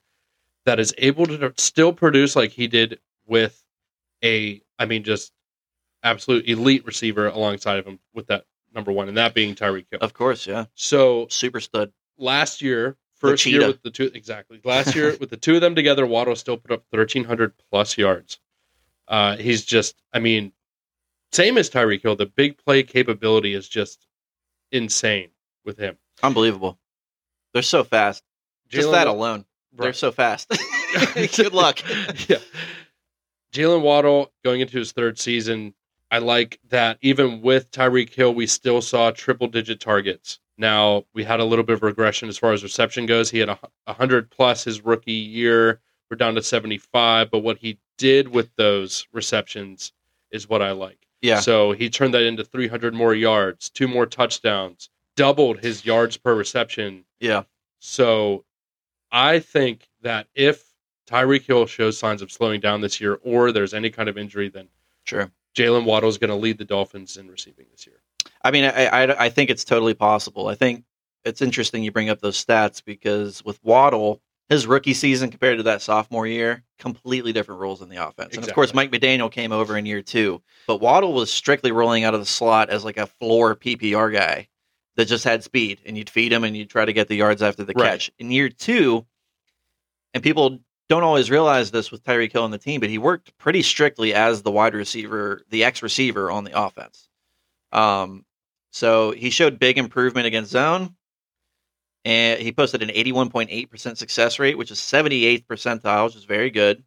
that 0.64 0.78
is 0.78 0.94
able 0.98 1.26
to 1.26 1.52
still 1.58 1.92
produce 1.92 2.36
like 2.36 2.52
he 2.52 2.68
did 2.68 3.00
with 3.26 3.64
a, 4.22 4.62
I 4.78 4.86
mean, 4.86 5.02
just 5.02 5.32
absolute 6.04 6.48
elite 6.48 6.86
receiver 6.86 7.26
alongside 7.26 7.80
of 7.80 7.86
him 7.86 7.98
with 8.14 8.28
that 8.28 8.44
number 8.74 8.92
one, 8.92 9.08
and 9.08 9.16
that 9.16 9.34
being 9.34 9.54
Tyreek 9.54 9.86
Hill. 9.90 10.00
Of 10.00 10.14
course, 10.14 10.46
yeah, 10.46 10.66
So, 10.74 11.26
super 11.30 11.60
stud. 11.60 11.92
last 12.18 12.60
year, 12.62 12.96
first 13.16 13.46
year 13.46 13.66
with 13.66 13.82
the 13.82 13.90
two 13.90 14.10
exactly. 14.14 14.60
Last 14.64 14.94
year 14.94 15.16
with 15.20 15.30
the 15.30 15.36
two 15.36 15.54
of 15.54 15.60
them 15.60 15.74
together, 15.74 16.06
Waddle 16.06 16.36
still 16.36 16.56
put 16.56 16.70
up 16.72 16.84
thirteen 16.90 17.24
hundred 17.24 17.52
plus 17.70 17.96
yards. 17.96 18.38
Uh, 19.06 19.36
he's 19.36 19.64
just, 19.64 20.02
I 20.12 20.18
mean, 20.18 20.52
same 21.32 21.58
as 21.58 21.68
Tyreek 21.68 22.02
Hill. 22.02 22.16
The 22.16 22.26
big 22.26 22.56
play 22.56 22.82
capability 22.82 23.52
is 23.54 23.68
just 23.68 24.06
insane 24.72 25.28
with 25.64 25.78
him. 25.78 25.98
Unbelievable. 26.22 26.78
They're 27.52 27.62
so 27.62 27.84
fast. 27.84 28.22
Just 28.68 28.90
that 28.92 29.06
alone. 29.06 29.44
They're 29.72 29.92
so 29.92 30.10
fast. 30.10 30.48
Good 31.36 31.52
luck. 31.52 31.80
yeah. 32.28 32.38
Jaylen 33.52 33.82
Waddle 33.82 34.32
going 34.42 34.60
into 34.60 34.78
his 34.78 34.92
third 34.92 35.18
season. 35.18 35.74
I 36.14 36.18
like 36.18 36.60
that 36.68 36.98
even 37.00 37.42
with 37.42 37.72
Tyreek 37.72 38.14
Hill, 38.14 38.32
we 38.32 38.46
still 38.46 38.80
saw 38.80 39.10
triple 39.10 39.48
digit 39.48 39.80
targets. 39.80 40.38
Now 40.56 41.06
we 41.12 41.24
had 41.24 41.40
a 41.40 41.44
little 41.44 41.64
bit 41.64 41.74
of 41.74 41.82
regression 41.82 42.28
as 42.28 42.38
far 42.38 42.52
as 42.52 42.62
reception 42.62 43.04
goes. 43.04 43.30
He 43.30 43.40
had 43.40 43.48
a, 43.48 43.58
a 43.88 43.92
hundred 43.92 44.30
plus 44.30 44.62
his 44.62 44.84
rookie 44.84 45.10
year. 45.10 45.80
We're 46.08 46.16
down 46.16 46.36
to 46.36 46.42
seventy 46.42 46.78
five, 46.78 47.32
but 47.32 47.40
what 47.40 47.58
he 47.58 47.80
did 47.98 48.28
with 48.28 48.54
those 48.54 49.08
receptions 49.12 49.92
is 50.30 50.48
what 50.48 50.62
I 50.62 50.70
like. 50.70 51.04
Yeah. 51.20 51.40
So 51.40 51.72
he 51.72 51.90
turned 51.90 52.14
that 52.14 52.22
into 52.22 52.44
three 52.44 52.68
hundred 52.68 52.94
more 52.94 53.14
yards, 53.16 53.68
two 53.68 53.88
more 53.88 54.06
touchdowns, 54.06 54.90
doubled 55.16 55.58
his 55.58 55.84
yards 55.84 56.16
per 56.16 56.32
reception. 56.32 57.04
Yeah. 57.18 57.42
So 57.80 58.44
I 59.10 59.40
think 59.40 59.88
that 60.02 60.28
if 60.36 60.62
Tyreek 61.10 61.42
Hill 61.42 61.66
shows 61.66 61.98
signs 61.98 62.22
of 62.22 62.30
slowing 62.30 62.60
down 62.60 62.82
this 62.82 63.00
year 63.00 63.18
or 63.24 63.50
there's 63.50 63.74
any 63.74 63.90
kind 63.90 64.08
of 64.08 64.16
injury, 64.16 64.48
then 64.48 64.68
Sure. 65.04 65.30
Jaylen 65.54 65.84
Waddle 65.84 66.08
is 66.08 66.18
going 66.18 66.30
to 66.30 66.36
lead 66.36 66.58
the 66.58 66.64
Dolphins 66.64 67.16
in 67.16 67.30
receiving 67.30 67.66
this 67.70 67.86
year. 67.86 68.00
I 68.42 68.50
mean, 68.50 68.64
I, 68.64 68.86
I 68.86 69.24
I 69.24 69.28
think 69.28 69.50
it's 69.50 69.64
totally 69.64 69.94
possible. 69.94 70.48
I 70.48 70.54
think 70.54 70.84
it's 71.24 71.40
interesting 71.40 71.82
you 71.82 71.92
bring 71.92 72.10
up 72.10 72.20
those 72.20 72.42
stats 72.42 72.84
because 72.84 73.44
with 73.44 73.58
Waddle, 73.62 74.20
his 74.48 74.66
rookie 74.66 74.92
season 74.94 75.30
compared 75.30 75.56
to 75.58 75.62
that 75.64 75.80
sophomore 75.80 76.26
year, 76.26 76.62
completely 76.78 77.32
different 77.32 77.60
roles 77.60 77.80
in 77.80 77.88
the 77.88 77.96
offense. 77.96 78.36
And 78.36 78.46
of 78.46 78.52
course, 78.54 78.74
Mike 78.74 78.90
McDaniel 78.90 79.30
came 79.30 79.52
over 79.52 79.78
in 79.78 79.86
year 79.86 80.02
two, 80.02 80.42
but 80.66 80.80
Waddle 80.80 81.14
was 81.14 81.30
strictly 81.30 81.72
rolling 81.72 82.04
out 82.04 82.14
of 82.14 82.20
the 82.20 82.26
slot 82.26 82.68
as 82.68 82.84
like 82.84 82.98
a 82.98 83.06
floor 83.06 83.54
PPR 83.56 84.12
guy 84.12 84.48
that 84.96 85.06
just 85.06 85.24
had 85.24 85.42
speed, 85.42 85.80
and 85.86 85.96
you'd 85.96 86.10
feed 86.10 86.32
him 86.32 86.44
and 86.44 86.56
you'd 86.56 86.70
try 86.70 86.84
to 86.84 86.92
get 86.92 87.08
the 87.08 87.16
yards 87.16 87.42
after 87.42 87.64
the 87.64 87.72
Right. 87.74 87.92
catch. 87.92 88.10
In 88.18 88.30
year 88.30 88.48
two, 88.48 89.06
and 90.12 90.22
people 90.22 90.60
don't 90.94 91.02
always 91.02 91.30
realize 91.30 91.72
this 91.72 91.90
with 91.90 92.04
Tyreek 92.04 92.32
Hill 92.32 92.44
on 92.44 92.52
the 92.52 92.58
team, 92.58 92.80
but 92.80 92.88
he 92.88 92.98
worked 92.98 93.36
pretty 93.36 93.62
strictly 93.62 94.14
as 94.14 94.42
the 94.42 94.52
wide 94.52 94.74
receiver, 94.74 95.42
the 95.50 95.64
X 95.64 95.82
receiver 95.82 96.30
on 96.30 96.44
the 96.44 96.56
offense. 96.56 97.08
Um, 97.72 98.24
so 98.70 99.10
he 99.10 99.30
showed 99.30 99.58
big 99.58 99.76
improvement 99.76 100.26
against 100.26 100.52
zone, 100.52 100.94
and 102.04 102.40
he 102.40 102.52
posted 102.52 102.82
an 102.82 102.90
81.8% 102.90 103.96
success 103.96 104.38
rate, 104.38 104.56
which 104.56 104.70
is 104.70 104.78
78th 104.78 105.46
percentile, 105.46 106.06
which 106.06 106.16
is 106.16 106.24
very 106.24 106.50
good. 106.50 106.84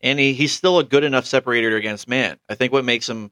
And 0.00 0.18
he, 0.18 0.32
he's 0.32 0.52
still 0.52 0.80
a 0.80 0.84
good 0.84 1.04
enough 1.04 1.24
separator 1.24 1.76
against 1.76 2.08
man. 2.08 2.38
I 2.48 2.56
think 2.56 2.72
what 2.72 2.84
makes 2.84 3.08
him 3.08 3.30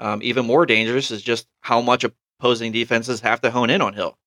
um, 0.00 0.20
even 0.22 0.46
more 0.46 0.66
dangerous 0.66 1.12
is 1.12 1.22
just 1.22 1.46
how 1.60 1.80
much 1.80 2.04
opposing 2.40 2.72
defenses 2.72 3.20
have 3.20 3.40
to 3.42 3.52
hone 3.52 3.70
in 3.70 3.82
on 3.82 3.94
Hill. 3.94 4.18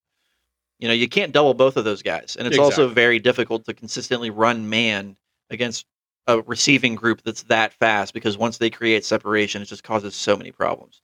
You 0.79 0.87
know, 0.87 0.93
you 0.93 1.09
can't 1.09 1.33
double 1.33 1.53
both 1.53 1.75
of 1.75 1.83
those 1.83 2.01
guys, 2.01 2.37
and 2.37 2.47
it's 2.47 2.57
also 2.57 2.87
very 2.87 3.19
difficult 3.19 3.65
to 3.65 3.73
consistently 3.73 4.29
run 4.29 4.69
man 4.69 5.17
against 5.53 5.85
a 6.27 6.41
receiving 6.41 6.95
group 6.95 7.21
that's 7.23 7.43
that 7.43 7.73
fast 7.73 8.13
because 8.13 8.37
once 8.37 8.57
they 8.57 8.69
create 8.69 9.03
separation, 9.05 9.61
it 9.61 9.65
just 9.65 9.83
causes 9.83 10.15
so 10.15 10.35
many 10.37 10.51
problems. 10.51 11.01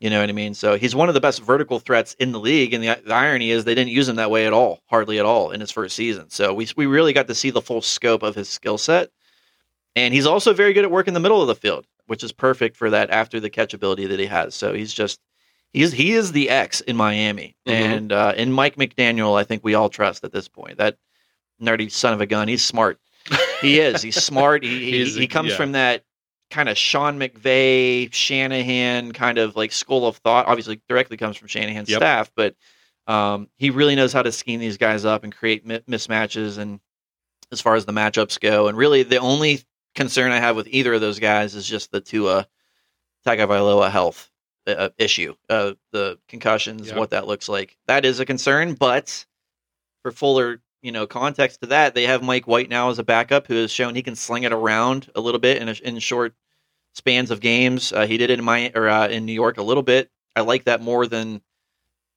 You 0.00 0.10
know 0.10 0.20
what 0.20 0.28
I 0.28 0.32
mean? 0.32 0.52
So 0.54 0.76
he's 0.76 0.96
one 0.96 1.08
of 1.08 1.14
the 1.14 1.20
best 1.20 1.40
vertical 1.40 1.78
threats 1.78 2.14
in 2.14 2.32
the 2.32 2.40
league, 2.40 2.74
and 2.74 2.82
the, 2.82 3.00
the 3.06 3.14
irony 3.14 3.50
is 3.52 3.64
they 3.64 3.74
didn't 3.74 3.92
use 3.92 4.08
him 4.08 4.16
that 4.16 4.32
way 4.32 4.46
at 4.46 4.52
all, 4.52 4.80
hardly 4.86 5.18
at 5.20 5.24
all, 5.24 5.52
in 5.52 5.60
his 5.60 5.70
first 5.70 5.94
season. 5.94 6.28
So 6.28 6.52
we 6.52 6.66
we 6.76 6.86
really 6.86 7.12
got 7.12 7.28
to 7.28 7.34
see 7.36 7.50
the 7.50 7.62
full 7.62 7.80
scope 7.82 8.24
of 8.24 8.34
his 8.34 8.48
skill 8.48 8.78
set, 8.78 9.10
and 9.94 10.12
he's 10.12 10.26
also 10.26 10.52
very 10.52 10.72
good 10.72 10.84
at 10.84 10.90
work 10.90 11.06
in 11.08 11.14
the 11.14 11.20
middle 11.20 11.40
of 11.40 11.46
the 11.46 11.54
field, 11.54 11.86
which 12.06 12.24
is 12.24 12.32
perfect 12.32 12.76
for 12.76 12.90
that 12.90 13.10
after 13.10 13.38
the 13.38 13.48
catch 13.50 13.74
ability 13.74 14.06
that 14.06 14.18
he 14.18 14.26
has. 14.26 14.56
So 14.56 14.74
he's 14.74 14.92
just 14.92 15.20
he's 15.72 15.92
he 15.92 16.12
is 16.12 16.32
the 16.32 16.50
X 16.50 16.80
in 16.80 16.96
Miami, 16.96 17.54
Mhm. 17.68 17.72
and 17.72 18.12
uh, 18.12 18.34
in 18.36 18.50
Mike 18.52 18.74
McDaniel, 18.76 19.38
I 19.38 19.44
think 19.44 19.62
we 19.62 19.74
all 19.74 19.88
trust 19.88 20.24
at 20.24 20.32
this 20.32 20.48
point 20.48 20.78
that 20.78 20.96
nerdy 21.60 21.90
son 21.92 22.12
of 22.12 22.20
a 22.20 22.26
gun. 22.26 22.48
He's 22.48 22.64
smart. 22.64 22.98
He 23.60 23.78
is. 23.80 24.02
He's 24.02 24.22
smart. 24.22 24.64
He 24.64 24.90
he, 24.90 25.04
he 25.04 25.26
comes 25.26 25.50
yeah. 25.50 25.56
from 25.56 25.72
that 25.72 26.04
kind 26.50 26.68
of 26.68 26.76
Sean 26.76 27.18
McVay, 27.18 28.12
Shanahan 28.12 29.12
kind 29.12 29.38
of 29.38 29.56
like 29.56 29.72
school 29.72 30.06
of 30.06 30.16
thought. 30.18 30.46
Obviously, 30.46 30.82
directly 30.88 31.16
comes 31.16 31.36
from 31.36 31.48
Shanahan's 31.48 31.88
Yep. 31.88 31.98
staff, 31.98 32.30
but 32.34 32.54
um, 33.06 33.48
he 33.56 33.70
really 33.70 33.94
knows 33.94 34.12
how 34.12 34.22
to 34.22 34.32
scheme 34.32 34.60
these 34.60 34.76
guys 34.76 35.04
up 35.04 35.24
and 35.24 35.34
create 35.34 35.64
mi- 35.66 35.80
mismatches. 35.88 36.58
And 36.58 36.80
as 37.50 37.60
far 37.60 37.74
as 37.74 37.84
the 37.84 37.92
matchups 37.92 38.38
go, 38.40 38.68
and 38.68 38.76
really 38.76 39.02
the 39.02 39.18
only 39.18 39.62
concern 39.94 40.32
I 40.32 40.38
have 40.40 40.56
with 40.56 40.66
either 40.68 40.92
of 40.94 41.00
those 41.00 41.18
guys 41.18 41.54
is 41.54 41.66
just 41.66 41.90
the 41.90 42.00
Tua 42.00 42.46
Tagovailoa 43.26 43.90
health 43.90 44.30
uh, 44.66 44.90
issue, 44.98 45.34
uh, 45.48 45.72
the 45.92 46.18
concussions, 46.28 46.88
Yep. 46.88 46.96
what 46.96 47.10
that 47.10 47.26
looks 47.26 47.48
like. 47.48 47.76
That 47.86 48.04
is 48.04 48.20
a 48.20 48.26
concern, 48.26 48.74
but 48.74 49.24
for 50.02 50.12
fuller 50.12 50.60
you 50.82 50.92
know 50.92 51.06
context 51.06 51.60
to 51.60 51.66
that, 51.68 51.94
they 51.94 52.04
have 52.04 52.22
Mike 52.22 52.46
White 52.46 52.68
now 52.68 52.90
as 52.90 52.98
a 52.98 53.04
backup 53.04 53.46
who 53.46 53.54
has 53.54 53.70
shown 53.70 53.94
he 53.94 54.02
can 54.02 54.16
sling 54.16 54.42
it 54.42 54.52
around 54.52 55.10
a 55.14 55.20
little 55.20 55.40
bit 55.40 55.62
in 55.62 55.68
a, 55.68 55.74
in 55.82 55.98
short 55.98 56.34
spans 56.94 57.30
of 57.30 57.40
games. 57.40 57.92
Uh, 57.92 58.06
he 58.06 58.18
did 58.18 58.30
it 58.30 58.38
in 58.38 58.44
my 58.44 58.70
or 58.74 58.88
uh, 58.88 59.08
in 59.08 59.24
New 59.24 59.32
York 59.32 59.58
a 59.58 59.62
little 59.62 59.82
bit. 59.82 60.10
I 60.36 60.40
like 60.42 60.64
that 60.64 60.82
more 60.82 61.06
than 61.06 61.40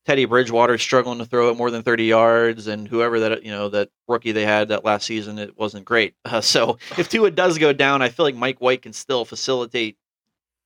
Teddy 0.05 0.25
Bridgewater 0.25 0.77
struggling 0.77 1.19
to 1.19 1.25
throw 1.25 1.49
it 1.49 1.57
more 1.57 1.71
than 1.71 1.83
30 1.83 2.05
yards, 2.05 2.67
and 2.67 2.87
whoever 2.87 3.19
that 3.21 3.43
you 3.43 3.51
know 3.51 3.69
that 3.69 3.89
rookie 4.07 4.31
they 4.31 4.45
had 4.45 4.69
that 4.69 4.85
last 4.85 5.05
season 5.05 5.39
it 5.39 5.57
wasn't 5.57 5.85
great. 5.85 6.15
Uh, 6.25 6.41
so 6.41 6.77
if 6.97 7.07
Tua 7.07 7.31
does 7.31 7.57
go 7.59 7.71
down, 7.71 8.01
I 8.01 8.09
feel 8.09 8.25
like 8.25 8.35
Mike 8.35 8.59
White 8.59 8.81
can 8.81 8.93
still 8.93 9.25
facilitate 9.25 9.97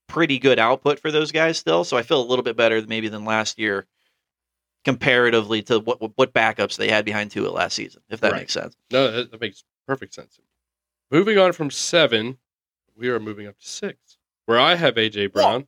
pretty 0.08 0.40
good 0.40 0.58
output 0.58 1.00
for 1.00 1.12
those 1.12 1.32
guys 1.32 1.58
still. 1.58 1.84
So 1.84 1.96
I 1.96 2.02
feel 2.02 2.22
a 2.22 2.26
little 2.26 2.44
bit 2.44 2.58
better 2.58 2.82
maybe 2.88 3.10
than 3.10 3.26
last 3.26 3.60
year 3.60 3.86
comparatively 4.86 5.62
to 5.64 5.80
what 5.80 6.00
what 6.18 6.34
backups 6.34 6.78
they 6.78 6.90
had 6.90 7.06
behind 7.06 7.32
Tua 7.32 7.50
last 7.50 7.76
season, 7.76 8.02
if 8.10 8.22
that 8.22 8.32
Right. 8.32 8.42
makes 8.42 8.54
sense. 8.54 8.76
No, 8.92 9.12
that, 9.12 9.32
that 9.32 9.42
makes 9.42 9.64
perfect 9.88 10.14
sense. 10.14 10.40
Moving 11.12 11.38
on 11.38 11.54
from 11.54 11.72
seven, 11.72 12.38
we 12.96 13.10
are 13.10 13.20
moving 13.20 13.48
up 13.48 13.58
to 13.60 13.68
six, 13.68 14.18
where 14.46 14.60
I 14.60 14.76
have 14.76 14.96
AJ 14.96 15.34
Brown, 15.34 15.68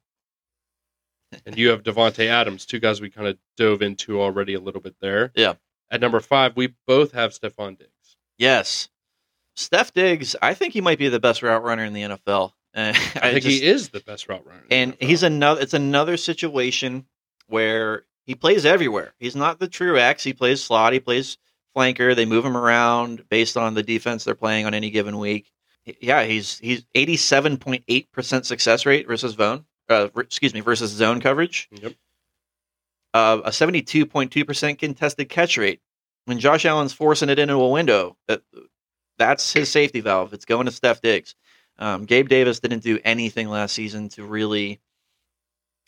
and 1.45 1.57
you 1.57 1.69
have 1.69 1.83
Davante 1.83 2.27
Adams, 2.27 2.65
two 2.65 2.79
guys 2.79 3.01
we 3.01 3.09
kind 3.09 3.27
of 3.27 3.37
dove 3.57 3.81
into 3.81 4.21
already 4.21 4.53
a 4.53 4.59
little 4.59 4.81
bit 4.81 4.95
there. 5.01 5.31
Yeah. 5.35 5.53
At 5.89 5.99
number 5.99 6.19
five, 6.19 6.55
we 6.55 6.75
both 6.87 7.11
have 7.13 7.31
Stefon 7.31 7.77
Diggs. 7.77 8.17
Yes. 8.37 8.89
Steph 9.55 9.93
Diggs, 9.93 10.35
I 10.41 10.53
think 10.53 10.73
he 10.73 10.81
might 10.81 10.97
be 10.99 11.09
the 11.09 11.19
best 11.19 11.43
route 11.43 11.63
runner 11.63 11.83
in 11.83 11.93
the 11.93 12.01
NFL. 12.03 12.53
Uh, 12.73 12.93
I, 13.15 13.33
think 13.33 13.43
he 13.43 13.61
is 13.63 13.89
the 13.89 13.99
best 13.99 14.29
route 14.29 14.45
runner. 14.45 14.63
and 14.71 14.95
he's 15.01 15.23
another 15.23 15.59
it's 15.59 15.73
another 15.73 16.15
situation 16.15 17.05
where 17.47 18.05
he 18.31 18.35
plays 18.35 18.65
everywhere. 18.65 19.13
He's 19.19 19.35
not 19.35 19.59
the 19.59 19.67
true 19.67 19.99
X. 19.99 20.23
He 20.23 20.31
plays 20.31 20.63
slot, 20.63 20.93
he 20.93 21.01
plays 21.01 21.37
flanker. 21.75 22.15
They 22.15 22.23
move 22.23 22.45
him 22.45 22.55
around 22.55 23.27
based 23.27 23.57
on 23.57 23.73
the 23.73 23.83
defense 23.83 24.23
they're 24.23 24.35
playing 24.35 24.65
on 24.65 24.73
any 24.73 24.89
given 24.89 25.19
week. 25.19 25.51
Yeah, 25.99 26.23
he's 26.23 26.57
he's 26.59 26.85
87.8% 26.95 28.45
success 28.45 28.85
rate 28.85 29.05
versus 29.05 29.33
zone. 29.33 29.65
Uh, 29.89 30.07
excuse 30.15 30.53
me, 30.53 30.61
versus 30.61 30.91
zone 30.91 31.19
coverage. 31.19 31.67
Yep. 31.71 31.93
Uh, 33.13 33.41
a 33.43 33.49
72.2% 33.49 34.79
contested 34.79 35.27
catch 35.27 35.57
rate. 35.57 35.81
When 36.23 36.39
Josh 36.39 36.63
Allen's 36.63 36.93
forcing 36.93 37.27
it 37.27 37.37
into 37.37 37.55
a 37.55 37.69
window, 37.69 38.15
that 38.29 38.43
that's 39.17 39.51
his 39.51 39.67
safety 39.69 39.99
valve. 39.99 40.31
It's 40.31 40.45
going 40.45 40.67
to 40.67 40.71
Steph 40.71 41.01
Diggs. 41.01 41.35
Um, 41.77 42.05
Gabe 42.05 42.29
Davis 42.29 42.61
didn't 42.61 42.83
do 42.83 42.97
anything 43.03 43.49
last 43.49 43.73
season 43.73 44.07
to 44.09 44.23
really, 44.23 44.79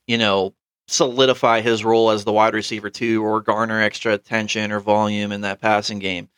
you 0.08 0.18
know, 0.18 0.54
solidify 0.88 1.62
his 1.62 1.84
role 1.84 2.12
as 2.12 2.24
the 2.24 2.34
wide 2.34 2.54
receiver 2.54 2.90
two 2.90 3.24
or 3.24 3.42
garner 3.42 3.82
extra 3.82 4.14
attention 4.14 4.72
or 4.72 4.80
volume 4.80 5.32
in 5.32 5.42
that 5.42 5.62
passing 5.62 6.00
game. 6.00 6.30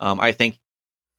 Um, 0.00 0.20
I 0.20 0.32
think 0.32 0.58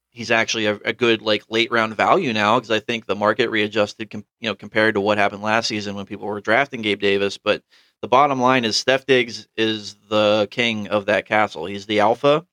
he's 0.10 0.32
actually 0.32 0.68
a, 0.68 0.80
a, 0.86 0.94
good 0.94 1.22
like 1.22 1.44
late 1.50 1.72
round 1.72 1.96
value 1.96 2.32
now 2.32 2.58
because 2.58 2.72
I 2.72 2.80
think 2.80 3.06
the 3.06 3.16
market 3.16 3.50
readjusted, 3.50 4.10
com- 4.10 4.26
you 4.40 4.50
know, 4.50 4.56
compared 4.56 4.96
to 4.96 5.02
what 5.02 5.18
happened 5.18 5.42
last 5.42 5.68
season 5.68 5.96
when 5.96 6.06
people 6.06 6.28
were 6.28 6.42
drafting 6.42 6.82
Gabe 6.82 7.02
Davis. 7.02 7.38
But 7.38 7.64
the 8.02 8.08
bottom 8.08 8.40
line 8.40 8.66
is 8.66 8.78
Steph 8.78 9.06
Diggs 9.06 9.48
is 9.58 9.96
the 10.10 10.48
king 10.52 10.88
of 10.88 11.08
that 11.08 11.26
castle. 11.26 11.66
He's 11.66 11.86
the 11.86 12.00
alpha. 12.00 12.46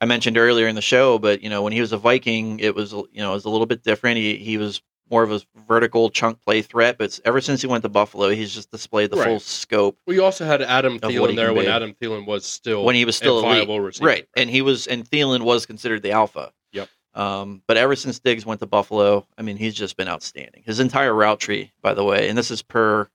I 0.00 0.04
mentioned 0.04 0.38
earlier 0.38 0.66
in 0.66 0.74
the 0.74 0.82
show, 0.82 1.18
but 1.18 1.42
you 1.42 1.50
know 1.50 1.62
when 1.62 1.72
he 1.72 1.80
was 1.80 1.92
a 1.92 1.98
Viking, 1.98 2.60
it 2.60 2.74
was 2.74 2.92
you 2.92 3.08
know 3.16 3.32
it 3.32 3.34
was 3.34 3.44
a 3.44 3.50
little 3.50 3.66
bit 3.66 3.82
different. 3.82 4.16
He 4.16 4.36
he 4.36 4.56
was 4.56 4.82
more 5.10 5.22
of 5.22 5.30
a 5.32 5.40
vertical 5.68 6.08
chunk 6.10 6.40
play 6.42 6.62
threat, 6.62 6.96
but 6.98 7.18
ever 7.24 7.40
since 7.40 7.60
he 7.60 7.66
went 7.66 7.82
to 7.82 7.88
Buffalo, 7.88 8.30
he's 8.30 8.54
just 8.54 8.70
displayed 8.70 9.10
the 9.10 9.16
Right. 9.16 9.26
full 9.26 9.40
scope 9.40 9.98
We 10.06 10.18
also 10.20 10.44
had 10.46 10.62
Adam 10.62 10.98
Thielen 10.98 11.36
there 11.36 11.52
when 11.52 11.66
be. 11.66 11.70
Adam 11.70 11.94
Thielen 12.00 12.24
was 12.26 12.46
still 12.46 12.84
when 12.84 12.94
he 12.94 13.04
was 13.04 13.16
still 13.16 13.38
a 13.38 13.42
viable 13.42 13.80
receiver. 13.80 14.06
right? 14.06 14.26
And 14.36 14.48
he 14.48 14.62
was 14.62 14.86
and 14.86 15.08
Thielen 15.08 15.42
was 15.42 15.66
considered 15.66 16.02
the 16.02 16.12
alpha. 16.12 16.52
Yep. 16.72 16.88
Um, 17.14 17.62
but 17.66 17.76
ever 17.76 17.94
since 17.94 18.18
Diggs 18.20 18.46
went 18.46 18.60
to 18.60 18.66
Buffalo, 18.66 19.26
I 19.36 19.42
mean, 19.42 19.58
he's 19.58 19.74
just 19.74 19.98
been 19.98 20.08
outstanding. 20.08 20.62
His 20.64 20.80
entire 20.80 21.12
route 21.12 21.40
tree, 21.40 21.72
by 21.82 21.92
the 21.92 22.04
way, 22.04 22.28
and 22.30 22.38
this 22.38 22.50
is 22.50 22.62
per 22.62 23.08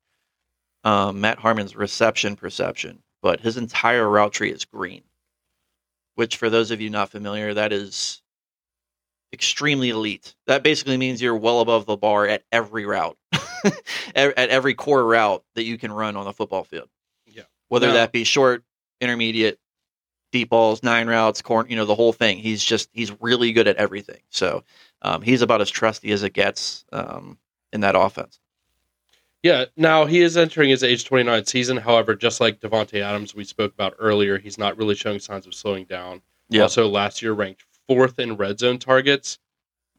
um, 0.84 1.20
Matt 1.22 1.40
Harmon's 1.40 1.76
reception 1.76 2.36
perception, 2.36 3.02
but 3.24 3.40
his 3.40 3.58
entire 3.58 4.08
route 4.08 4.34
tree 4.34 4.52
is 4.52 4.66
green. 4.66 5.02
Which, 6.16 6.38
for 6.38 6.50
those 6.50 6.72
of 6.72 6.80
you 6.82 6.90
not 6.90 7.10
familiar, 7.10 7.54
that 7.56 7.72
is 7.72 8.22
extremely 9.34 9.90
elite. 9.90 10.36
That 10.46 10.64
basically 10.64 10.98
means 10.98 11.22
you're 11.22 11.36
well 11.38 11.60
above 11.60 11.86
the 11.86 11.98
bar 11.98 12.28
at 12.28 12.44
every 12.52 12.86
route, 12.86 13.18
at 14.16 14.38
every 14.38 14.74
core 14.74 15.06
route 15.06 15.44
that 15.56 15.64
you 15.64 15.78
can 15.78 15.92
run 15.92 16.16
on 16.16 16.26
the 16.26 16.34
football 16.34 16.64
field. 16.64 16.90
Yeah. 17.26 17.44
Whether 17.70 17.88
Now- 17.88 17.94
that 17.94 18.12
be 18.12 18.24
short, 18.24 18.64
intermediate, 19.02 19.60
deep 20.32 20.50
balls, 20.50 20.84
nine 20.84 21.08
routes, 21.08 21.42
corn, 21.42 21.68
you 21.70 21.76
know, 21.76 21.86
the 21.86 21.96
whole 21.96 22.14
thing. 22.14 22.38
He's 22.38 22.64
just 22.64 22.90
he's 22.94 23.12
really 23.22 23.52
good 23.52 23.68
at 23.68 23.78
everything. 23.78 24.22
So 24.30 24.64
um, 25.02 25.22
he's 25.22 25.42
about 25.42 25.62
as 25.62 25.70
trusty 25.70 26.12
as 26.12 26.24
it 26.24 26.34
gets 26.34 26.86
um, 26.92 27.38
in 27.72 27.82
that 27.82 27.96
offense. 27.96 28.40
Yeah, 29.44 29.66
now 29.78 30.06
he 30.06 30.22
is 30.22 30.36
entering 30.36 30.70
his 30.72 30.84
age 30.84 31.06
29 31.06 31.46
season. 31.46 31.78
However, 31.78 32.16
just 32.16 32.42
like 32.42 32.60
Davante 32.60 33.02
Adams 33.02 33.36
we 33.36 33.44
spoke 33.44 33.72
about 33.74 33.96
earlier, 34.00 34.38
he's 34.40 34.58
not 34.58 34.78
really 34.78 34.96
showing 34.96 35.20
signs 35.20 35.46
of 35.46 35.54
slowing 35.54 35.86
down. 35.86 36.22
Yeah. 36.50 36.64
Also, 36.64 36.88
last 36.88 37.22
year 37.22 37.34
ranked 37.34 37.64
fourth 37.88 38.20
in 38.20 38.38
red 38.38 38.60
zone 38.60 38.80
targets, 38.80 39.40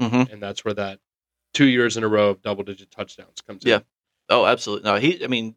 hmm 0.01 0.23
and 0.31 0.43
that's 0.43 0.65
where 0.65 0.75
that 0.75 1.01
two 1.55 1.67
years 1.67 1.97
in 1.97 2.05
a 2.05 2.09
row 2.09 2.31
of 2.31 2.43
double 2.43 2.63
digit 2.65 2.91
touchdowns 2.91 3.41
comes 3.41 3.65
in. 3.65 3.71
Yeah. 3.71 3.79
Oh, 4.29 4.45
absolutely. 4.47 4.91
No, 4.91 4.97
he. 4.99 5.25
I 5.25 5.29
mean, 5.29 5.55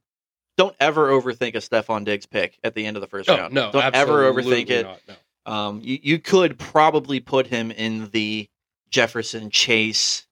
don't 0.57 0.75
ever 0.79 1.09
overthink 1.09 1.55
a 1.55 1.59
Stefon 1.59 2.05
Diggs 2.05 2.25
pick 2.25 2.57
at 2.63 2.73
the 2.73 2.85
end 2.85 2.97
of 2.97 3.01
the 3.01 3.07
first 3.07 3.29
Oh, 3.29 3.37
round. 3.37 3.53
no, 3.53 3.71
don't 3.71 3.95
ever 3.95 4.31
overthink 4.31 4.69
it. 4.69 4.83
Not, 4.83 4.99
no. 5.07 5.15
Um, 5.53 5.81
you, 5.83 5.99
you 6.01 6.19
could 6.19 6.57
probably 6.59 7.19
put 7.19 7.47
him 7.47 7.71
in 7.71 8.09
the 8.11 8.47
Jefferson 8.89 9.49
Chase 9.49 10.25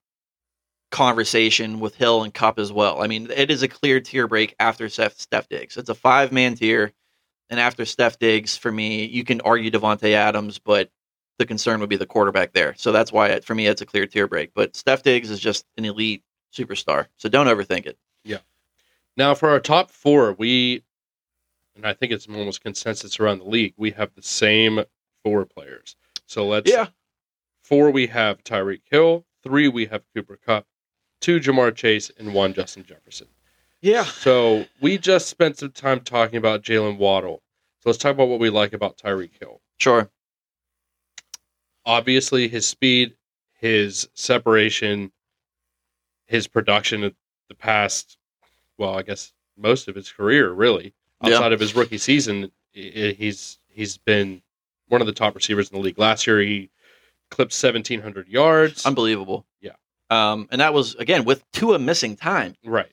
conversation 0.92 1.80
with 1.80 1.96
Hill 1.96 2.24
and 2.24 2.34
Kupp 2.34 2.60
as 2.60 2.72
well. 2.72 3.02
I 3.02 3.08
mean, 3.08 3.30
it 3.36 3.52
is 3.52 3.62
a 3.64 3.68
clear 3.68 4.00
tier 4.00 4.28
break 4.28 4.56
after 4.60 4.90
Steph, 4.90 5.18
Steph 5.20 5.48
Diggs. 5.50 5.78
It's 5.78 5.90
a 5.90 5.96
five 5.96 6.32
man 6.32 6.56
tier, 6.56 6.94
and 7.50 7.60
after 7.60 7.86
Steph 7.86 8.18
Diggs, 8.20 8.58
for 8.58 8.72
me, 8.72 9.06
you 9.06 9.24
can 9.24 9.42
argue 9.42 9.70
Davante 9.72 10.12
Adams, 10.14 10.60
but 10.60 10.90
the 11.40 11.46
concern 11.48 11.80
would 11.80 11.90
be 11.90 11.96
the 11.96 12.06
quarterback 12.06 12.54
there. 12.54 12.76
So 12.78 12.92
that's 12.92 13.12
why, 13.12 13.30
it, 13.30 13.44
for 13.44 13.56
me, 13.56 13.66
it's 13.66 13.82
a 13.82 13.86
clear 13.86 14.06
tier 14.06 14.28
break. 14.28 14.54
But 14.54 14.76
Steph 14.76 15.02
Diggs 15.02 15.32
is 15.32 15.40
just 15.40 15.66
an 15.78 15.86
elite 15.86 16.22
superstar. 16.54 17.08
So 17.18 17.30
don't 17.30 17.48
overthink 17.48 17.88
it. 17.88 17.98
Yeah. 18.24 18.40
Now, 19.18 19.34
for 19.34 19.50
our 19.50 19.60
top 19.60 19.90
four, 19.90 20.34
we, 20.34 20.84
and 21.76 21.88
I 21.88 21.94
think 21.94 22.12
it's 22.12 22.28
almost 22.28 22.62
consensus 22.62 23.20
around 23.20 23.40
the 23.40 23.46
league, 23.50 23.74
we 23.78 23.92
have 23.92 24.14
the 24.16 24.22
same 24.22 24.82
four 25.24 25.46
players. 25.46 25.96
So 26.28 26.46
let's. 26.46 26.70
Yeah. 26.70 26.88
Four, 27.64 27.92
we 27.92 28.08
have 28.08 28.44
Tyreek 28.44 28.82
Hill. 28.90 29.26
Three, 29.44 29.68
we 29.68 29.86
have 29.88 30.04
Cooper 30.16 30.38
Kupp. 30.46 30.66
Two, 31.22 31.40
Ja'Marr 31.40 31.74
Chase. 31.76 32.12
And 32.18 32.34
one, 32.34 32.54
Justin 32.54 32.84
Jefferson. 32.84 33.28
yeah, 33.82 34.04
So 34.04 34.66
we 34.82 34.98
just 34.98 35.28
spent 35.28 35.58
some 35.58 35.72
time 35.72 36.02
talking 36.02 36.38
about 36.38 36.64
Jaylen 36.64 36.98
Waddle. 36.98 37.42
So 37.82 37.90
let's 37.90 37.98
talk 38.00 38.12
about 38.14 38.28
what 38.28 38.40
we 38.40 38.50
like 38.50 38.74
about 38.74 38.98
Tyreek 38.98 39.32
Hill. 39.40 39.62
sure. 39.80 40.10
Obviously, 41.90 42.48
his 42.48 42.68
speed, 42.68 43.16
his 43.54 44.08
separation, 44.14 45.12
his 46.28 46.48
production 46.48 47.04
of 47.04 47.16
the 47.48 47.56
past, 47.56 48.18
well, 48.78 48.96
I 48.96 49.02
guess 49.02 49.34
most 49.58 49.88
of 49.88 49.96
his 49.96 50.12
career, 50.12 50.52
really, 50.52 50.94
Yeah. 51.24 51.34
outside 51.34 51.52
of 51.52 51.60
his 51.60 51.76
rookie 51.76 51.98
season, 51.98 52.52
he's 52.72 53.58
he's 53.70 53.98
been 53.98 54.44
one 54.88 55.02
of 55.02 55.08
the 55.08 55.14
top 55.14 55.34
receivers 55.36 55.70
in 55.72 55.78
the 55.78 55.84
league. 55.84 55.98
Last 55.98 56.28
year, 56.28 56.40
he 56.42 56.70
clipped 57.32 57.54
seventeen 57.54 58.02
hundred 58.02 58.28
yards. 58.28 58.86
Unbelievable. 58.86 59.48
Yeah. 59.60 59.74
Um, 60.12 60.48
and 60.52 60.62
that 60.62 60.74
was 60.76 60.94
again 60.96 61.26
with 61.26 61.44
Tua 61.52 61.80
missing 61.80 62.16
time. 62.16 62.56
right. 62.64 62.92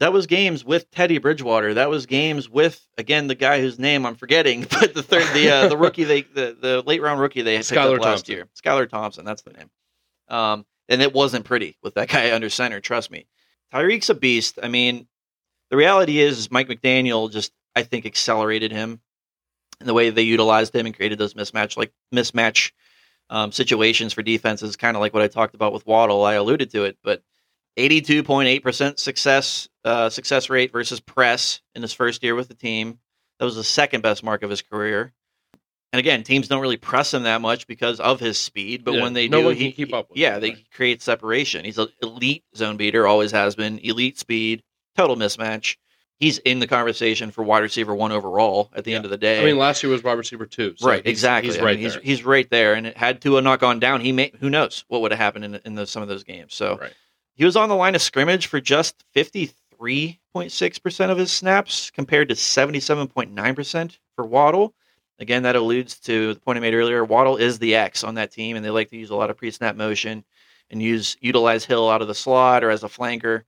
That 0.00 0.14
was 0.14 0.26
games 0.26 0.64
with 0.64 0.90
Teddy 0.90 1.18
Bridgewater. 1.18 1.74
That 1.74 1.90
was 1.90 2.06
games 2.06 2.48
with 2.48 2.86
again 2.96 3.26
the 3.26 3.34
guy 3.34 3.60
whose 3.60 3.78
name 3.78 4.06
I'm 4.06 4.16
forgetting, 4.16 4.62
but 4.80 4.94
the 4.94 5.02
third 5.02 5.32
the 5.34 5.50
uh, 5.50 5.68
the 5.68 5.76
rookie 5.76 6.04
they 6.04 6.22
the, 6.22 6.56
the 6.58 6.82
late 6.86 7.02
round 7.02 7.20
rookie 7.20 7.42
they 7.42 7.58
picked 7.58 7.70
Skylar 7.70 7.96
up 7.96 8.02
last 8.02 8.26
Thompson. 8.26 8.34
year, 8.34 8.48
Skylar 8.60 8.88
Thompson. 8.88 9.24
That's 9.26 9.42
the 9.42 9.52
name. 9.52 9.70
Um, 10.28 10.64
and 10.88 11.02
it 11.02 11.12
wasn't 11.12 11.44
pretty 11.44 11.76
with 11.82 11.94
that 11.94 12.08
guy 12.10 12.32
under 12.34 12.48
center. 12.48 12.80
Trust 12.80 13.10
me, 13.10 13.26
Tyreek's 13.74 14.08
a 14.08 14.14
beast. 14.14 14.58
I 14.62 14.68
mean, 14.68 15.06
the 15.68 15.76
reality 15.76 16.18
is 16.18 16.50
Mike 16.50 16.68
McDaniel 16.68 17.30
just 17.30 17.52
I 17.76 17.82
think 17.82 18.06
accelerated 18.06 18.72
him 18.72 19.00
in 19.80 19.86
the 19.86 19.94
way 19.94 20.08
they 20.08 20.22
utilized 20.22 20.74
him 20.74 20.86
and 20.86 20.94
created 20.94 21.18
those 21.18 21.34
mismatch 21.34 21.76
like 21.76 21.92
mismatch 22.12 22.72
um, 23.28 23.52
situations 23.52 24.14
for 24.14 24.22
defenses, 24.22 24.76
kind 24.76 24.96
of 24.96 25.02
like 25.02 25.12
what 25.12 25.22
I 25.22 25.28
talked 25.28 25.54
about 25.54 25.74
with 25.74 25.86
Waddle. 25.86 26.24
I 26.24 26.34
alluded 26.34 26.70
to 26.70 26.84
it, 26.84 26.96
but 27.04 27.22
82.8% 27.88 28.98
success 28.98 29.68
uh, 29.84 30.10
success 30.10 30.50
rate 30.50 30.72
versus 30.72 31.00
press 31.00 31.60
in 31.74 31.82
his 31.82 31.92
first 31.92 32.22
year 32.22 32.34
with 32.34 32.48
the 32.48 32.54
team. 32.54 32.98
That 33.38 33.44
was 33.46 33.56
the 33.56 33.64
second 33.64 34.02
best 34.02 34.22
mark 34.22 34.42
of 34.42 34.50
his 34.50 34.60
career. 34.62 35.12
And 35.92 35.98
again, 35.98 36.22
teams 36.22 36.46
don't 36.46 36.60
really 36.60 36.76
press 36.76 37.12
him 37.12 37.24
that 37.24 37.40
much 37.40 37.66
because 37.66 37.98
of 37.98 38.20
his 38.20 38.38
speed, 38.38 38.84
but 38.84 38.94
Yeah, 38.94 39.02
when 39.02 39.12
they 39.12 39.28
no 39.28 39.42
do, 39.42 39.48
he 39.48 39.72
keep 39.72 39.92
up 39.92 40.08
yeah, 40.14 40.36
him, 40.36 40.40
they 40.42 40.64
create 40.72 41.02
separation. 41.02 41.64
He's 41.64 41.78
an 41.78 41.88
elite 42.02 42.44
zone 42.54 42.76
beater, 42.76 43.06
always 43.06 43.32
has 43.32 43.56
been. 43.56 43.78
Elite 43.80 44.18
speed, 44.18 44.62
total 44.96 45.16
mismatch. 45.16 45.76
He's 46.18 46.36
in 46.38 46.58
the 46.58 46.66
conversation 46.66 47.30
for 47.30 47.42
wide 47.42 47.62
receiver 47.62 47.94
one 47.94 48.12
overall 48.12 48.70
at 48.74 48.84
the 48.84 48.94
end 48.94 49.06
of 49.06 49.10
the 49.10 49.16
day. 49.16 49.40
I 49.40 49.44
mean, 49.44 49.56
last 49.56 49.82
year 49.82 49.90
was 49.90 50.02
wide 50.04 50.18
receiver 50.18 50.44
two. 50.46 50.74
so 50.76 50.86
right, 50.86 51.02
he's- 51.02 51.10
exactly. 51.10 51.50
He's 51.54 51.60
right 51.60 51.76
mean, 51.76 51.82
he's, 51.84 51.94
there. 51.94 52.02
he's 52.02 52.24
right 52.24 52.48
there, 52.50 52.74
and 52.74 52.86
it 52.86 52.96
had 52.96 53.20
Tua 53.22 53.40
not 53.40 53.58
gone 53.58 53.80
down, 53.80 54.02
he 54.02 54.12
may 54.12 54.30
who 54.38 54.50
knows 54.50 54.84
what 54.88 55.00
would 55.00 55.10
have 55.12 55.18
happened 55.18 55.46
in 55.46 55.54
in 55.64 55.74
those, 55.74 55.90
some 55.90 56.02
of 56.02 56.08
those 56.08 56.22
games. 56.24 56.54
So 56.54 56.76
Right. 56.76 56.92
He 57.40 57.46
was 57.46 57.56
on 57.56 57.70
the 57.70 57.74
line 57.74 57.94
of 57.94 58.02
scrimmage 58.02 58.48
for 58.48 58.60
just 58.60 59.02
fifty 59.14 59.46
three 59.74 60.20
point 60.34 60.52
six 60.52 60.78
percent 60.78 61.10
of 61.10 61.16
his 61.16 61.32
snaps, 61.32 61.90
compared 61.90 62.28
to 62.28 62.36
seventy 62.36 62.80
seven 62.80 63.08
point 63.08 63.32
nine 63.32 63.54
percent 63.54 63.98
for 64.14 64.26
Waddle. 64.26 64.74
Again, 65.18 65.44
that 65.44 65.56
alludes 65.56 65.98
to 66.00 66.34
the 66.34 66.40
point 66.40 66.58
I 66.58 66.60
made 66.60 66.74
earlier. 66.74 67.02
Waddle 67.02 67.38
is 67.38 67.58
the 67.58 67.76
X 67.76 68.04
on 68.04 68.16
that 68.16 68.30
team, 68.30 68.56
and 68.56 68.64
they 68.64 68.68
like 68.68 68.90
to 68.90 68.96
use 68.98 69.08
a 69.08 69.16
lot 69.16 69.30
of 69.30 69.38
pre 69.38 69.50
snap 69.50 69.74
motion 69.74 70.22
and 70.68 70.82
use 70.82 71.16
utilize 71.22 71.64
Hill 71.64 71.88
out 71.88 72.02
of 72.02 72.08
the 72.08 72.14
slot 72.14 72.62
or 72.62 72.68
as 72.68 72.84
a 72.84 72.88
flanker. 72.88 73.44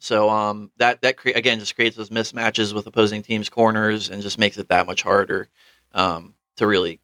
So 0.00 0.28
um, 0.28 0.72
that 0.78 1.02
that 1.02 1.16
cre- 1.16 1.28
again 1.28 1.60
just 1.60 1.76
creates 1.76 1.94
those 1.94 2.10
mismatches 2.10 2.74
with 2.74 2.88
opposing 2.88 3.22
teams' 3.22 3.48
corners 3.48 4.10
and 4.10 4.20
just 4.20 4.36
makes 4.36 4.58
it 4.58 4.68
that 4.70 4.88
much 4.88 5.04
harder 5.04 5.48
um, 5.94 6.34
to 6.56 6.66
really 6.66 6.98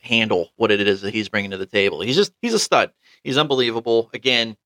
handle 0.00 0.52
what 0.56 0.70
it 0.70 0.80
is 0.80 1.02
that 1.02 1.12
he's 1.12 1.28
bringing 1.28 1.50
to 1.50 1.58
the 1.58 1.66
table. 1.66 2.00
He's 2.00 2.16
just 2.16 2.32
he's 2.40 2.54
a 2.54 2.58
stud. 2.58 2.92
He's 3.22 3.36
unbelievable. 3.36 4.08
Again, 4.14 4.56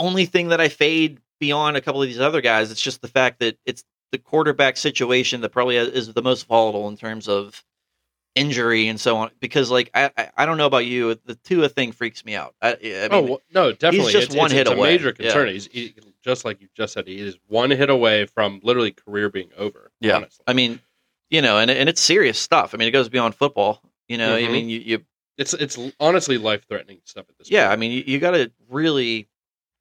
only 0.00 0.26
thing 0.26 0.48
that 0.48 0.60
I 0.60 0.68
fade 0.68 1.20
beyond 1.38 1.76
a 1.76 1.80
couple 1.80 2.02
of 2.02 2.08
these 2.08 2.18
other 2.20 2.40
guys, 2.40 2.70
it's 2.72 2.82
just 2.82 3.00
the 3.02 3.08
fact 3.08 3.38
that 3.38 3.56
it's 3.64 3.84
the 4.10 4.18
quarterback 4.18 4.76
situation 4.76 5.40
that 5.42 5.50
probably 5.50 5.76
is 5.76 6.12
the 6.12 6.22
most 6.22 6.48
volatile 6.48 6.88
in 6.88 6.96
terms 6.96 7.28
of 7.28 7.64
injury 8.34 8.88
and 8.88 9.00
so 9.00 9.16
on. 9.16 9.30
Because 9.40 9.70
like 9.70 9.90
I 9.94 10.10
I, 10.16 10.30
I 10.38 10.46
don't 10.46 10.56
know 10.56 10.66
about 10.66 10.86
you, 10.86 11.14
the 11.24 11.34
Tua 11.36 11.68
thing 11.68 11.92
freaks 11.92 12.24
me 12.24 12.34
out. 12.34 12.54
I, 12.60 12.72
I 12.72 13.08
mean, 13.08 13.30
oh 13.30 13.40
no, 13.54 13.72
definitely. 13.72 13.98
he's 14.06 14.12
just 14.12 14.26
it's, 14.28 14.36
one 14.36 14.46
it's, 14.46 14.54
hit 14.54 14.66
it's 14.66 14.70
away. 14.70 14.88
a 14.88 14.92
major 14.92 15.08
Yeah. 15.08 15.12
concern. 15.12 15.48
He's 15.48 15.66
he, 15.66 15.94
just 16.24 16.44
like 16.44 16.60
you 16.60 16.68
just 16.76 16.92
said. 16.92 17.06
He 17.06 17.20
is 17.20 17.38
one 17.48 17.70
hit 17.70 17.90
away 17.90 18.26
from 18.26 18.60
literally 18.62 18.92
career 18.92 19.30
being 19.30 19.50
over. 19.56 19.90
Yeah. 20.00 20.16
honestly. 20.16 20.44
I 20.46 20.52
mean, 20.52 20.80
you 21.30 21.40
know, 21.42 21.58
and 21.58 21.70
and 21.70 21.88
it's 21.88 22.00
serious 22.00 22.38
stuff. 22.38 22.74
I 22.74 22.76
mean, 22.78 22.88
it 22.88 22.92
goes 22.92 23.08
beyond 23.08 23.34
football. 23.34 23.80
You 24.08 24.18
know, 24.18 24.34
I 24.34 24.42
Mhm. 24.42 24.52
mean, 24.52 24.68
you, 24.68 24.80
you 24.80 25.04
it's 25.38 25.54
it's 25.54 25.78
honestly 25.98 26.36
life 26.36 26.66
threatening 26.68 27.00
stuff 27.04 27.26
at 27.28 27.38
this. 27.38 27.50
yeah, 27.50 27.68
point. 27.68 27.72
I 27.72 27.76
mean, 27.76 27.92
you, 27.92 28.02
you 28.06 28.18
got 28.18 28.32
to 28.32 28.50
really, 28.68 29.28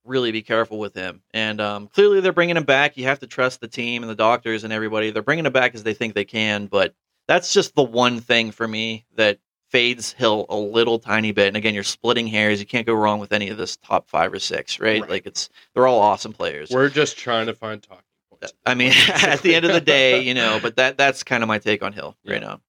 really 0.10 0.32
be 0.32 0.42
careful 0.42 0.80
with 0.80 0.94
him. 0.94 1.22
And 1.34 1.62
um, 1.62 1.88
clearly, 1.88 2.20
they're 2.20 2.34
bringing 2.34 2.58
him 2.58 2.64
back. 2.64 2.98
You 2.98 3.06
have 3.06 3.20
to 3.20 3.28
trust 3.28 3.62
the 3.62 3.68
team 3.68 4.04
and 4.04 4.10
the 4.10 4.16
doctors 4.16 4.64
and 4.64 4.74
everybody. 4.74 5.12
They're 5.12 5.22
bringing 5.22 5.46
him 5.46 5.54
back 5.54 5.76
as 5.76 5.84
they 5.84 5.94
think 5.94 6.14
they 6.14 6.26
can. 6.26 6.66
But 6.66 6.94
that's 7.28 7.54
just 7.54 7.76
the 7.76 7.84
one 7.84 8.20
thing 8.20 8.52
for 8.52 8.68
me 8.68 9.06
that 9.16 9.40
fades 9.70 10.12
Hill 10.12 10.48
a 10.50 10.58
little 10.58 11.00
tiny 11.00 11.32
bit. 11.32 11.48
And 11.48 11.56
again, 11.56 11.74
you're 11.74 11.84
splitting 11.84 12.28
hairs. 12.28 12.60
You 12.60 12.66
can't 12.66 12.88
go 12.88 12.94
wrong 12.94 13.20
with 13.20 13.32
any 13.32 13.50
of 13.50 13.58
this 13.58 13.78
top 13.78 14.10
five 14.10 14.34
or 14.34 14.40
six, 14.40 14.80
right? 14.80 15.02
Right. 15.02 15.10
Like 15.10 15.26
it's 15.26 15.50
they're 15.74 15.88
all 15.88 16.00
awesome 16.00 16.34
players. 16.34 16.72
We're 16.72 16.90
just 16.90 17.18
trying 17.18 17.46
to 17.46 17.54
find 17.54 17.82
talking 17.82 18.04
points. 18.30 18.54
I 18.66 18.74
mean, 18.74 18.94
at 19.08 19.42
the 19.42 19.56
end 19.56 19.66
of 19.66 19.74
the 19.74 19.82
day, 19.82 20.22
you 20.22 20.34
know, 20.34 20.60
but 20.62 20.76
that 20.76 20.98
that's 20.98 21.24
kind 21.24 21.44
of 21.44 21.48
my 21.48 21.60
take 21.60 21.84
on 21.84 21.94
Hill 21.94 22.18
right 22.26 22.42
now. 22.42 22.60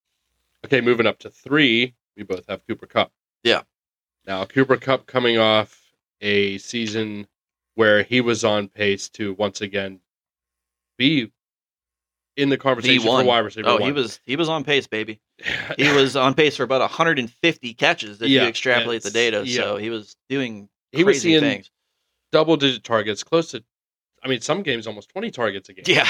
Okay, 0.64 0.80
moving 0.80 1.06
up 1.06 1.18
to 1.20 1.30
three, 1.30 1.94
we 2.16 2.22
both 2.22 2.46
have 2.48 2.66
Cooper 2.66 2.86
Kupp. 2.86 3.10
Yeah. 3.42 3.62
Now 4.26 4.44
Cooper 4.44 4.76
Kupp 4.76 5.06
coming 5.06 5.38
off 5.38 5.80
a 6.20 6.58
season 6.58 7.26
where 7.80 8.02
he 8.02 8.20
was 8.20 8.44
on 8.44 8.68
pace 8.68 9.08
to 9.08 9.32
once 9.34 9.62
again 9.62 10.00
be 10.98 11.32
in 12.36 12.50
the 12.50 12.58
conversation 12.58 13.00
for 13.02 13.24
wide 13.24 13.38
receiver. 13.38 13.68
Oh, 13.70 13.78
he 13.78 13.90
was 13.90 14.20
he 14.26 14.36
was 14.36 14.50
on 14.50 14.64
pace, 14.64 14.86
baby. 14.86 15.18
He 15.78 15.90
was 15.90 16.14
on 16.14 16.34
pace 16.34 16.56
for 16.58 16.62
about 16.64 16.82
150 16.82 17.74
catches 17.74 18.20
if 18.20 18.28
Yeah, 18.28 18.42
you 18.42 18.48
extrapolate 18.48 19.02
the 19.02 19.10
data. 19.10 19.42
yeah. 19.46 19.62
So 19.62 19.76
he 19.78 19.88
was 19.88 20.14
doing 20.28 20.68
he 20.92 21.04
was 21.04 21.14
crazy 21.16 21.30
seeing 21.30 21.40
things. 21.40 21.70
double 22.32 22.58
digit 22.58 22.84
targets, 22.84 23.24
close 23.24 23.50
to. 23.52 23.64
I 24.22 24.28
mean, 24.28 24.42
some 24.42 24.62
games 24.62 24.86
almost 24.86 25.08
twenty 25.08 25.30
targets 25.30 25.70
a 25.70 25.72
game. 25.72 25.84
Yeah. 25.86 26.06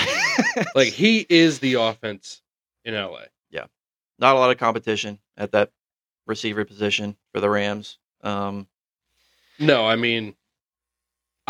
like 0.75 0.89
he 0.93 1.25
is 1.31 1.61
the 1.61 1.75
offense 1.75 2.43
in 2.85 2.95
LA. 2.95 3.27
Yeah. 3.51 3.67
Not 4.19 4.35
a 4.35 4.39
lot 4.41 4.51
of 4.51 4.59
competition 4.59 5.21
at 5.37 5.53
that 5.53 5.71
receiver 6.27 6.65
position 6.65 7.17
for 7.33 7.41
the 7.41 7.49
Rams. 7.49 7.99
Um, 8.23 8.67
No, 9.61 9.87
I 9.87 9.95
mean, 9.95 10.35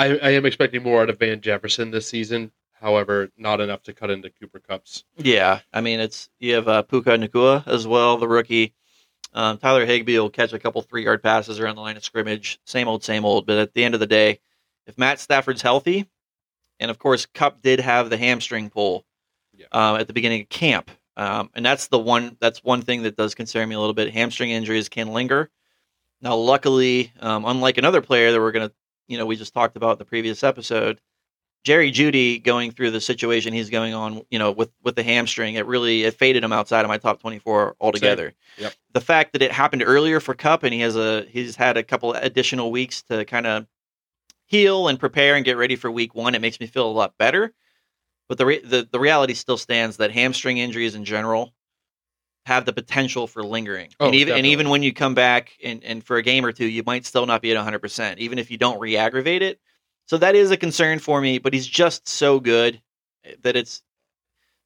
I, 0.00 0.16
I 0.18 0.30
am 0.30 0.46
expecting 0.46 0.82
more 0.82 1.02
out 1.02 1.10
of 1.10 1.18
Van 1.18 1.40
Jefferson 1.40 1.90
this 1.90 2.06
season. 2.06 2.52
However, 2.72 3.30
not 3.36 3.60
enough 3.60 3.82
to 3.84 3.92
cut 3.92 4.10
into 4.10 4.30
Cooper 4.30 4.58
Kupp's. 4.58 5.04
yeah, 5.18 5.60
I 5.72 5.80
mean 5.82 6.00
it's 6.00 6.30
you 6.38 6.54
have 6.54 6.66
uh, 6.68 6.82
Puka 6.82 7.10
Nacua 7.18 7.66
as 7.66 7.86
well, 7.86 8.16
the 8.16 8.26
rookie. 8.28 8.72
Um, 9.34 9.58
Tyler 9.58 9.84
Higbee 9.84 10.18
will 10.18 10.30
catch 10.30 10.52
a 10.54 10.58
couple 10.58 10.80
three 10.82 11.04
yard 11.04 11.22
passes 11.22 11.60
around 11.60 11.76
the 11.76 11.82
line 11.82 11.96
of 11.98 12.04
scrimmage. 12.04 12.58
Same 12.64 12.88
old, 12.88 13.04
same 13.04 13.24
old. 13.24 13.46
But 13.46 13.58
at 13.58 13.74
the 13.74 13.84
end 13.84 13.94
of 13.94 14.00
the 14.00 14.06
day, 14.06 14.40
if 14.86 14.96
Matt 14.98 15.20
Stafford's 15.20 15.62
healthy, 15.62 16.08
and 16.80 16.90
of 16.90 16.98
course 16.98 17.26
Kupp 17.26 17.60
did 17.60 17.80
have 17.80 18.08
the 18.10 18.16
hamstring 18.16 18.70
pull 18.70 19.04
Yeah. 19.54 19.66
um, 19.72 20.00
at 20.00 20.06
the 20.06 20.14
beginning 20.14 20.40
of 20.42 20.48
camp, 20.48 20.90
um, 21.18 21.50
and 21.54 21.64
that's 21.64 21.88
the 21.88 21.98
one 21.98 22.36
that's 22.40 22.64
one 22.64 22.80
thing 22.80 23.02
that 23.02 23.16
does 23.16 23.34
concern 23.34 23.68
me 23.68 23.74
a 23.74 23.78
little 23.80 23.94
bit. 23.94 24.12
Hamstring 24.14 24.50
injuries 24.50 24.88
can 24.88 25.12
linger. 25.12 25.50
Now, 26.22 26.36
luckily, 26.36 27.12
um, 27.20 27.44
unlike 27.44 27.76
another 27.78 28.00
player 28.00 28.32
that 28.32 28.40
we're 28.40 28.52
gonna, 28.52 28.72
you 29.10 29.18
know, 29.18 29.26
we 29.26 29.36
just 29.36 29.52
talked 29.52 29.76
about 29.76 29.98
the 29.98 30.04
previous 30.04 30.44
episode, 30.44 31.00
Jerry 31.64 31.92
Jeudy 31.92 32.42
going 32.42 32.70
through 32.70 32.90
the 32.90 33.00
situation 33.00 33.52
he's 33.52 33.68
going 33.68 33.92
on, 33.92 34.22
you 34.30 34.38
know, 34.38 34.50
with 34.50 34.70
with 34.82 34.96
the 34.96 35.02
hamstring, 35.02 35.56
it 35.56 35.66
really 35.66 36.04
it 36.04 36.14
faded 36.14 36.42
him 36.42 36.52
outside 36.52 36.84
of 36.84 36.88
my 36.88 36.96
top 36.96 37.20
twenty 37.20 37.38
four 37.38 37.76
altogether. 37.80 38.32
Yep. 38.56 38.72
The 38.94 39.00
fact 39.00 39.32
that 39.32 39.42
it 39.42 39.52
happened 39.52 39.82
earlier 39.84 40.20
for 40.20 40.34
Kupp 40.34 40.62
and 40.62 40.72
he 40.72 40.80
has 40.80 40.96
a 40.96 41.26
he's 41.28 41.56
had 41.56 41.76
a 41.76 41.82
couple 41.82 42.14
additional 42.14 42.70
weeks 42.70 43.02
to 43.04 43.24
kind 43.26 43.46
of 43.46 43.66
heal 44.46 44.88
and 44.88 44.98
prepare 44.98 45.36
and 45.36 45.44
get 45.44 45.58
ready 45.58 45.76
for 45.76 45.90
week 45.90 46.14
one, 46.14 46.34
it 46.34 46.40
makes 46.40 46.60
me 46.60 46.66
feel 46.66 46.88
a 46.88 46.90
lot 46.90 47.18
better. 47.18 47.52
But 48.28 48.38
the 48.38 48.46
re- 48.46 48.64
the 48.64 48.88
the 48.90 49.00
reality 49.00 49.34
still 49.34 49.58
stands 49.58 49.98
that 49.98 50.12
hamstring 50.12 50.58
injuries 50.58 50.94
in 50.94 51.04
general 51.04 51.52
have 52.46 52.64
the 52.64 52.72
potential 52.72 53.26
for 53.26 53.42
lingering. 53.42 53.90
Oh, 54.00 54.06
and 54.06 54.14
even 54.14 54.34
and 54.34 54.46
even 54.46 54.68
when 54.70 54.82
you 54.82 54.92
come 54.92 55.14
back 55.14 55.52
and, 55.62 55.84
and 55.84 56.02
for 56.02 56.16
a 56.16 56.22
game 56.22 56.44
or 56.44 56.52
two, 56.52 56.66
you 56.66 56.82
might 56.84 57.04
still 57.06 57.26
not 57.26 57.42
be 57.42 57.54
at 57.54 57.64
100%, 57.64 58.18
even 58.18 58.38
if 58.38 58.50
you 58.50 58.56
don't 58.58 58.80
re-aggravate 58.80 59.42
it. 59.42 59.60
So 60.06 60.16
that 60.18 60.34
is 60.34 60.50
a 60.50 60.56
concern 60.56 60.98
for 60.98 61.20
me, 61.20 61.38
but 61.38 61.52
he's 61.52 61.66
just 61.66 62.08
so 62.08 62.40
good 62.40 62.80
that 63.42 63.56
it's 63.56 63.82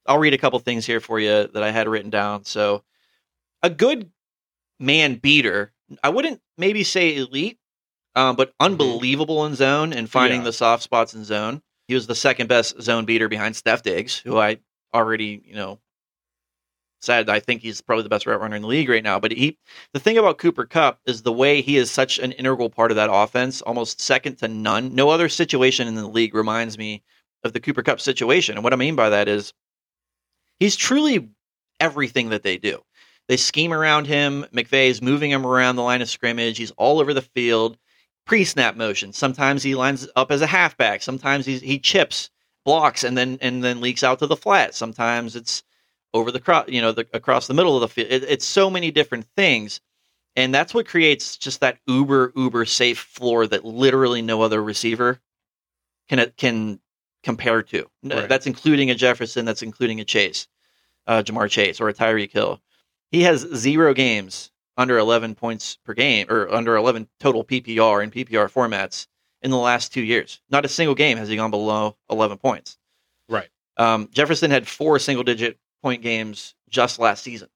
I'll 0.07 0.19
read 0.19 0.33
a 0.33 0.37
couple 0.37 0.57
things 0.59 0.85
here 0.85 0.99
for 0.99 1.19
you 1.19 1.47
that 1.47 1.63
I 1.63 1.71
had 1.71 1.87
written 1.87 2.09
down. 2.09 2.45
So 2.45 2.83
a 3.61 3.69
good 3.69 4.11
man 4.79 5.15
beater, 5.15 5.73
I 6.03 6.09
wouldn't 6.09 6.41
maybe 6.57 6.83
say 6.83 7.15
elite, 7.17 7.57
um, 8.15 8.35
but 8.35 8.53
unbelievable 8.59 9.45
in 9.45 9.55
zone 9.55 9.93
and 9.93 10.09
finding 10.09 10.41
Yeah. 10.41 10.45
the 10.45 10.53
soft 10.53 10.83
spots 10.83 11.13
in 11.13 11.23
zone. 11.25 11.61
He 11.87 11.93
was 11.93 12.07
the 12.07 12.15
second 12.15 12.47
best 12.47 12.81
zone 12.81 13.05
beater 13.05 13.27
behind 13.27 13.55
Steph 13.55 13.83
Diggs, 13.83 14.17
who 14.19 14.37
I 14.37 14.59
already, 14.93 15.41
you 15.45 15.55
know, 15.55 15.79
said 17.01 17.29
I 17.29 17.39
think 17.39 17.61
he's 17.61 17.81
probably 17.81 18.03
the 18.03 18.09
best 18.09 18.25
route 18.25 18.41
runner 18.41 18.55
in 18.55 18.61
the 18.61 18.67
league 18.67 18.89
right 18.89 19.03
now. 19.03 19.19
But 19.19 19.31
he, 19.31 19.57
the 19.93 19.99
thing 19.99 20.17
about 20.17 20.37
Cooper 20.37 20.65
Kupp 20.65 20.99
is 21.05 21.21
the 21.21 21.33
way 21.33 21.61
he 21.61 21.77
is 21.77 21.91
such 21.91 22.19
an 22.19 22.31
integral 22.33 22.69
part 22.69 22.91
of 22.91 22.97
that 22.97 23.09
offense, 23.11 23.61
almost 23.61 24.01
second 24.01 24.37
to 24.37 24.47
none. 24.47 24.95
No 24.95 25.09
other 25.09 25.29
situation 25.29 25.87
in 25.87 25.95
the 25.95 26.07
league 26.07 26.33
reminds 26.33 26.77
me 26.77 27.03
of 27.43 27.53
the 27.53 27.59
Cooper 27.59 27.83
Kupp 27.83 28.01
situation. 28.01 28.55
And 28.55 28.63
what 28.63 28.73
I 28.73 28.77
mean 28.77 28.95
by 28.95 29.09
that 29.09 29.27
is 29.27 29.53
he's 30.59 30.75
truly 30.75 31.29
everything 31.79 32.29
that 32.29 32.43
they 32.43 32.57
do. 32.57 32.81
They 33.27 33.37
scheme 33.37 33.73
around 33.73 34.05
him. 34.05 34.45
McVay 34.53 34.87
is 34.87 35.01
moving 35.01 35.31
him 35.31 35.45
around 35.45 35.75
the 35.75 35.83
line 35.83 36.01
of 36.01 36.09
scrimmage. 36.09 36.57
He's 36.57 36.71
all 36.71 36.99
over 36.99 37.13
the 37.13 37.21
field. 37.21 37.77
Pre-snap 38.25 38.75
motion. 38.75 39.13
Sometimes 39.13 39.63
he 39.63 39.75
lines 39.75 40.07
up 40.15 40.31
as 40.31 40.41
a 40.41 40.47
halfback. 40.47 41.01
Sometimes 41.01 41.45
he's, 41.45 41.61
he 41.61 41.77
chips, 41.77 42.29
blocks, 42.63 43.03
and 43.03 43.15
then 43.15 43.37
and 43.41 43.63
then 43.63 43.81
leaks 43.81 44.03
out 44.03 44.19
to 44.19 44.27
the 44.27 44.35
flat. 44.35 44.73
Sometimes 44.73 45.35
it's 45.35 45.63
over 46.15 46.31
the 46.31 46.39
cross, 46.39 46.65
you 46.69 46.81
know, 46.81 46.93
the, 46.93 47.05
across 47.13 47.47
the 47.47 47.53
middle 47.53 47.75
of 47.75 47.81
the 47.81 47.89
field. 47.89 48.07
It, 48.09 48.23
it's 48.23 48.45
so 48.45 48.69
many 48.69 48.89
different 48.89 49.25
things, 49.35 49.81
and 50.35 50.55
that's 50.55 50.73
what 50.73 50.87
creates 50.87 51.37
just 51.37 51.59
that 51.59 51.77
uber 51.87 52.31
uber 52.35 52.65
safe 52.65 52.99
floor 52.99 53.45
that 53.45 53.65
literally 53.65 54.21
no 54.21 54.41
other 54.41 54.63
receiver 54.63 55.19
can 56.07 56.31
can 56.37 56.79
compare 57.21 57.61
to. 57.63 57.85
Right. 58.01 58.29
That's 58.29 58.47
including 58.47 58.89
a 58.89 58.95
Jefferson. 58.95 59.45
That's 59.45 59.61
including 59.61 59.99
a 59.99 60.05
Chase, 60.05 60.47
uh, 61.05 61.21
Ja'Marr 61.21 61.49
Chase, 61.49 61.81
or 61.81 61.89
a 61.89 61.93
Tyreek 61.93 62.31
Hill. 62.31 62.61
He 63.11 63.23
has 63.23 63.41
zero 63.41 63.93
games 63.93 64.51
under 64.77 64.97
11 64.97 65.35
points 65.35 65.77
per 65.85 65.93
game, 65.93 66.27
or 66.29 66.51
under 66.51 66.75
11 66.75 67.07
total 67.19 67.43
PPR 67.43 68.03
and 68.03 68.11
PPR 68.11 68.51
formats 68.51 69.07
in 69.41 69.51
the 69.51 69.57
last 69.57 69.93
two 69.93 70.01
years. 70.01 70.41
Not 70.49 70.65
a 70.65 70.69
single 70.69 70.95
game 70.95 71.17
has 71.17 71.29
he 71.29 71.35
gone 71.35 71.51
below 71.51 71.97
11 72.09 72.37
points. 72.37 72.77
Right. 73.29 73.49
Um, 73.77 74.09
Jefferson 74.11 74.51
had 74.51 74.67
four 74.67 74.97
single 74.99 75.23
digit 75.23 75.57
point 75.85 76.01
games 76.01 76.55
just 76.67 76.97
last 76.97 77.23
season. 77.23 77.47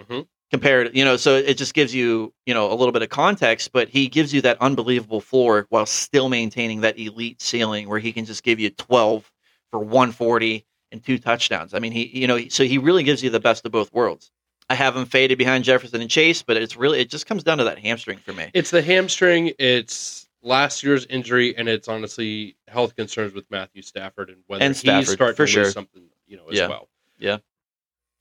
Mhm. 0.00 0.26
Compared, 0.50 0.96
you 0.96 1.04
know, 1.04 1.18
so 1.18 1.34
it 1.36 1.58
just 1.58 1.74
gives 1.74 1.94
you, 1.94 2.32
you 2.46 2.54
know, 2.54 2.72
a 2.72 2.74
little 2.74 2.90
bit 2.92 3.02
of 3.02 3.10
context, 3.10 3.70
but 3.70 3.90
he 3.90 4.08
gives 4.08 4.32
you 4.32 4.40
that 4.40 4.56
unbelievable 4.62 5.20
floor 5.20 5.66
while 5.68 5.84
still 5.84 6.30
maintaining 6.30 6.80
that 6.80 6.98
elite 6.98 7.42
ceiling 7.42 7.86
where 7.86 7.98
he 7.98 8.12
can 8.14 8.24
just 8.24 8.42
give 8.42 8.58
you 8.58 8.70
12 8.70 9.30
for 9.70 9.78
140 9.80 10.64
and 10.90 11.04
two 11.04 11.18
touchdowns. 11.18 11.74
I 11.74 11.78
mean, 11.80 11.92
he, 11.92 12.06
you 12.18 12.26
know, 12.26 12.48
so 12.48 12.64
he 12.64 12.78
really 12.78 13.02
gives 13.02 13.22
you 13.22 13.28
the 13.28 13.40
best 13.40 13.66
of 13.66 13.72
both 13.72 13.92
worlds. 13.92 14.30
I 14.70 14.74
have 14.74 14.96
him 14.96 15.04
faded 15.04 15.36
behind 15.36 15.64
Jefferson 15.64 16.00
and 16.00 16.08
Chase, 16.08 16.40
but 16.42 16.56
it's 16.56 16.76
really, 16.78 17.00
it 17.00 17.10
just 17.10 17.26
comes 17.26 17.44
down 17.44 17.58
to 17.58 17.64
that 17.64 17.78
hamstring 17.78 18.18
for 18.24 18.32
me. 18.32 18.50
It's 18.54 18.70
the 18.70 18.80
hamstring. 18.80 19.52
It's 19.58 20.28
last 20.42 20.82
year's 20.82 21.04
injury, 21.06 21.54
and 21.58 21.68
it's 21.68 21.88
honestly 21.88 22.56
health 22.68 22.96
concerns 22.96 23.34
with 23.34 23.44
Matthew 23.50 23.82
Stafford 23.82 24.30
and 24.30 24.38
whether 24.46 24.64
And 24.64 24.72
he's 24.72 24.80
Stafford, 24.80 25.08
starting 25.08 25.36
for 25.36 25.44
to 25.44 25.52
sure. 25.52 25.64
lose 25.64 25.74
something, 25.74 26.04
you 26.26 26.38
know, 26.38 26.46
as 26.48 26.60
well. 26.66 26.88
Yeah. 27.18 27.30
well. 27.34 27.42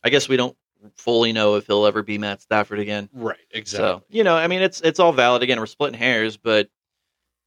I 0.06 0.10
guess 0.10 0.30
we 0.30 0.38
don't 0.38 0.56
fully 0.96 1.34
know 1.34 1.56
if 1.56 1.68
he'll 1.68 1.86
ever 1.86 2.04
be 2.04 2.18
Matt 2.18 2.42
Stafford 2.42 2.80
again. 2.80 3.10
Right. 3.12 3.38
Exactly. 3.52 3.88
So 3.88 4.04
you 4.10 4.24
know, 4.24 4.36
I 4.36 4.48
mean, 4.48 4.62
it's 4.62 4.82
it's 4.82 5.00
all 5.00 5.12
valid. 5.12 5.44
Again, 5.44 5.60
we're 5.60 5.66
splitting 5.66 6.00
hairs, 6.00 6.38
but 6.38 6.70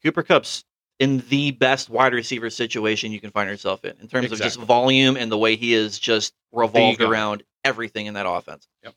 Cooper 0.03 0.23
Kupp's 0.23 0.65
in 0.99 1.23
the 1.29 1.53
best 1.53 1.89
wide 1.89 2.13
receiver 2.13 2.51
situation 2.51 3.13
you 3.13 3.21
can 3.21 3.31
find 3.31 3.49
yourself 3.49 3.85
in, 3.85 3.95
in 4.01 4.09
terms 4.09 4.33
of 4.33 4.39
just 4.39 4.59
volume 4.59 5.17
and 5.17 5.31
the 5.31 5.39
way 5.39 5.55
he 5.55 5.73
is 5.73 5.99
just 5.99 6.35
revolved 6.53 7.01
around 7.01 7.45
everything 7.65 8.07
in 8.07 8.15
that 8.15 8.27
offense. 8.29 8.67
Yep. 8.83 8.95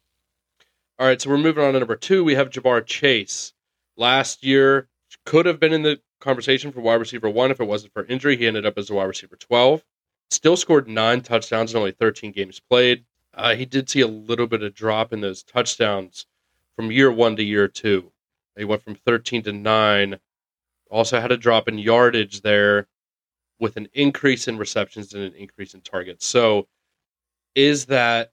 All 0.97 1.07
right, 1.07 1.22
so 1.22 1.30
we're 1.30 1.38
moving 1.38 1.64
on 1.64 1.74
to 1.74 1.80
number 1.80 1.95
two. 1.95 2.24
We 2.24 2.36
have 2.36 2.49
Ja'Marr 2.49 2.86
Chase. 2.86 3.53
Last 3.97 4.43
year 4.43 4.88
could 5.26 5.45
have 5.45 5.59
been 5.59 5.74
in 5.74 5.84
the 5.84 5.99
conversation 6.20 6.72
for 6.72 6.82
wide 6.82 6.95
receiver 6.95 7.30
one 7.30 7.51
if 7.51 7.59
it 7.59 7.66
wasn't 7.66 7.93
for 7.93 8.05
injury. 8.05 8.38
He 8.38 8.47
ended 8.47 8.66
up 8.66 8.78
as 8.78 8.89
a 8.89 8.93
wide 8.93 9.05
receiver 9.05 9.36
12. 9.36 9.84
Still 10.30 10.55
scored 10.55 10.88
nine 10.88 11.22
touchdowns 11.22 11.74
in 11.74 11.78
only 11.78 11.91
13 11.91 12.32
games 12.32 12.59
played. 12.59 13.03
Uh, 13.34 13.56
he 13.56 13.66
did 13.66 13.90
see 13.90 14.02
a 14.02 14.08
little 14.08 14.48
bit 14.48 14.64
of 14.64 14.74
drop 14.74 15.14
in 15.14 15.22
those 15.22 15.44
touchdowns 15.44 16.26
from 16.76 16.92
year 16.92 17.12
one 17.12 17.36
to 17.36 17.44
year 17.44 17.68
two. 17.68 18.12
He 18.58 18.66
went 18.66 18.84
from 18.84 18.96
13 18.96 19.44
to 19.44 19.54
nine. 19.54 20.20
Also 20.90 21.20
had 21.22 21.32
a 21.32 21.38
drop 21.38 21.68
in 21.68 21.78
yardage 21.78 22.42
there 22.42 22.88
with 23.60 23.78
an 23.78 23.88
increase 23.94 24.48
in 24.48 24.58
receptions 24.58 25.14
and 25.14 25.24
an 25.24 25.34
increase 25.36 25.74
in 25.74 25.82
targets. 25.82 26.26
So 26.26 26.68
is 27.56 27.86
that 27.86 28.32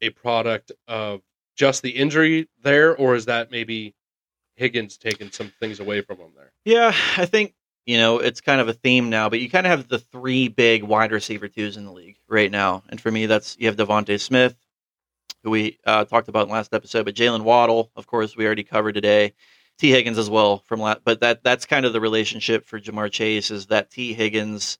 a 0.00 0.10
product 0.10 0.72
of 0.88 1.20
just 1.56 1.82
the 1.82 1.90
injury 1.90 2.48
there, 2.62 2.96
or 2.96 3.14
is 3.14 3.26
that 3.26 3.50
maybe 3.50 3.94
Higgins 4.56 4.96
taking 4.96 5.30
some 5.30 5.52
things 5.60 5.80
away 5.80 6.00
from 6.00 6.18
him 6.18 6.30
there? 6.34 6.52
Yeah, 6.64 6.94
I 7.16 7.26
think 7.26 7.54
you 7.86 7.98
know 7.98 8.18
it's 8.18 8.40
kind 8.40 8.60
of 8.60 8.68
a 8.68 8.72
theme 8.72 9.10
now, 9.10 9.28
but 9.28 9.40
you 9.40 9.50
kind 9.50 9.66
of 9.66 9.70
have 9.70 9.88
the 9.88 9.98
three 9.98 10.48
big 10.48 10.82
wide 10.82 11.12
receiver 11.12 11.48
twos 11.48 11.76
in 11.76 11.84
the 11.84 11.92
league 11.92 12.16
right 12.28 12.50
now, 12.50 12.82
and 12.88 13.00
for 13.00 13.10
me, 13.10 13.26
that's 13.26 13.56
you 13.58 13.66
have 13.66 13.76
DeVonta 13.76 14.20
Smith, 14.20 14.54
who 15.42 15.50
we 15.50 15.78
uh, 15.84 16.04
talked 16.04 16.28
about 16.28 16.46
in 16.46 16.52
last 16.52 16.74
episode, 16.74 17.04
but 17.04 17.14
Jaylen 17.14 17.42
Waddle, 17.42 17.90
of 17.96 18.06
course, 18.06 18.36
we 18.36 18.46
already 18.46 18.64
covered 18.64 18.94
today. 18.94 19.32
Tee 19.78 19.90
Higgins 19.90 20.18
as 20.18 20.28
well 20.28 20.58
from 20.66 20.80
last, 20.80 21.00
but 21.04 21.20
that 21.20 21.42
that's 21.42 21.64
kind 21.64 21.86
of 21.86 21.94
the 21.94 22.00
relationship 22.02 22.66
for 22.66 22.78
Ja'Marr 22.78 23.10
Chase 23.10 23.50
is 23.50 23.66
that 23.66 23.90
Tee 23.90 24.12
Higgins 24.12 24.78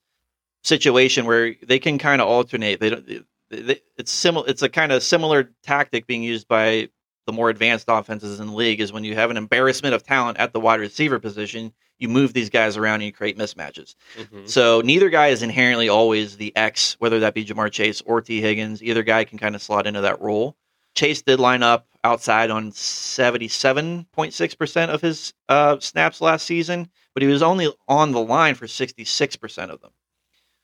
situation 0.63 1.25
where 1.25 1.55
they 1.63 1.79
can 1.79 1.97
kind 1.97 2.21
of 2.21 2.27
alternate. 2.27 2.79
They 2.79 2.89
don't. 2.91 3.07
They, 3.07 3.21
they, 3.49 3.81
it's 3.97 4.11
similar. 4.11 4.47
It's 4.47 4.61
a 4.61 4.69
kind 4.69 4.91
of 4.91 5.01
similar 5.03 5.51
tactic 5.63 6.05
being 6.05 6.23
used 6.23 6.47
by 6.47 6.89
the 7.25 7.33
more 7.33 7.49
advanced 7.49 7.85
offenses 7.87 8.39
in 8.39 8.47
the 8.47 8.53
league 8.53 8.81
is 8.81 8.91
when 8.91 9.03
you 9.03 9.15
have 9.15 9.31
an 9.31 9.37
embarrassment 9.37 9.93
of 9.93 10.03
talent 10.03 10.37
at 10.37 10.53
the 10.53 10.59
wide 10.59 10.79
receiver 10.79 11.19
position, 11.19 11.73
you 11.99 12.09
move 12.09 12.33
these 12.33 12.49
guys 12.49 12.77
around 12.77 12.95
and 12.95 13.03
you 13.03 13.13
create 13.13 13.37
mismatches. 13.37 13.93
Mhm. 14.17 14.49
So 14.49 14.81
neither 14.81 15.09
guy 15.09 15.27
is 15.27 15.43
inherently 15.43 15.87
always 15.87 16.37
the 16.37 16.55
X, 16.55 16.95
whether 16.99 17.19
that 17.19 17.33
be 17.33 17.45
Ja'Marr 17.45 17.71
Chase 17.71 18.01
or 18.05 18.21
Tee 18.21 18.41
Higgins. 18.41 18.81
Either 18.81 19.03
guy 19.03 19.23
can 19.23 19.37
kind 19.37 19.55
of 19.55 19.61
slot 19.61 19.85
into 19.85 20.01
that 20.01 20.19
role. 20.19 20.57
Chase 20.95 21.21
did 21.21 21.39
line 21.39 21.63
up 21.63 21.87
outside 22.03 22.49
on 22.49 22.71
77.6% 22.71 24.89
of 24.89 25.01
his 25.01 25.33
uh, 25.49 25.79
snaps 25.79 26.21
last 26.21 26.45
season, 26.45 26.89
but 27.13 27.23
he 27.23 27.29
was 27.29 27.43
only 27.43 27.71
on 27.87 28.11
the 28.11 28.21
line 28.21 28.55
for 28.55 28.67
66% 28.67 29.69
of 29.69 29.81
them. 29.81 29.91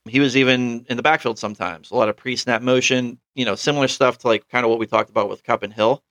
He 0.07 0.19
was 0.19 0.37
even 0.37 0.85
in 0.89 0.97
the 0.97 1.03
backfield 1.03 1.37
sometimes, 1.37 1.91
a 1.91 1.95
lot 1.95 2.09
of 2.09 2.15
pre 2.15 2.35
snap 2.37 2.61
motion, 2.61 3.19
you 3.35 3.43
know, 3.43 3.55
similar 3.55 3.89
stuff 3.89 4.17
to 4.19 4.27
like 4.27 4.47
kind 4.47 4.63
of 4.63 4.69
what 4.69 4.79
we 4.79 4.87
talked 4.87 5.09
about 5.09 5.29
with 5.29 5.43
Kupp 5.43 5.63
and 5.63 5.73
Hill. 5.73 6.01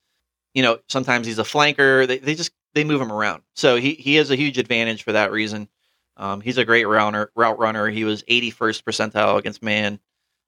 You 0.56 0.62
know, 0.62 0.78
sometimes 0.88 1.26
he's 1.26 1.38
a 1.38 1.42
flanker. 1.44 2.06
They, 2.08 2.16
they 2.16 2.34
just 2.34 2.50
they 2.72 2.82
move 2.82 3.00
him 3.02 3.12
around. 3.12 3.42
So 3.54 3.76
he, 3.76 3.92
he 3.92 4.14
has 4.14 4.30
a 4.30 4.36
huge 4.36 4.56
advantage 4.56 5.02
for 5.02 5.12
that 5.12 5.30
reason. 5.30 5.68
Um, 6.16 6.40
he's 6.40 6.56
a 6.56 6.64
great 6.64 6.86
runner, 6.86 7.30
route 7.36 7.58
runner. 7.58 7.88
He 7.90 8.04
was 8.04 8.22
81st 8.22 8.82
percentile 8.84 9.36
against 9.38 9.62
man, 9.62 10.00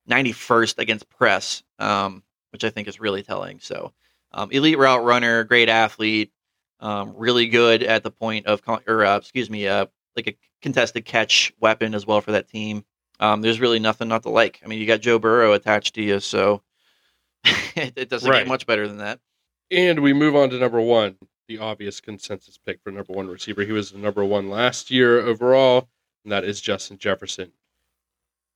91st 0.09 0.79
against 0.79 1.11
press, 1.11 1.63
um, 1.79 2.23
which 2.53 2.65
I 2.65 2.71
think 2.71 2.89
is 2.89 2.99
really 3.01 3.23
telling. 3.23 3.61
So, 3.61 3.93
um, 4.33 4.51
elite 4.51 4.79
route 4.79 5.05
runner, 5.05 5.45
great 5.45 5.69
athlete, 5.69 6.33
um, 6.81 7.13
really 7.15 7.49
good 7.49 7.83
at 7.83 8.03
the 8.03 8.11
point 8.11 8.47
of, 8.47 8.63
con- 8.63 8.81
or 8.87 9.05
uh, 9.05 9.19
excuse 9.19 9.51
me, 9.51 9.69
uh, 9.69 9.85
like 10.17 10.27
a 10.27 10.37
contested 10.63 11.05
catch 11.05 11.53
weapon 11.61 11.95
as 11.95 12.07
well 12.07 12.23
for 12.23 12.33
that 12.33 12.49
team. 12.49 12.83
Um, 13.21 13.43
there's 13.43 13.61
really 13.61 13.79
nothing 13.79 14.09
not 14.09 14.23
to 14.23 14.31
like. 14.31 14.61
I 14.65 14.69
mean, 14.69 14.79
you 14.81 14.87
got 14.87 15.03
Joe 15.03 15.19
Burrow 15.19 15.53
attached 15.53 15.95
to 15.97 16.03
you, 16.03 16.19
so 16.21 16.63
it, 17.45 17.93
it 17.97 18.09
doesn't 18.09 18.31
Right. 18.31 18.39
get 18.41 18.49
much 18.49 18.67
better 18.67 18.89
than 18.89 18.99
that. 18.99 19.21
And 19.71 20.01
we 20.01 20.13
move 20.13 20.35
on 20.35 20.51
to 20.51 20.59
number 20.59 20.81
one, 20.81 21.17
the 21.47 21.59
obvious 21.59 22.01
consensus 22.01 22.59
pick 22.59 22.81
for 22.83 22.91
number 22.91 23.13
one 23.13 23.29
receiver. 23.29 23.63
He 23.65 23.73
was 23.73 23.93
the 23.93 23.99
number 23.99 24.25
one 24.25 24.49
last 24.49 24.91
year 24.91 25.21
overall, 25.21 25.89
and 26.25 26.33
that 26.33 26.45
is 26.45 26.61
Justin 26.61 26.99
Jefferson. 26.99 27.53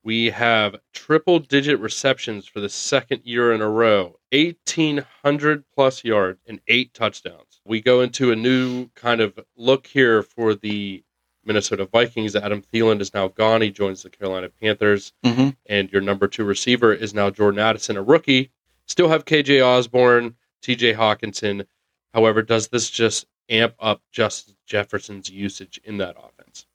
We 0.04 0.30
have 0.30 0.76
triple 0.92 1.38
digit 1.38 1.78
receptions 1.78 2.46
for 2.46 2.60
the 2.60 2.68
second 2.68 3.20
year 3.24 3.52
in 3.52 3.60
a 3.60 3.68
row, 3.68 4.18
1,800 4.32 5.64
plus 5.74 6.02
yards 6.02 6.40
and 6.48 6.60
eight 6.66 6.92
touchdowns. 6.92 7.60
We 7.64 7.80
go 7.80 8.00
into 8.00 8.32
a 8.32 8.36
new 8.36 8.88
kind 8.96 9.20
of 9.20 9.38
look 9.56 9.86
here 9.86 10.22
for 10.22 10.54
the 10.54 11.04
Minnesota 11.44 11.84
Vikings. 11.86 12.34
Adam 12.34 12.62
Thielen 12.62 13.00
is 13.00 13.14
now 13.14 13.28
gone. 13.28 13.62
He 13.62 13.70
joins 13.70 14.02
the 14.02 14.10
Carolina 14.10 14.48
Panthers 14.48 15.12
Mm-hmm. 15.24 15.50
and 15.66 15.92
your 15.92 16.02
number 16.02 16.26
two 16.26 16.44
receiver 16.44 16.92
is 16.92 17.14
now 17.14 17.30
Jordan 17.30 17.60
Addison, 17.60 17.96
a 17.96 18.02
rookie. 18.02 18.50
Still 18.86 19.08
have 19.08 19.24
KJ 19.24 19.64
Osborn, 19.64 20.34
TJ 20.62 20.94
Hockenson. 20.96 21.66
However, 22.14 22.42
does 22.42 22.68
this 22.68 22.90
just 22.90 23.26
amp 23.48 23.74
up 23.80 24.02
Justin 24.12 24.54
Jefferson's 24.66 25.28
usage 25.30 25.80
in 25.84 25.98
that 25.98 26.16
offense? 26.18 26.66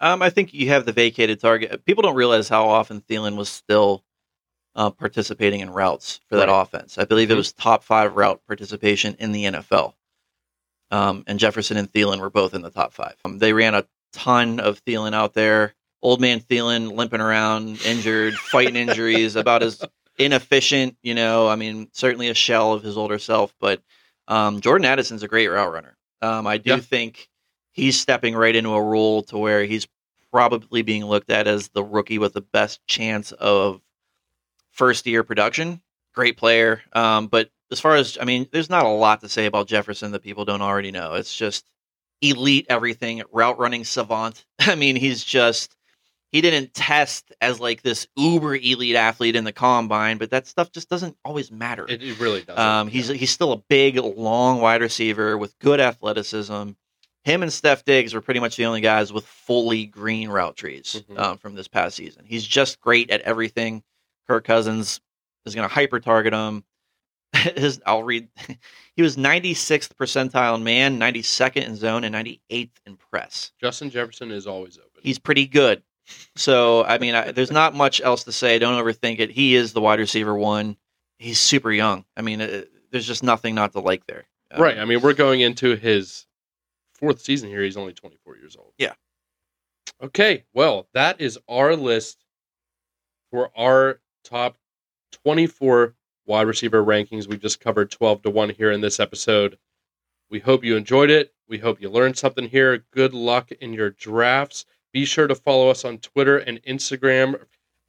Um, 0.00 0.20
I 0.22 0.30
think 0.30 0.52
you 0.52 0.68
have 0.68 0.84
the 0.84 0.92
vacated 0.92 1.40
target. 1.40 1.84
People 1.84 2.02
don't 2.02 2.14
realize 2.16 2.48
how 2.48 2.66
often 2.68 3.00
Thielen 3.00 3.36
was 3.36 3.48
still 3.48 4.02
uh, 4.74 4.90
participating 4.90 5.60
in 5.60 5.70
routes 5.70 6.20
for 6.28 6.36
that 6.36 6.48
Right. 6.50 6.60
offense. 6.60 6.98
I 6.98 7.06
believe 7.06 7.30
it 7.30 7.34
Mhm. 7.34 7.38
was 7.38 7.52
top 7.54 7.82
five 7.82 8.14
route 8.14 8.42
participation 8.46 9.16
in 9.18 9.32
the 9.32 9.46
NFL. 9.46 9.94
Um, 10.90 11.24
and 11.26 11.38
Jefferson 11.38 11.78
and 11.78 11.90
Thielen 11.90 12.20
were 12.20 12.28
both 12.28 12.52
in 12.52 12.60
the 12.60 12.70
top 12.70 12.92
five. 12.92 13.14
Um, 13.24 13.38
they 13.38 13.54
ran 13.54 13.74
a 13.74 13.86
ton 14.12 14.60
of 14.60 14.84
Thielen 14.84 15.14
out 15.14 15.32
there. 15.32 15.74
Old 16.02 16.20
man 16.20 16.40
Thielen 16.40 16.92
limping 16.94 17.22
around, 17.22 17.80
injured, 17.86 18.34
fighting 18.34 18.76
injuries, 18.76 19.34
about 19.34 19.62
as 19.62 19.82
inefficient, 20.18 20.96
you 21.02 21.14
know. 21.14 21.48
I 21.48 21.56
mean, 21.56 21.88
certainly 21.92 22.28
a 22.28 22.34
shell 22.34 22.72
of 22.72 22.82
his 22.82 22.96
older 22.96 23.18
self, 23.18 23.54
but 23.60 23.82
um, 24.28 24.60
Jordan 24.60 24.84
Addison's 24.86 25.22
a 25.22 25.28
great 25.28 25.48
route 25.48 25.72
runner. 25.72 25.96
Um, 26.22 26.46
I 26.46 26.58
do 26.58 26.70
Yeah. 26.70 26.80
think 26.80 27.28
he's 27.72 27.98
stepping 28.00 28.34
right 28.34 28.54
into 28.56 28.70
a 28.74 28.82
role 28.82 29.22
to 29.24 29.38
where 29.38 29.64
he's 29.64 29.86
probably 30.32 30.82
being 30.82 31.04
looked 31.04 31.30
at 31.30 31.46
as 31.46 31.68
the 31.68 31.84
rookie 31.84 32.18
with 32.18 32.32
the 32.32 32.40
best 32.40 32.84
chance 32.86 33.32
of 33.32 33.80
first 34.72 35.06
year 35.06 35.22
production. 35.22 35.80
Great 36.14 36.36
player. 36.36 36.82
Um, 36.92 37.26
but 37.28 37.50
as 37.70 37.80
far 37.80 37.94
as, 37.96 38.16
I 38.20 38.24
mean, 38.24 38.46
there's 38.52 38.70
not 38.70 38.84
a 38.84 38.88
lot 38.90 39.20
to 39.20 39.28
say 39.28 39.46
about 39.46 39.66
Jefferson 39.68 40.12
that 40.12 40.22
people 40.22 40.44
don't 40.44 40.62
already 40.62 40.90
know. 40.90 41.14
It's 41.14 41.34
just 41.34 41.68
elite 42.22 42.66
everything, 42.68 43.22
route 43.32 43.58
running 43.58 43.84
savant. 43.84 44.44
I 44.58 44.74
mean, 44.74 44.96
he's 44.96 45.22
just, 45.22 45.76
he 46.32 46.40
didn't 46.40 46.74
test 46.74 47.32
as 47.40 47.60
like 47.60 47.82
this 47.82 48.06
uber 48.16 48.54
elite 48.56 48.96
athlete 48.96 49.36
in 49.36 49.44
the 49.44 49.52
combine, 49.52 50.18
but 50.18 50.30
that 50.30 50.46
stuff 50.46 50.70
just 50.72 50.88
doesn't 50.88 51.16
always 51.24 51.50
matter. 51.50 51.86
It, 51.88 52.02
it 52.02 52.18
really 52.20 52.42
does. 52.42 52.58
Um, 52.58 52.88
he's 52.88 53.08
he's 53.08 53.30
still 53.30 53.52
a 53.52 53.58
big, 53.68 53.96
long 53.96 54.60
wide 54.60 54.80
receiver 54.82 55.38
with 55.38 55.58
good 55.60 55.80
athleticism. 55.80 56.70
Him 57.24 57.42
and 57.42 57.52
Steph 57.52 57.84
Diggs 57.84 58.14
were 58.14 58.20
pretty 58.20 58.38
much 58.40 58.56
the 58.56 58.66
only 58.66 58.80
guys 58.80 59.12
with 59.12 59.26
fully 59.26 59.84
green 59.86 60.28
route 60.28 60.56
trees 60.56 61.02
Mhm. 61.10 61.18
um, 61.18 61.38
from 61.38 61.54
this 61.56 61.66
past 61.68 61.96
season. 61.96 62.24
He's 62.24 62.46
just 62.46 62.80
great 62.80 63.10
at 63.10 63.20
everything. 63.22 63.82
Kirk 64.28 64.44
Cousins 64.44 65.00
is 65.44 65.54
going 65.54 65.68
to 65.68 65.74
hyper 65.74 65.98
target 66.00 66.32
him. 66.32 66.64
His, 67.32 67.80
I'll 67.86 68.02
read. 68.04 68.28
He 68.94 69.02
was 69.02 69.18
96th 69.18 69.90
percentile 70.00 70.56
in 70.56 70.64
man, 70.64 70.98
92nd 70.98 71.66
in 71.66 71.76
zone, 71.76 72.02
and 72.04 72.14
98th 72.14 72.70
in 72.86 72.96
press. 72.96 73.52
Justin 73.60 73.90
Jefferson 73.90 74.30
is 74.30 74.46
always 74.46 74.78
open. 74.78 75.02
He's 75.02 75.18
pretty 75.18 75.46
good. 75.46 75.82
So 76.36 76.84
I 76.84 76.98
mean, 76.98 77.14
I, 77.14 77.32
there's 77.32 77.50
not 77.50 77.74
much 77.74 78.00
else 78.00 78.24
to 78.24 78.32
say. 78.32 78.58
Don't 78.58 78.82
overthink 78.82 79.18
it. 79.20 79.30
He 79.30 79.54
is 79.54 79.72
the 79.72 79.80
wide 79.80 79.98
receiver 79.98 80.34
one. 80.34 80.76
He's 81.18 81.38
super 81.40 81.72
young. 81.72 82.04
I 82.16 82.22
mean, 82.22 82.40
uh 82.40 82.62
there's 82.90 83.06
just 83.06 83.22
nothing 83.22 83.54
not 83.54 83.72
to 83.72 83.80
like 83.80 84.06
there. 84.06 84.26
Um, 84.50 84.62
right. 84.62 84.78
I 84.78 84.84
mean, 84.84 85.00
we're 85.00 85.12
going 85.12 85.40
into 85.40 85.76
his 85.76 86.26
fourth 86.94 87.20
season 87.20 87.48
here. 87.48 87.62
He's 87.62 87.76
only 87.76 87.92
24 87.92 88.36
years 88.36 88.56
old. 88.56 88.72
Yeah. 88.78 88.94
Okay. 90.02 90.44
Well, 90.54 90.88
that 90.94 91.20
is 91.20 91.38
our 91.48 91.76
list 91.76 92.24
for 93.30 93.50
our 93.56 94.00
top 94.24 94.56
24 95.24 95.94
wide 96.26 96.46
receiver 96.46 96.84
rankings. 96.84 97.26
We 97.26 97.36
just 97.36 97.60
covered 97.60 97.90
12 97.90 98.22
to 98.22 98.30
1 98.30 98.50
here 98.50 98.70
in 98.70 98.80
this 98.80 99.00
episode. 99.00 99.58
We 100.30 100.40
hope 100.40 100.64
you 100.64 100.76
enjoyed 100.76 101.10
it. 101.10 101.32
We 101.48 101.58
hope 101.58 101.80
you 101.80 101.88
learned 101.88 102.18
something 102.18 102.48
here. 102.48 102.84
Good 102.90 103.14
luck 103.14 103.52
in 103.52 103.72
your 103.72 103.90
drafts. 103.90 104.64
Be 104.96 105.04
sure 105.04 105.26
to 105.26 105.34
follow 105.34 105.68
us 105.68 105.84
on 105.84 105.98
Twitter 105.98 106.38
and 106.38 106.58
Instagram 106.62 107.38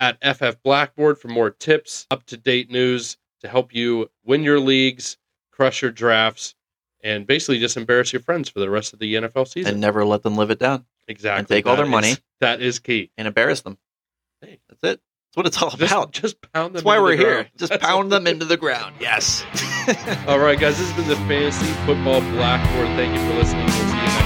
at 0.02 0.18
FF 0.36 0.62
Blackboard 0.62 1.18
for 1.18 1.30
more 1.30 1.50
tips, 1.50 2.06
up 2.12 2.26
to 2.26 2.36
date 2.36 2.70
news 2.70 3.16
to 3.40 3.48
help 3.48 3.74
you 3.74 4.10
win 4.26 4.44
your 4.44 4.60
leagues, 4.60 5.16
crush 5.50 5.82
your 5.82 5.92
drafts, 5.92 6.54
and 7.02 7.26
basically 7.26 7.60
just 7.60 7.78
embarrass 7.78 8.12
your 8.12 8.22
friends 8.22 8.50
for 8.50 8.60
the 8.60 8.70
rest 8.70 8.92
of 8.92 9.00
the 9.00 9.16
NFL 9.16 9.48
season. 9.48 9.72
and 9.72 9.80
never 9.80 10.04
let 10.04 10.22
them 10.24 10.36
live 10.36 10.52
it 10.52 10.60
down 10.60 10.84
exactly. 11.08 11.40
and 11.40 11.48
take 11.48 11.66
all 11.66 11.78
That 11.78 11.84
their 11.84 11.90
money. 11.90 12.10
is- 12.10 12.22
that 12.42 12.62
is 12.62 12.80
key. 12.80 13.10
and 13.18 13.26
embarrass 13.26 13.62
them. 13.62 13.78
Hey. 14.42 14.60
That's 14.68 14.84
it. 14.84 15.00
That's 15.30 15.38
what 15.38 15.48
it's 15.48 15.62
all 15.62 15.70
Just, 15.70 15.92
about. 15.94 16.12
just 16.12 16.42
pound 16.52 16.66
them. 16.68 16.74
That's 16.74 16.84
why 16.84 16.96
into 16.96 17.04
we're 17.04 17.12
the 17.16 17.24
here. 17.24 17.34
ground. 17.36 17.50
Just 17.56 17.70
That's 17.72 17.86
pound 17.86 18.12
them 18.12 18.28
into 18.28 18.44
the 18.44 18.58
ground. 18.58 18.96
Yes. 19.00 19.46
All 20.28 20.40
right, 20.40 20.60
guys. 20.60 20.78
This 20.78 20.92
has 20.92 20.98
been 20.98 21.08
the 21.08 21.16
Fantasy 21.26 21.68
Football 21.86 22.20
Blackboard. 22.20 22.88
Thank 22.98 23.16
you 23.18 23.26
for 23.32 23.38
listening. 23.40 23.64
We'll 23.64 23.72
see 23.76 23.80
you 23.86 23.94
next 23.94 24.17